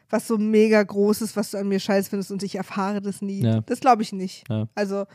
[0.09, 3.21] was so mega groß ist, was du an mir scheiß findest und ich erfahre das
[3.21, 3.43] nie.
[3.43, 3.61] Ja.
[3.61, 4.43] Das glaube ich nicht.
[4.49, 4.67] Ja.
[4.75, 5.05] Also,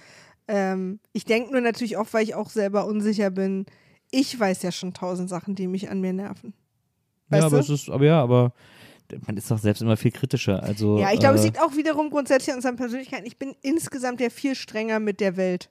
[0.48, 3.66] ähm, ich denke nur natürlich oft, weil ich auch selber unsicher bin,
[4.10, 6.52] ich weiß ja schon tausend Sachen, die mich an mir nerven.
[7.30, 7.62] ja, Weißt aber du?
[7.62, 8.52] es ist, aber ja, aber
[9.26, 10.62] man ist doch selbst immer viel kritischer.
[10.62, 13.26] Also, Ja, ich glaube, es äh, liegt auch wiederum grundsätzlich an unseren Persönlichkeiten.
[13.26, 15.70] Ich bin insgesamt ja viel strenger mit der Welt.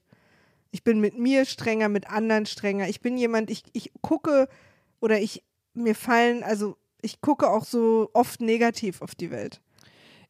[0.71, 2.87] Ich bin mit mir strenger, mit anderen strenger.
[2.87, 4.47] Ich bin jemand, ich, ich gucke
[4.99, 5.43] oder ich,
[5.73, 9.61] mir fallen, also ich gucke auch so oft negativ auf die Welt.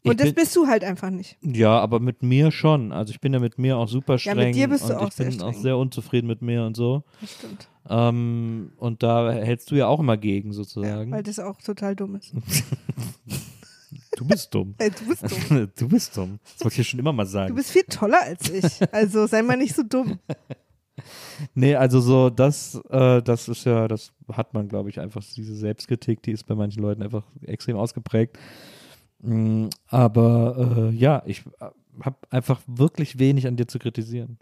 [0.04, 1.38] Und das bin- bist du halt einfach nicht.
[1.44, 2.92] Ja, aber mit mir schon.
[2.92, 4.48] Also ich bin ja mit mir auch super Ja, streng.
[4.48, 5.62] mit dir bist du auch ich sehr bin auch streng.
[5.62, 7.04] sehr unzufrieden mit mir und so.
[7.22, 7.68] Das stimmt.
[7.88, 11.12] Ähm, und da hältst du ja auch immer gegen, Ja, sozusagen.
[11.12, 12.34] weil das auch total dumm ist.
[14.18, 14.74] du bist dumm.
[14.80, 15.70] Ey, du bist dumm.
[15.78, 16.40] du bist dumm.
[16.54, 17.50] Das wollte ich ja schon immer mal sagen.
[17.50, 18.66] Du bist viel toller als ich.
[18.94, 20.18] Also sei mal nicht so dumm.
[21.56, 25.56] nee, also so, das, äh, das ist ja, das hat man, glaube ich, einfach, diese
[25.56, 28.38] Selbstkritik, die ist bei manchen Leuten einfach extrem ausgeprägt.
[29.20, 31.44] Mm, aber äh, ja, ich
[32.02, 34.38] habe einfach wirklich wenig an dir zu kritisieren.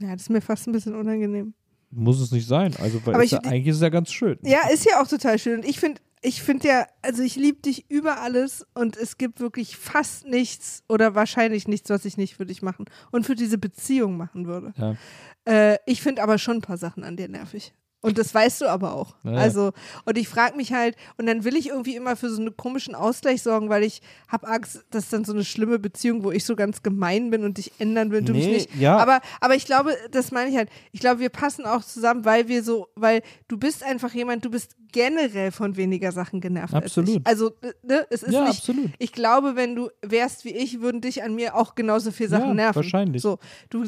[0.00, 1.54] Ja, das ist mir fast ein bisschen unangenehm.
[1.90, 2.74] Muss es nicht sein.
[2.80, 4.38] Also, weil es ja, ich- eigentlich ist es ja ganz schön.
[4.44, 5.60] Ja, ist ja auch total schön.
[5.60, 9.40] Und ich finde, ich finde ja, also ich liebe dich über alles und es gibt
[9.40, 13.58] wirklich fast nichts oder wahrscheinlich nichts, was ich nicht für dich machen und für diese
[13.58, 14.72] Beziehung machen würde.
[14.76, 14.96] Ja.
[15.44, 17.74] Äh, ich finde aber schon ein paar Sachen an dir nervig.
[18.02, 19.14] Und das weißt du aber auch.
[19.22, 19.38] Ja, ja.
[19.38, 19.70] Also,
[20.04, 22.94] und ich frage mich halt, und dann will ich irgendwie immer für so einen komischen
[22.94, 26.56] Ausgleich sorgen, weil ich habe Angst, dass dann so eine schlimme Beziehung, wo ich so
[26.56, 28.74] ganz gemein bin und dich ändern will, du mich Nee, nicht.
[28.74, 28.96] ja.
[28.96, 30.68] Aber, aber ich glaube, das meine ich halt.
[30.90, 34.50] Ich glaube, wir passen auch zusammen, weil wir so, weil du bist einfach jemand, du
[34.50, 36.74] bist generell von weniger Sachen genervt.
[36.74, 37.08] Als Absolut.
[37.20, 37.26] ich.
[37.26, 38.58] Also, ne, es ist Ja, nicht.
[38.58, 38.90] absolut.
[38.98, 42.48] Ich glaube, wenn du wärst wie ich, würden dich an mir auch genauso viele Sachen
[42.48, 42.76] Ja, nerven.
[42.76, 43.22] wahrscheinlich.
[43.22, 43.38] So,
[43.70, 43.84] du,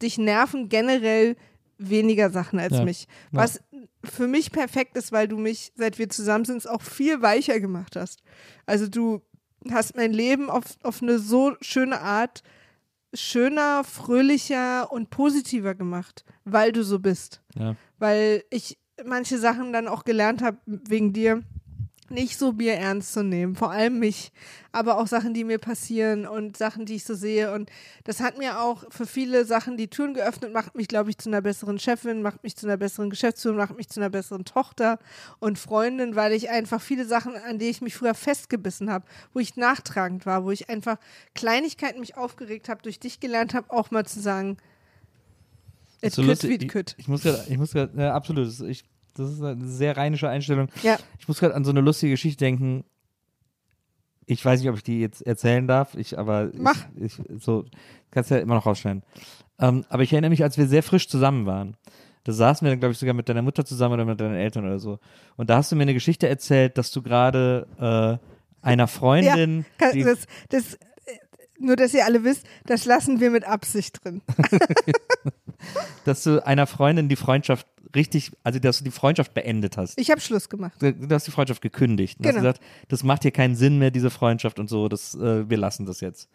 [0.00, 1.36] dich nerven generell
[1.90, 2.84] weniger Sachen als Ja.
[2.84, 3.06] mich.
[3.32, 3.40] Ja.
[3.40, 3.60] Was
[4.04, 7.96] für mich perfekt ist, weil du mich, seit wir zusammen sind, auch viel weicher gemacht
[7.96, 8.22] hast.
[8.66, 9.22] Also du
[9.70, 12.42] hast mein Leben auf, auf eine so schöne Art
[13.14, 17.42] schöner, fröhlicher und positiver gemacht, weil du so bist.
[17.54, 17.76] Ja.
[17.98, 21.42] Weil ich manche Sachen dann auch gelernt habe, wegen dir
[22.12, 24.32] nicht so Bier ernst zu nehmen, vor allem mich,
[24.70, 27.52] aber auch Sachen, die mir passieren und Sachen, die ich so sehe.
[27.52, 27.70] Und
[28.04, 31.28] das hat mir auch für viele Sachen die Türen geöffnet, macht mich, glaube ich, zu
[31.28, 34.98] einer besseren Chefin, macht mich zu einer besseren Geschäftsführerin, macht mich zu einer besseren Tochter
[35.40, 39.40] und Freundin, weil ich einfach viele Sachen, an die ich mich früher festgebissen habe, wo
[39.40, 40.98] ich nachtragend war, wo ich einfach
[41.34, 44.56] Kleinigkeiten mich aufgeregt habe, durch dich gelernt habe, auch mal zu sagen,
[46.02, 46.94] it So lustig, wie it ich, could.
[46.98, 48.84] ich muss gerade, ich muss gerade, ja, absolut, ich,
[49.14, 50.68] das ist eine sehr rheinische Einstellung.
[50.82, 50.96] Ja.
[51.18, 52.84] Ich muss gerade an so eine lustige Geschichte denken.
[54.26, 56.86] Ich weiß nicht, ob ich die jetzt erzählen darf, ich, aber Mach.
[56.96, 57.64] Ich, ich, so,
[58.10, 59.02] kannst ja immer noch rausschneiden.
[59.58, 61.76] Ähm, aber ich erinnere mich, als wir sehr frisch zusammen waren.
[62.24, 64.64] Da saßen wir dann, glaube ich, sogar mit deiner Mutter zusammen oder mit deinen Eltern
[64.64, 65.00] oder so.
[65.36, 68.20] Und da hast du mir eine Geschichte erzählt, dass du gerade
[68.62, 70.78] äh, einer Freundin, Kann, die, das, das,
[71.58, 74.22] nur, dass ihr alle wisst, das lassen wir mit Absicht drin.
[76.04, 79.98] dass du einer Freundin die Freundschaft richtig, also dass du die Freundschaft beendet hast.
[79.98, 80.74] Ich habe Schluss gemacht.
[80.80, 82.18] Du du hast die Freundschaft gekündigt.
[82.18, 82.42] Und hast Genau.
[82.42, 85.86] gesagt, das macht hier keinen Sinn mehr, diese Freundschaft und so, das, äh, wir lassen
[85.86, 86.28] das jetzt.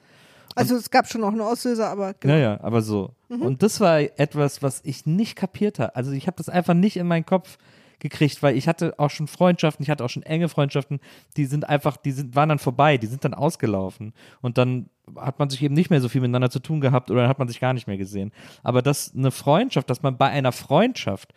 [0.56, 2.34] Also es gab schon auch einen Auslöser, aber genau.
[2.34, 3.14] Ja, ja, aber so.
[3.30, 5.96] Und das war etwas, was ich nicht kapiert habe.
[5.96, 7.58] Also ich habe das einfach nicht in meinen Kopf
[8.00, 11.00] gekriegt, weil ich hatte auch schon Freundschaften, ich hatte auch schon enge Freundschaften,
[11.36, 14.14] die sind einfach, die sind, waren dann vorbei, die sind dann ausgelaufen.
[14.42, 17.22] Und dann hat man sich eben nicht mehr so viel miteinander zu tun gehabt oder
[17.22, 18.32] dann hat man sich gar nicht mehr gesehen.
[18.64, 21.34] Aber dass eine Freundschaft, dass man bei einer Freundschaft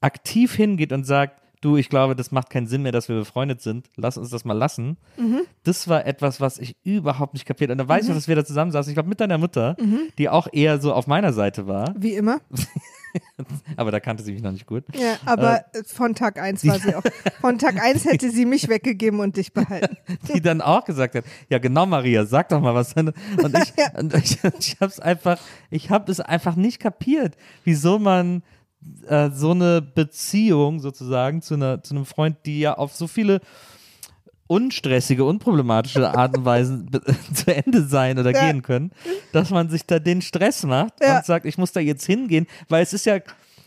[0.00, 3.60] aktiv hingeht und sagt, du, ich glaube, das macht keinen Sinn mehr, dass wir befreundet
[3.60, 4.96] sind, lass uns das mal lassen.
[5.64, 7.70] Das war etwas, was ich überhaupt nicht kapiert.
[7.70, 9.76] Und da weiß ich noch, dass wir da zusammensaßen, ich glaube mit deiner Mutter,
[10.18, 12.40] die auch eher so auf meiner Seite war, Wie immer.
[13.76, 14.84] aber da kannte sie mich noch nicht gut.
[14.94, 17.02] Ja, aber von Tag 1 war sie auch.
[17.40, 19.96] Von Tag 1 hätte sie mich weggegeben und dich behalten.
[20.34, 22.94] die dann auch gesagt hat, ja genau Maria, sag doch mal was.
[22.94, 25.38] Und ich, und ich, ich habe es einfach,
[25.70, 28.42] ich habe es einfach nicht kapiert, wieso man
[29.06, 33.40] äh, so eine Beziehung sozusagen zu, einer, zu einem Freund, die ja auf so viele
[34.48, 36.84] unstressige, unproblematische Art und Weise
[37.34, 38.50] zu Ende sein oder Ja.
[38.50, 38.90] gehen können,
[39.32, 41.18] dass man sich da den Stress macht Ja.
[41.18, 43.18] und sagt, ich muss da jetzt hingehen, weil es ist ja,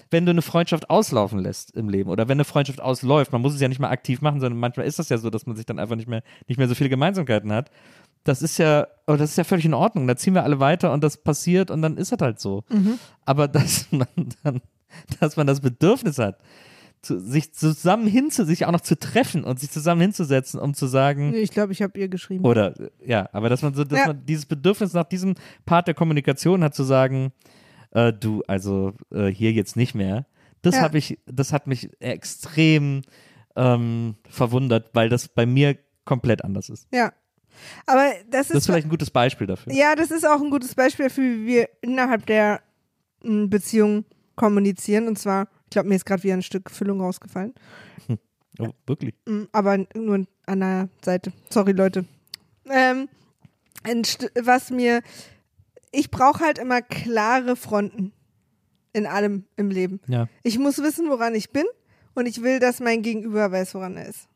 [0.09, 3.53] wenn du eine Freundschaft auslaufen lässt im Leben oder wenn eine Freundschaft ausläuft, man muss
[3.53, 5.65] es ja nicht mal aktiv machen, sondern manchmal ist das ja so, dass man sich
[5.65, 7.71] dann einfach nicht mehr, nicht mehr so viele Gemeinsamkeiten hat.
[8.23, 10.07] Das ist ja, oh, das ist ja völlig in Ordnung.
[10.07, 12.63] Da ziehen wir alle weiter und das passiert und dann ist das halt so.
[13.25, 14.07] Aber dass man
[14.43, 14.61] dann,
[15.19, 16.37] dass man das Bedürfnis hat,
[17.01, 20.85] zu, sich zusammen hinzu, sich auch noch zu treffen und sich zusammen hinzusetzen, um zu
[20.87, 22.45] sagen, Ich glaube, ich habe ihr geschrieben.
[22.45, 22.75] oder
[23.05, 24.07] ja, aber dass man so, dass Ja.
[24.07, 27.31] man dieses Bedürfnis nach diesem Part der Kommunikation hat, zu sagen,
[27.91, 30.25] äh, du, also äh, hier jetzt nicht mehr.
[30.61, 30.81] Das Ja.
[30.81, 33.01] habe ich, das hat mich extrem
[33.55, 36.87] ähm, verwundert, weil das bei mir komplett anders ist.
[36.93, 37.11] Ja.
[37.85, 39.73] Aber das ist, Das ist vielleicht ein gutes Beispiel dafür.
[39.73, 42.61] ja, das ist auch ein gutes Beispiel dafür, wie wir innerhalb der
[43.23, 44.05] Beziehung
[44.35, 45.07] kommunizieren.
[45.07, 47.53] Und zwar, ich glaube, mir ist gerade wieder ein Stück Füllung rausgefallen.
[48.59, 49.15] Oh, wirklich.
[49.25, 51.31] Mm, aber nur an der Seite.
[51.49, 52.03] Sorry, Leute.
[52.69, 53.07] Ähm,
[54.43, 55.01] was mir,
[55.93, 58.11] ich brauche halt immer klare Fronten
[58.91, 60.01] in allem im Leben.
[60.07, 60.27] Ja.
[60.43, 61.63] Ich muss wissen, woran ich bin
[62.13, 64.27] und ich will, dass mein Gegenüber weiß, woran er ist.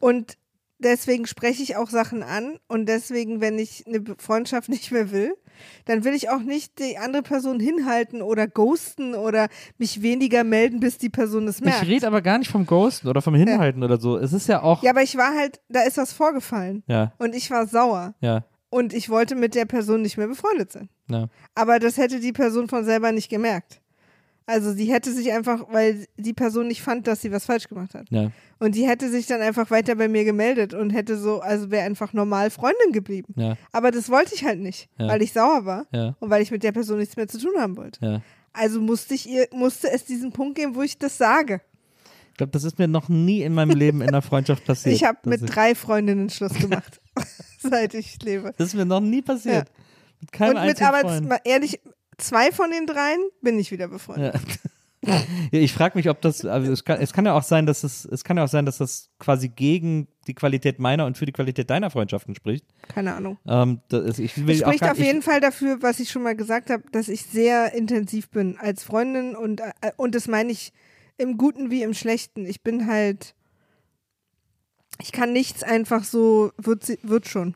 [0.00, 0.36] Und
[0.78, 5.36] deswegen spreche ich auch Sachen an und deswegen, wenn ich eine Freundschaft nicht mehr will,
[5.86, 9.48] dann will ich auch nicht die andere Person hinhalten oder ghosten oder
[9.78, 11.82] mich weniger melden, bis die Person es merkt.
[11.82, 14.16] Ich rede aber gar nicht vom Ghosten oder vom Hinhalten oder so.
[14.16, 14.82] Es ist ja auch.
[14.82, 16.82] Ja, aber ich war halt, da ist was vorgefallen.
[16.86, 18.14] Ja, Und ich war sauer.
[18.20, 20.88] ja, Und ich wollte mit der Person nicht mehr befreundet sein.
[21.08, 21.28] ja.
[21.54, 23.80] Aber das hätte die Person von selber nicht gemerkt.
[24.46, 27.94] Also sie hätte sich einfach, weil die Person nicht fand, dass sie was falsch gemacht
[27.94, 28.06] hat.
[28.10, 28.30] ja.
[28.60, 31.84] Und die hätte sich dann einfach weiter bei mir gemeldet und hätte so, also wäre
[31.84, 33.34] einfach normal Freundin geblieben.
[33.36, 33.56] Ja.
[33.72, 35.08] Aber das wollte ich halt nicht, Ja.
[35.08, 35.86] weil ich sauer war
[36.20, 38.22] und weil ich mit der Person nichts mehr zu tun haben wollte.
[38.52, 41.60] Also musste ich ihr, musste es diesen Punkt geben, wo ich das sage.
[42.30, 44.94] Ich glaube, das ist mir noch nie in meinem Leben in einer Freundschaft passiert.
[44.94, 47.00] Ich habe mit drei Freundinnen Schluss gemacht,
[47.58, 48.52] seit ich lebe.
[48.58, 49.68] Das ist mir noch nie passiert.
[50.20, 51.28] Mit keinem Und mit aber Freund.
[51.44, 51.80] ehrlich,
[52.18, 54.34] zwei von den dreien bin ich wieder befreundet.
[54.34, 54.40] Ja.
[55.50, 58.04] Ich frage mich, ob das, also es kann, es kann ja auch sein, dass es,
[58.04, 61.32] es kann ja auch sein, dass das quasi gegen die Qualität meiner und für die
[61.32, 62.64] Qualität deiner Freundschaften spricht.
[62.88, 63.38] Keine Ahnung.
[63.46, 66.10] Ähm, das ist, ich will Es spricht gar, auf ich, jeden Fall dafür, was ich
[66.10, 70.26] schon mal gesagt habe, dass ich sehr intensiv bin als Freundin und, äh, und das
[70.26, 70.72] meine ich
[71.16, 72.46] im Guten wie im Schlechten.
[72.46, 73.34] Ich bin halt,
[75.00, 77.54] ich kann nichts einfach so, wird, wird schon.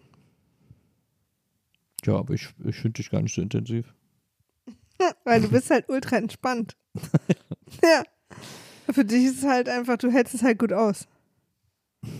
[2.05, 3.93] Ja, aber ich, ich finde dich gar nicht so intensiv.
[5.25, 6.77] Weil du bist halt ultra entspannt.
[7.83, 8.03] ja.
[8.91, 11.07] Für dich ist es halt einfach, du hältst es halt gut aus.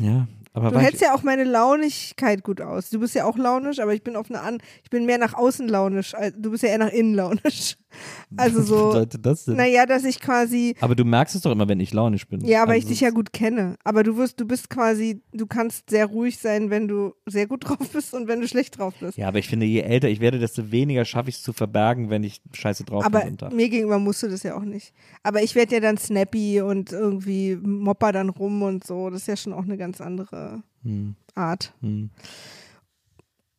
[0.01, 2.91] Ja, aber Du hältst ja auch meine Launigkeit gut aus.
[2.91, 5.35] Du bist ja auch launisch, aber ich bin auf eine an, ich bin mehr nach
[5.35, 6.15] außen launisch.
[6.37, 7.77] Du bist ja eher nach innen launisch.
[8.37, 9.57] Also was so, bedeutet das denn?
[9.57, 12.41] naja, dass ich quasi, Aber du merkst es doch immer, wenn ich launisch bin.
[12.45, 13.77] ja, aber Also ich dich ja gut kenne.
[13.85, 17.65] Aber du wirst, du bist quasi, du kannst sehr ruhig sein, wenn du sehr gut
[17.69, 19.17] drauf bist und wenn du schlecht drauf bist.
[19.17, 22.11] Ja, aber ich finde, je älter ich werde, desto weniger schaffe ich es zu verbergen,
[22.11, 23.39] wenn ich scheiße drauf aber bin.
[23.39, 23.53] Tag.
[23.53, 24.93] mir gegenüber musst du das ja auch nicht.
[25.23, 29.09] Aber ich werde ja dann snappy und irgendwie mopper dann rum und so.
[29.11, 31.73] Das ist ja schon auch eine ganz andere Hm, Art.
[31.81, 32.11] hm.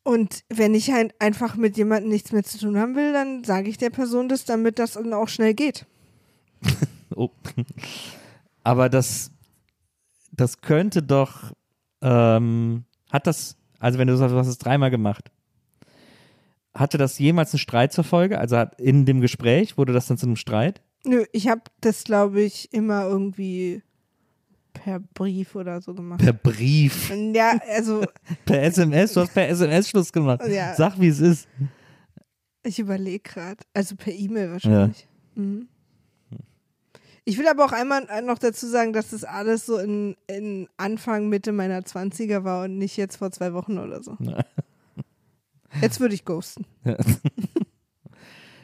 [0.10, 3.70] Und wenn ich halt einfach mit jemandem nichts mehr zu tun haben will, dann sage
[3.70, 5.86] ich der Person das, damit das dann auch schnell geht.
[7.16, 7.32] Oh.
[8.64, 9.32] Aber das,
[10.32, 11.54] das könnte doch,
[12.02, 15.32] ähm, hat das, also wenn du sagst, du hast es dreimal gemacht,
[16.74, 18.40] hatte das jemals einen Streit zur Folge?
[18.40, 20.82] Also in dem Gespräch, wurde das dann zu einem Streit?
[21.04, 23.82] Nö, ich habe das, glaube ich, immer irgendwie
[24.74, 26.22] per Brief oder so gemacht.
[26.22, 28.04] Per Brief, Ja, also
[28.46, 30.42] per SMS, du hast per SMS Schluss gemacht.
[30.48, 30.74] Ja.
[30.76, 31.48] Sag, wie es ist.
[32.64, 33.58] ich überlege gerade.
[33.74, 35.08] Also per E-Mail wahrscheinlich.
[35.36, 35.68] Mhm.
[37.26, 41.30] Ich will aber auch einmal noch dazu sagen, dass das alles so in, in Anfang,
[41.30, 44.18] Mitte meiner 20er war und nicht jetzt vor zwei Wochen oder so.
[45.82, 46.66] Jetzt würde ich ghosten.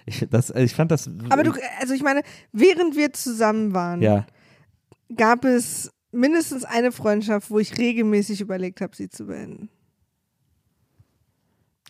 [0.07, 1.09] Ich, das, ich fand das.
[1.29, 2.21] Aber du, also ich meine,
[2.51, 4.27] während wir zusammen waren, Ja,
[5.15, 9.69] gab es mindestens eine Freundschaft, wo ich regelmäßig überlegt habe, sie zu beenden.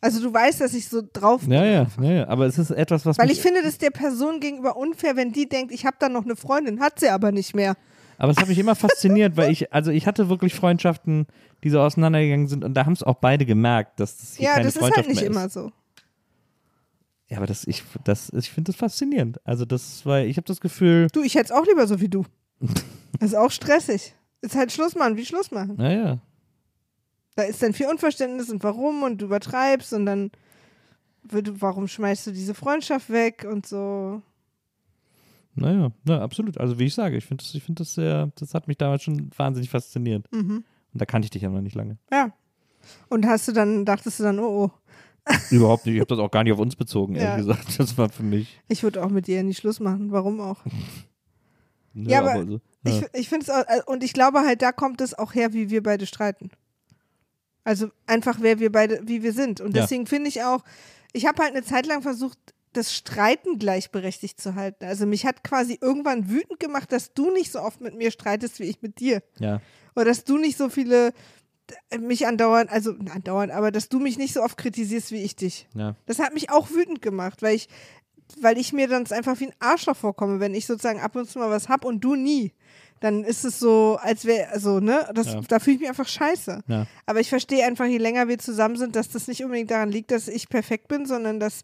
[0.02, 1.52] Also du weißt, dass ich so drauf bin.
[1.54, 2.28] ja, ja, ja, ja.
[2.28, 5.32] Aber es ist etwas, was Weil ich finde, das ist der Person gegenüber unfair, wenn
[5.32, 7.76] die denkt, ich habe da noch eine Freundin, hat sie aber nicht mehr.
[8.18, 11.28] Aber es hat mich immer fasziniert, weil ich, also ich hatte wirklich Freundschaften,
[11.64, 14.52] die so auseinandergegangen sind und da haben es auch beide gemerkt, dass das hier Ja,
[14.54, 15.54] keine das ist Freundschaft halt nicht immer ist.
[15.54, 15.72] so.
[17.28, 19.40] Ja, aber das, ich, das, ich finde das faszinierend.
[19.46, 22.08] Also das, weil ich habe das Gefühl, Du, ich hätte es auch lieber so wie
[22.10, 22.24] du.
[23.20, 24.14] Das ist auch stressig.
[24.42, 25.76] Ist halt Schluss machen, wie Schluss machen.
[25.78, 26.20] naja,
[27.36, 30.32] Da ist dann viel Unverständnis und warum und du übertreibst und dann
[31.24, 34.22] wird, warum schmeißt du diese Freundschaft weg und so.
[35.56, 36.58] naja, na, absolut.
[36.60, 39.04] Also wie ich sage, ich finde das, ich finde das sehr, das hat mich damals
[39.04, 40.32] schon wahnsinnig fasziniert.
[40.32, 40.64] Mhm.
[40.94, 41.98] Und da kannte ich dich ja noch nicht lange.
[42.12, 42.32] Ja.
[43.10, 44.72] Und hast du dann, dachtest du dann, oh, oh,
[45.50, 45.96] Überhaupt nicht.
[45.96, 47.54] Ich habe das auch gar nicht auf uns bezogen, ehrlich Ja.
[47.56, 47.80] gesagt.
[47.80, 48.62] Das war für mich.
[48.68, 50.12] ich würde auch mit dir nicht Schluss machen.
[50.12, 50.60] Warum auch?
[51.96, 53.08] Nö, Ja, aber so, Ich, ja.
[53.14, 55.70] ich finde es auch, äh, und ich glaube halt, da kommt es auch her, wie
[55.72, 56.52] wir beide streiten.
[57.64, 59.60] Also einfach, wer wir beide, wie wir sind.
[59.62, 59.82] Und Ja.
[59.82, 60.64] deswegen finde ich auch,
[61.14, 62.38] ich habe halt eine Zeit lang versucht,
[62.74, 64.84] das Streiten gleichberechtigt zu halten.
[64.86, 68.60] Also mich hat quasi irgendwann wütend gemacht, dass du nicht so oft mit mir streitest,
[68.60, 69.24] wie ich mit dir.
[69.40, 69.62] ja.
[69.96, 71.14] Oder dass du nicht so viele
[71.90, 75.38] äh, mich andauernd, also andauernd, aber dass du mich nicht so oft kritisierst wie ich
[75.38, 75.70] dich.
[75.74, 75.96] Ja.
[76.06, 77.70] Das hat mich auch wütend gemacht, weil ich,
[78.42, 81.40] weil ich mir dann einfach wie ein Arschloch vorkomme, wenn ich sozusagen ab und zu
[81.40, 82.52] mal was hab und du nie.
[83.02, 85.42] Dann ist es so, als wäre, also, ne, das, Ja.
[85.48, 86.64] da fühle ich mich einfach scheiße.
[86.68, 86.88] Ja.
[87.06, 90.12] Aber ich verstehe einfach, je länger wir zusammen sind, dass das nicht unbedingt daran liegt,
[90.12, 91.62] dass ich perfekt bin, sondern dass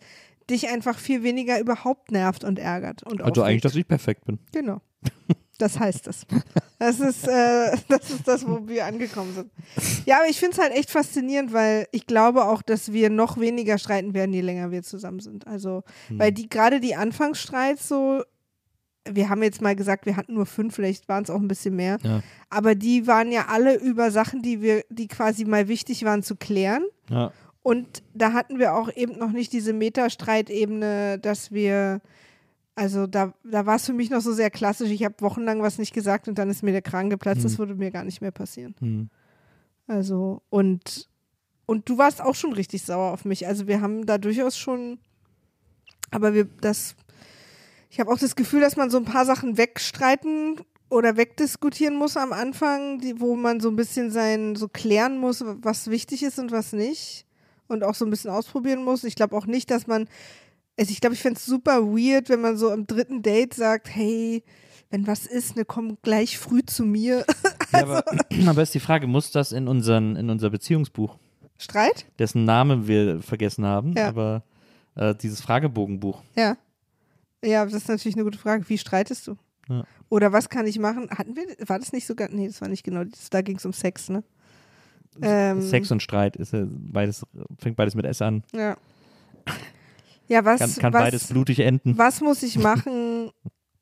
[0.49, 3.03] dich einfach viel weniger überhaupt nervt und ärgert.
[3.03, 3.65] Und Also eigentlich, aufregt.
[3.65, 4.39] dass ich perfekt bin.
[4.51, 4.81] Genau.
[5.61, 6.25] Das heißt es.
[6.79, 9.51] Das ist, äh, das ist das, wo wir angekommen sind.
[10.05, 13.39] Ja, aber ich finde es halt echt faszinierend, weil ich glaube auch, dass wir noch
[13.39, 15.45] weniger streiten werden, je länger wir zusammen sind.
[15.45, 16.19] Also, Hm.
[16.19, 18.23] weil die gerade die Anfangsstreits so,
[19.07, 21.75] wir haben jetzt mal gesagt, wir hatten nur fünf, vielleicht waren es auch ein bisschen
[21.75, 21.97] mehr.
[22.03, 22.21] Ja.
[22.49, 26.35] Aber die waren ja alle über Sachen, die wir, die quasi mal wichtig waren zu
[26.35, 26.83] klären.
[27.09, 27.31] Ja.
[27.63, 32.01] Und da hatten wir auch eben noch nicht diese Metastreitebene, dass wir,
[32.75, 34.89] also da, da war es für mich noch so sehr klassisch.
[34.89, 37.43] Ich habe wochenlang was nicht gesagt und dann ist mir der Kragen geplatzt.
[37.43, 38.75] Das würde mir gar nicht mehr passieren.
[38.79, 39.09] Hm.
[39.87, 41.09] Also, und,
[41.65, 43.47] und du warst auch schon richtig sauer auf mich.
[43.47, 44.99] Also wir haben da durchaus schon,
[46.11, 46.95] aber wir, das,
[47.89, 52.17] ich habe auch das Gefühl, dass man so ein paar Sachen wegstreiten oder wegdiskutieren muss
[52.17, 56.39] am Anfang, die, wo man so ein bisschen sein, so klären muss, was wichtig ist
[56.39, 57.25] und was nicht.
[57.67, 59.05] Und auch so ein bisschen ausprobieren muss.
[59.05, 60.09] Ich glaube auch nicht, dass man,
[60.81, 63.93] also ich glaube, ich fände es super weird, wenn man so am dritten Date sagt,
[63.95, 64.43] hey,
[64.89, 67.23] wenn was ist, ne, komm gleich früh zu mir.
[67.73, 68.03] Ja, aber,
[68.47, 71.17] aber ist die Frage, muss das in, unseren, in unser Beziehungsbuch,
[71.57, 72.05] Streit?
[72.19, 74.09] dessen Namen wir vergessen haben, Ja.
[74.09, 74.43] aber
[74.95, 76.21] äh, dieses Fragebogenbuch.
[76.35, 76.57] Ja.
[77.45, 78.67] Ja, das ist natürlich eine gute Frage.
[78.67, 79.37] Wie streitest du?
[79.69, 79.85] Ja.
[80.09, 81.09] Oder was kann ich machen?
[81.11, 83.65] Hatten wir, war das nicht sogar, nee, das war nicht genau, das, da ging es
[83.65, 84.21] um Sex, ne?
[85.21, 87.25] Ähm, Sex und Streit ist ja beides,
[87.57, 88.43] fängt beides mit S an.
[88.53, 88.75] Ja.
[90.31, 91.97] Ja, was, Kann, kann was, beides blutig enden.
[91.97, 93.31] was muss ich machen,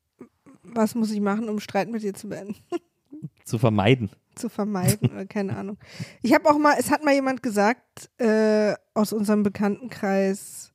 [0.62, 2.56] was muss ich machen, um Streit mit dir zu beenden?
[3.44, 4.08] Zu vermeiden.
[4.36, 5.76] zu vermeiden oder keine Ahnung.
[6.22, 10.72] Ich habe auch mal, es hat mal jemand gesagt äh, aus unserem Bekanntenkreis,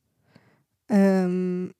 [0.88, 1.72] ähm,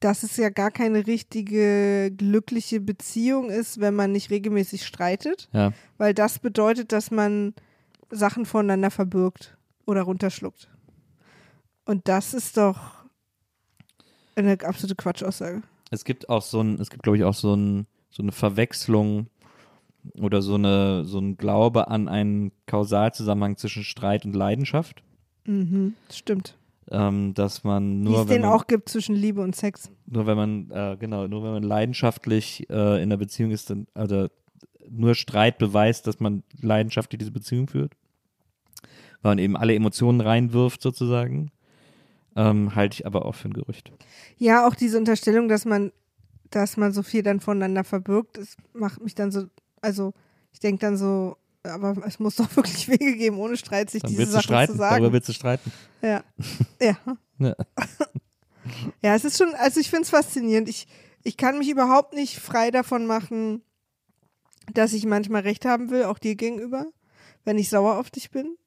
[0.00, 5.72] dass es ja gar keine richtige glückliche Beziehung ist, wenn man nicht regelmäßig streitet, Ja.
[5.98, 7.54] weil das bedeutet, dass man
[8.10, 9.56] Sachen voneinander verbirgt
[9.86, 10.68] oder runterschluckt.
[11.84, 12.97] Und das ist doch
[14.38, 15.62] eine absolute Quatschaussage.
[15.90, 19.26] Es gibt auch so ein, es gibt, glaube ich, auch so, ein, so eine Verwechslung
[20.20, 25.02] oder so eine, so ein Glaube an einen Kausalzusammenhang zwischen Streit und Leidenschaft.
[25.44, 26.56] Mhm, stimmt.
[26.90, 29.90] Ähm, dass man Wie nur, es wenn den man, auch gibt zwischen Liebe und Sex.
[30.06, 33.86] nur wenn man, äh, genau, nur wenn man leidenschaftlich äh, in einer Beziehung ist, dann,
[33.92, 34.28] also
[34.88, 37.92] nur Streit beweist, dass man leidenschaftlich diese Beziehung führt.
[39.20, 41.50] Weil man eben alle Emotionen reinwirft, sozusagen.
[42.38, 43.90] Ähm, halte ich aber auch für ein Gerücht.
[44.36, 45.90] Ja, auch diese Unterstellung, dass man,
[46.50, 49.46] dass man so viel dann voneinander verbirgt, das macht mich dann so,
[49.80, 50.14] also
[50.52, 54.12] ich denke dann so, aber es muss doch wirklich Wege geben, ohne Streit sich Dann
[54.12, 54.72] diese Sachen streiten.
[54.74, 55.12] zu Darüber sagen.
[55.12, 55.72] willst du streiten.
[56.00, 56.22] Ja.
[56.80, 56.96] ja.
[57.38, 57.54] Ja.
[59.02, 60.68] Ja, es ist schon, also ich finde es faszinierend.
[60.68, 60.86] Ich,
[61.22, 63.62] ich kann mich überhaupt nicht frei davon machen,
[64.74, 66.84] dass ich manchmal recht haben will, auch dir gegenüber,
[67.44, 68.58] wenn ich sauer auf dich bin.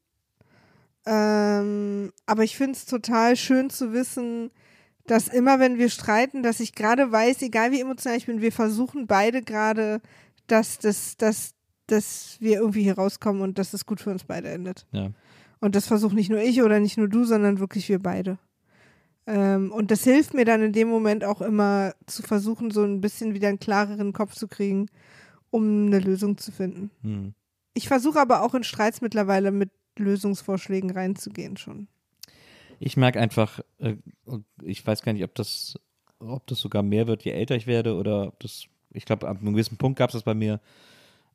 [1.05, 4.51] Ähm, aber ich finde es total schön zu wissen,
[5.07, 8.51] dass immer, wenn wir streiten, dass ich gerade weiß, egal wie emotional ich bin, wir
[8.51, 10.01] versuchen beide gerade,
[10.47, 11.53] dass, dass, dass,
[11.87, 14.85] dass wir irgendwie hier rauskommen und dass es gut für uns beide endet.
[14.91, 15.09] Ja.
[15.59, 18.37] Und das versucht nicht nur ich oder nicht nur du, sondern wirklich wir beide.
[19.27, 23.01] Ähm, und das hilft mir dann in dem Moment auch immer zu versuchen, so ein
[23.01, 24.87] bisschen wieder einen klareren Kopf zu kriegen,
[25.51, 26.91] um eine Lösung zu finden.
[27.01, 27.33] Hm.
[27.73, 29.69] Ich versuche aber auch in Streits mittlerweile mit
[30.01, 31.87] Lösungsvorschlägen reinzugehen schon.
[32.79, 33.95] Ich merke einfach, äh,
[34.63, 35.75] ich weiß gar nicht, ob das,
[36.19, 39.39] ob das sogar mehr wird, je älter ich werde, oder ob das, ich glaube, ab
[39.39, 40.59] einem gewissen Punkt gab es das bei mir.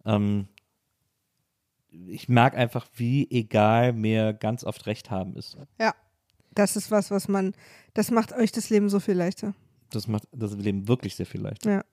[0.04, 0.48] Ähm,
[1.88, 5.56] ich merke einfach, wie egal mir ganz oft Recht haben ist.
[5.80, 5.94] Ja,
[6.54, 7.54] das ist was, was man,
[7.94, 9.54] das macht euch das Leben so viel leichter.
[9.90, 11.70] Das macht das Leben wirklich sehr viel leichter.
[11.70, 11.84] Ja.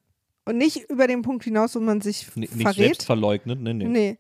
[0.46, 2.76] Und nicht über den Punkt hinaus, wo man sich N nicht verrät.
[2.76, 3.88] selbst verleugnet, nee, nee.
[3.88, 4.18] Nee.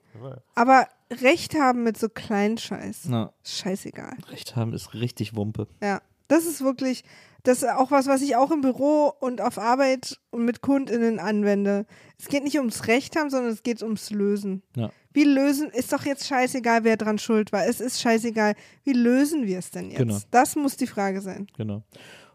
[0.55, 0.87] Aber
[1.21, 3.05] Recht haben mit so kleinen Scheiß.
[3.07, 4.15] Na, Scheißegal.
[4.29, 5.67] Recht haben ist richtig Wumpe.
[5.81, 6.01] Ja.
[6.27, 7.03] Das ist wirklich,
[7.43, 11.19] das ist auch was, was ich auch im Büro und auf Arbeit und mit KundInnen
[11.19, 11.85] anwende.
[12.17, 14.63] Es geht nicht ums Recht haben, sondern es geht ums Lösen.
[14.75, 14.91] Ja.
[15.11, 17.65] Wie lösen, ist doch jetzt scheißegal, wer dran schuld war.
[17.65, 18.55] Es ist scheißegal.
[18.83, 19.99] Wie lösen wir es denn jetzt?
[19.99, 20.17] Genau.
[20.31, 21.47] Das muss die Frage sein.
[21.55, 21.83] Genau.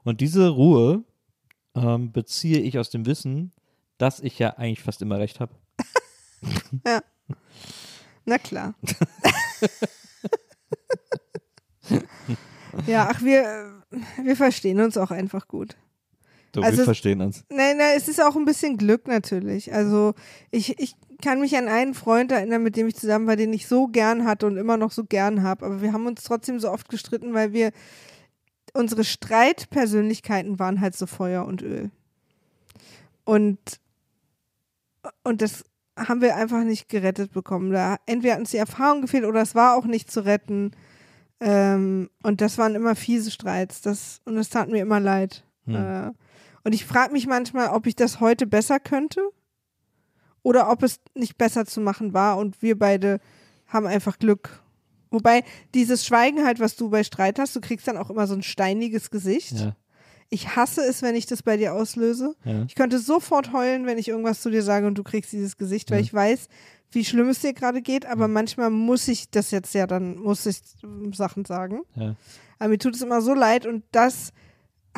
[0.04, 1.02] Und diese Ruhe
[1.74, 3.52] ähm, beziehe ich aus dem Wissen,
[3.96, 5.54] dass ich ja eigentlich fast immer recht habe.
[8.28, 8.74] Na klar.
[12.86, 13.82] ja, ach, wir,
[14.22, 15.78] wir verstehen uns auch einfach gut.
[16.54, 17.46] So, Also wir verstehen uns.
[17.48, 19.72] Nein, nein, es ist auch ein bisschen Glück natürlich.
[19.72, 20.12] Also
[20.50, 23.66] ich, ich kann mich an einen Freund erinnern, mit dem ich zusammen war, den ich
[23.66, 25.64] so gern hatte und immer noch so gern habe.
[25.64, 27.72] Aber wir haben uns trotzdem so oft gestritten, weil wir
[28.74, 31.90] unsere Streitpersönlichkeiten waren halt so Feuer und Öl.
[33.24, 33.58] Und,
[35.24, 35.64] und das
[36.06, 37.72] haben wir einfach nicht gerettet bekommen.
[37.72, 40.72] Da entweder hat uns die Erfahrung gefehlt oder es war auch nicht zu retten.
[41.40, 43.80] Ähm, und das waren immer fiese Streits.
[43.80, 45.44] Das, und es tat mir immer leid.
[45.66, 45.74] Hm.
[45.74, 46.12] Äh,
[46.64, 49.20] und ich frage mich manchmal, ob ich das heute besser könnte
[50.42, 53.20] oder ob es nicht besser zu machen war und wir beide
[53.66, 54.62] haben einfach Glück.
[55.10, 55.44] Wobei
[55.74, 58.42] dieses Schweigen halt, was du bei Streit hast, du kriegst dann auch immer so ein
[58.42, 59.52] steiniges Gesicht.
[59.52, 59.76] Ja,
[60.30, 62.34] Ich hasse es, wenn ich das bei dir auslöse.
[62.44, 62.64] ja.
[62.68, 65.90] Ich könnte sofort heulen, wenn ich irgendwas zu dir sage und du kriegst dieses Gesicht,
[65.90, 66.04] weil Ja.
[66.04, 66.48] ich weiß,
[66.90, 70.44] wie schlimm es dir gerade geht, aber manchmal muss ich das jetzt ja dann, muss
[70.46, 70.60] ich
[71.12, 71.80] Sachen sagen.
[71.96, 72.14] ja.
[72.58, 74.32] Aber mir tut es immer so leid und das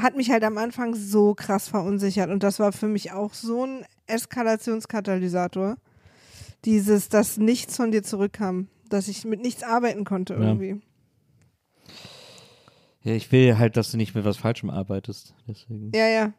[0.01, 3.67] hat mich halt am Anfang so krass verunsichert und das war für mich auch so
[3.67, 5.77] ein Eskalationskatalysator.
[6.65, 10.81] Dieses, dass nichts von dir zurückkam, dass ich mit nichts arbeiten konnte irgendwie.
[13.03, 15.35] Ja, ich will halt, dass du nicht mit was Falschem arbeitest.
[15.49, 15.91] Deswegen.
[15.95, 16.33] Ja, ja.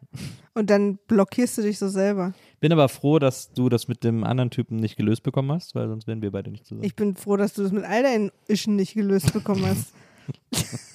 [0.54, 2.34] Und dann blockierst du dich so selber.
[2.60, 5.88] Bin aber froh, dass du das mit dem anderen Typen nicht gelöst bekommen hast, weil
[5.88, 6.84] sonst wären wir beide nicht zusammen.
[6.84, 9.94] Ich bin froh, dass du das mit all deinen Ischen nicht gelöst bekommen hast.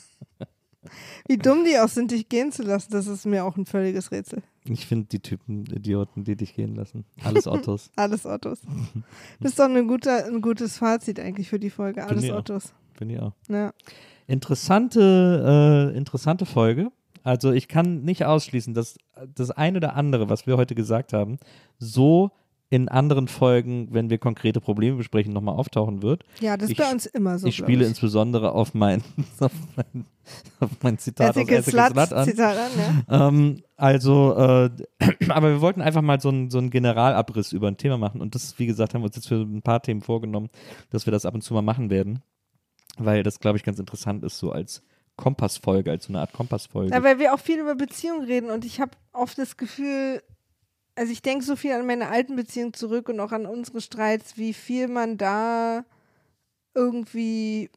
[1.28, 4.10] Wie dumm die auch sind, dich gehen zu lassen, das ist mir auch ein völliges
[4.10, 4.42] Rätsel.
[4.64, 7.04] Ich finde die Typen Idioten, die dich gehen lassen.
[7.22, 7.90] Alles Ottos.
[7.96, 8.60] Alles Ottos.
[9.40, 12.04] Das ist doch eine gute, ein gutes Fazit eigentlich für die Folge.
[12.04, 12.30] Alles.
[12.30, 12.74] Ottos.
[12.94, 13.32] Finde ich auch.
[13.48, 13.72] Ja.
[14.26, 16.90] Interessante, äh, interessante Folge.
[17.22, 18.96] Also ich kann nicht ausschließen, dass
[19.34, 21.38] das eine oder andere, was wir heute gesagt haben,
[21.78, 22.30] so
[22.68, 26.24] in anderen Folgen, wenn wir konkrete Probleme besprechen, nochmal auftauchen wird.
[26.40, 27.46] ja, das ist Ich- bei uns immer so.
[27.46, 27.88] ich spiele ich.
[27.90, 29.02] insbesondere auf mein,
[29.38, 30.04] auf mein,
[30.58, 32.24] auf mein Zitat aus Ethical Ethical Sluts Slut an.
[32.28, 32.70] Zitat an,
[33.08, 33.28] ja.
[33.28, 34.70] Ähm, also, äh,
[35.28, 38.20] aber wir wollten einfach mal so einen so einen Generalabriss über ein Thema machen.
[38.20, 40.48] Und das, wie gesagt, haben wir uns jetzt für ein paar Themen vorgenommen,
[40.90, 42.20] dass wir das ab und zu mal machen werden.
[42.98, 44.82] Weil das, glaube ich, ganz interessant ist, so als
[45.16, 46.92] Kompassfolge, als so eine Art Kompassfolge.
[46.92, 50.22] Ja, weil wir auch viel über Beziehungen reden und ich habe oft das Gefühl,
[50.94, 54.36] also ich denke so viel an meine alten Beziehungen zurück und auch an unsere Streits,
[54.36, 55.84] wie viel man da
[56.74, 57.70] irgendwie,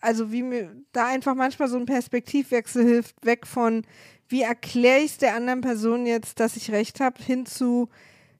[0.00, 3.84] also wie mir da einfach manchmal so ein Perspektivwechsel hilft, weg von,
[4.28, 7.88] wie erkläre ich es der anderen Person jetzt, dass ich recht habe, hin zu,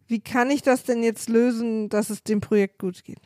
[0.07, 3.21] wie kann ich das denn jetzt lösen, dass es dem Projekt gut geht.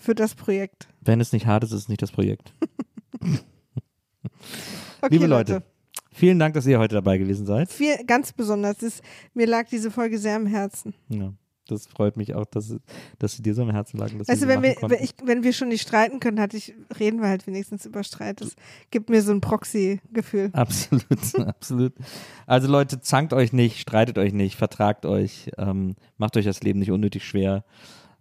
[0.00, 0.88] Für das Projekt.
[1.02, 2.52] Wenn es nicht hart ist, ist es nicht das Projekt.
[5.02, 5.62] Okay, Liebe Leute,
[6.12, 7.70] vielen Dank, dass ihr heute dabei gewesen seid.
[7.70, 8.76] Viel, ganz besonders.
[8.78, 9.00] Das,
[9.32, 10.92] mir lag diese Folge sehr am Herzen.
[11.08, 11.32] Ja,
[11.66, 12.76] das freut mich auch, dass,
[13.18, 14.18] dass sie dir so am Herzen lagen.
[14.18, 16.58] Dass Weißt wir du, wenn wir, wenn, ich, wenn wir schon nicht streiten können, hatte
[16.58, 18.42] ich, reden wir halt wenigstens über Streit.
[18.42, 18.56] Das
[18.90, 20.50] gibt mir so ein Proxy-Gefühl.
[20.52, 21.06] Absolut,
[21.38, 21.94] absolut.
[22.46, 26.78] Also Leute, zankt euch nicht, streitet euch nicht, vertragt euch, ähm, macht euch das Leben
[26.78, 27.64] nicht unnötig schwer.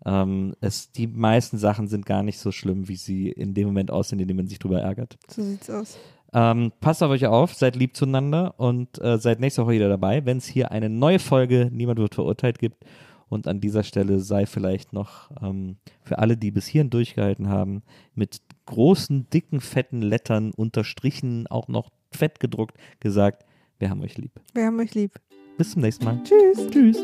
[0.05, 3.91] Ähm, es, die meisten Sachen sind gar nicht so schlimm, wie sie in dem Moment
[3.91, 5.17] aussehen, in dem man sich drüber ärgert.
[5.27, 5.97] So sieht's aus.
[6.31, 10.25] Ähm, passt auf euch auf, seid lieb zueinander und äh, seid nächste Woche wieder dabei,
[10.25, 12.85] wenn es hier eine neue Folge Niemand wird verurteilt gibt.
[13.29, 17.83] Und an dieser Stelle sei vielleicht noch ähm, für alle, die bis hierhin durchgehalten haben,
[18.15, 23.45] mit großen, dicken, fetten Lettern unterstrichen auch noch fett gedruckt gesagt,
[23.77, 24.31] wir haben euch lieb.
[24.53, 25.19] Wir haben euch lieb.
[25.57, 26.19] Bis zum nächsten Mal.
[26.23, 26.67] Tschüss.
[26.71, 26.97] Tschüss.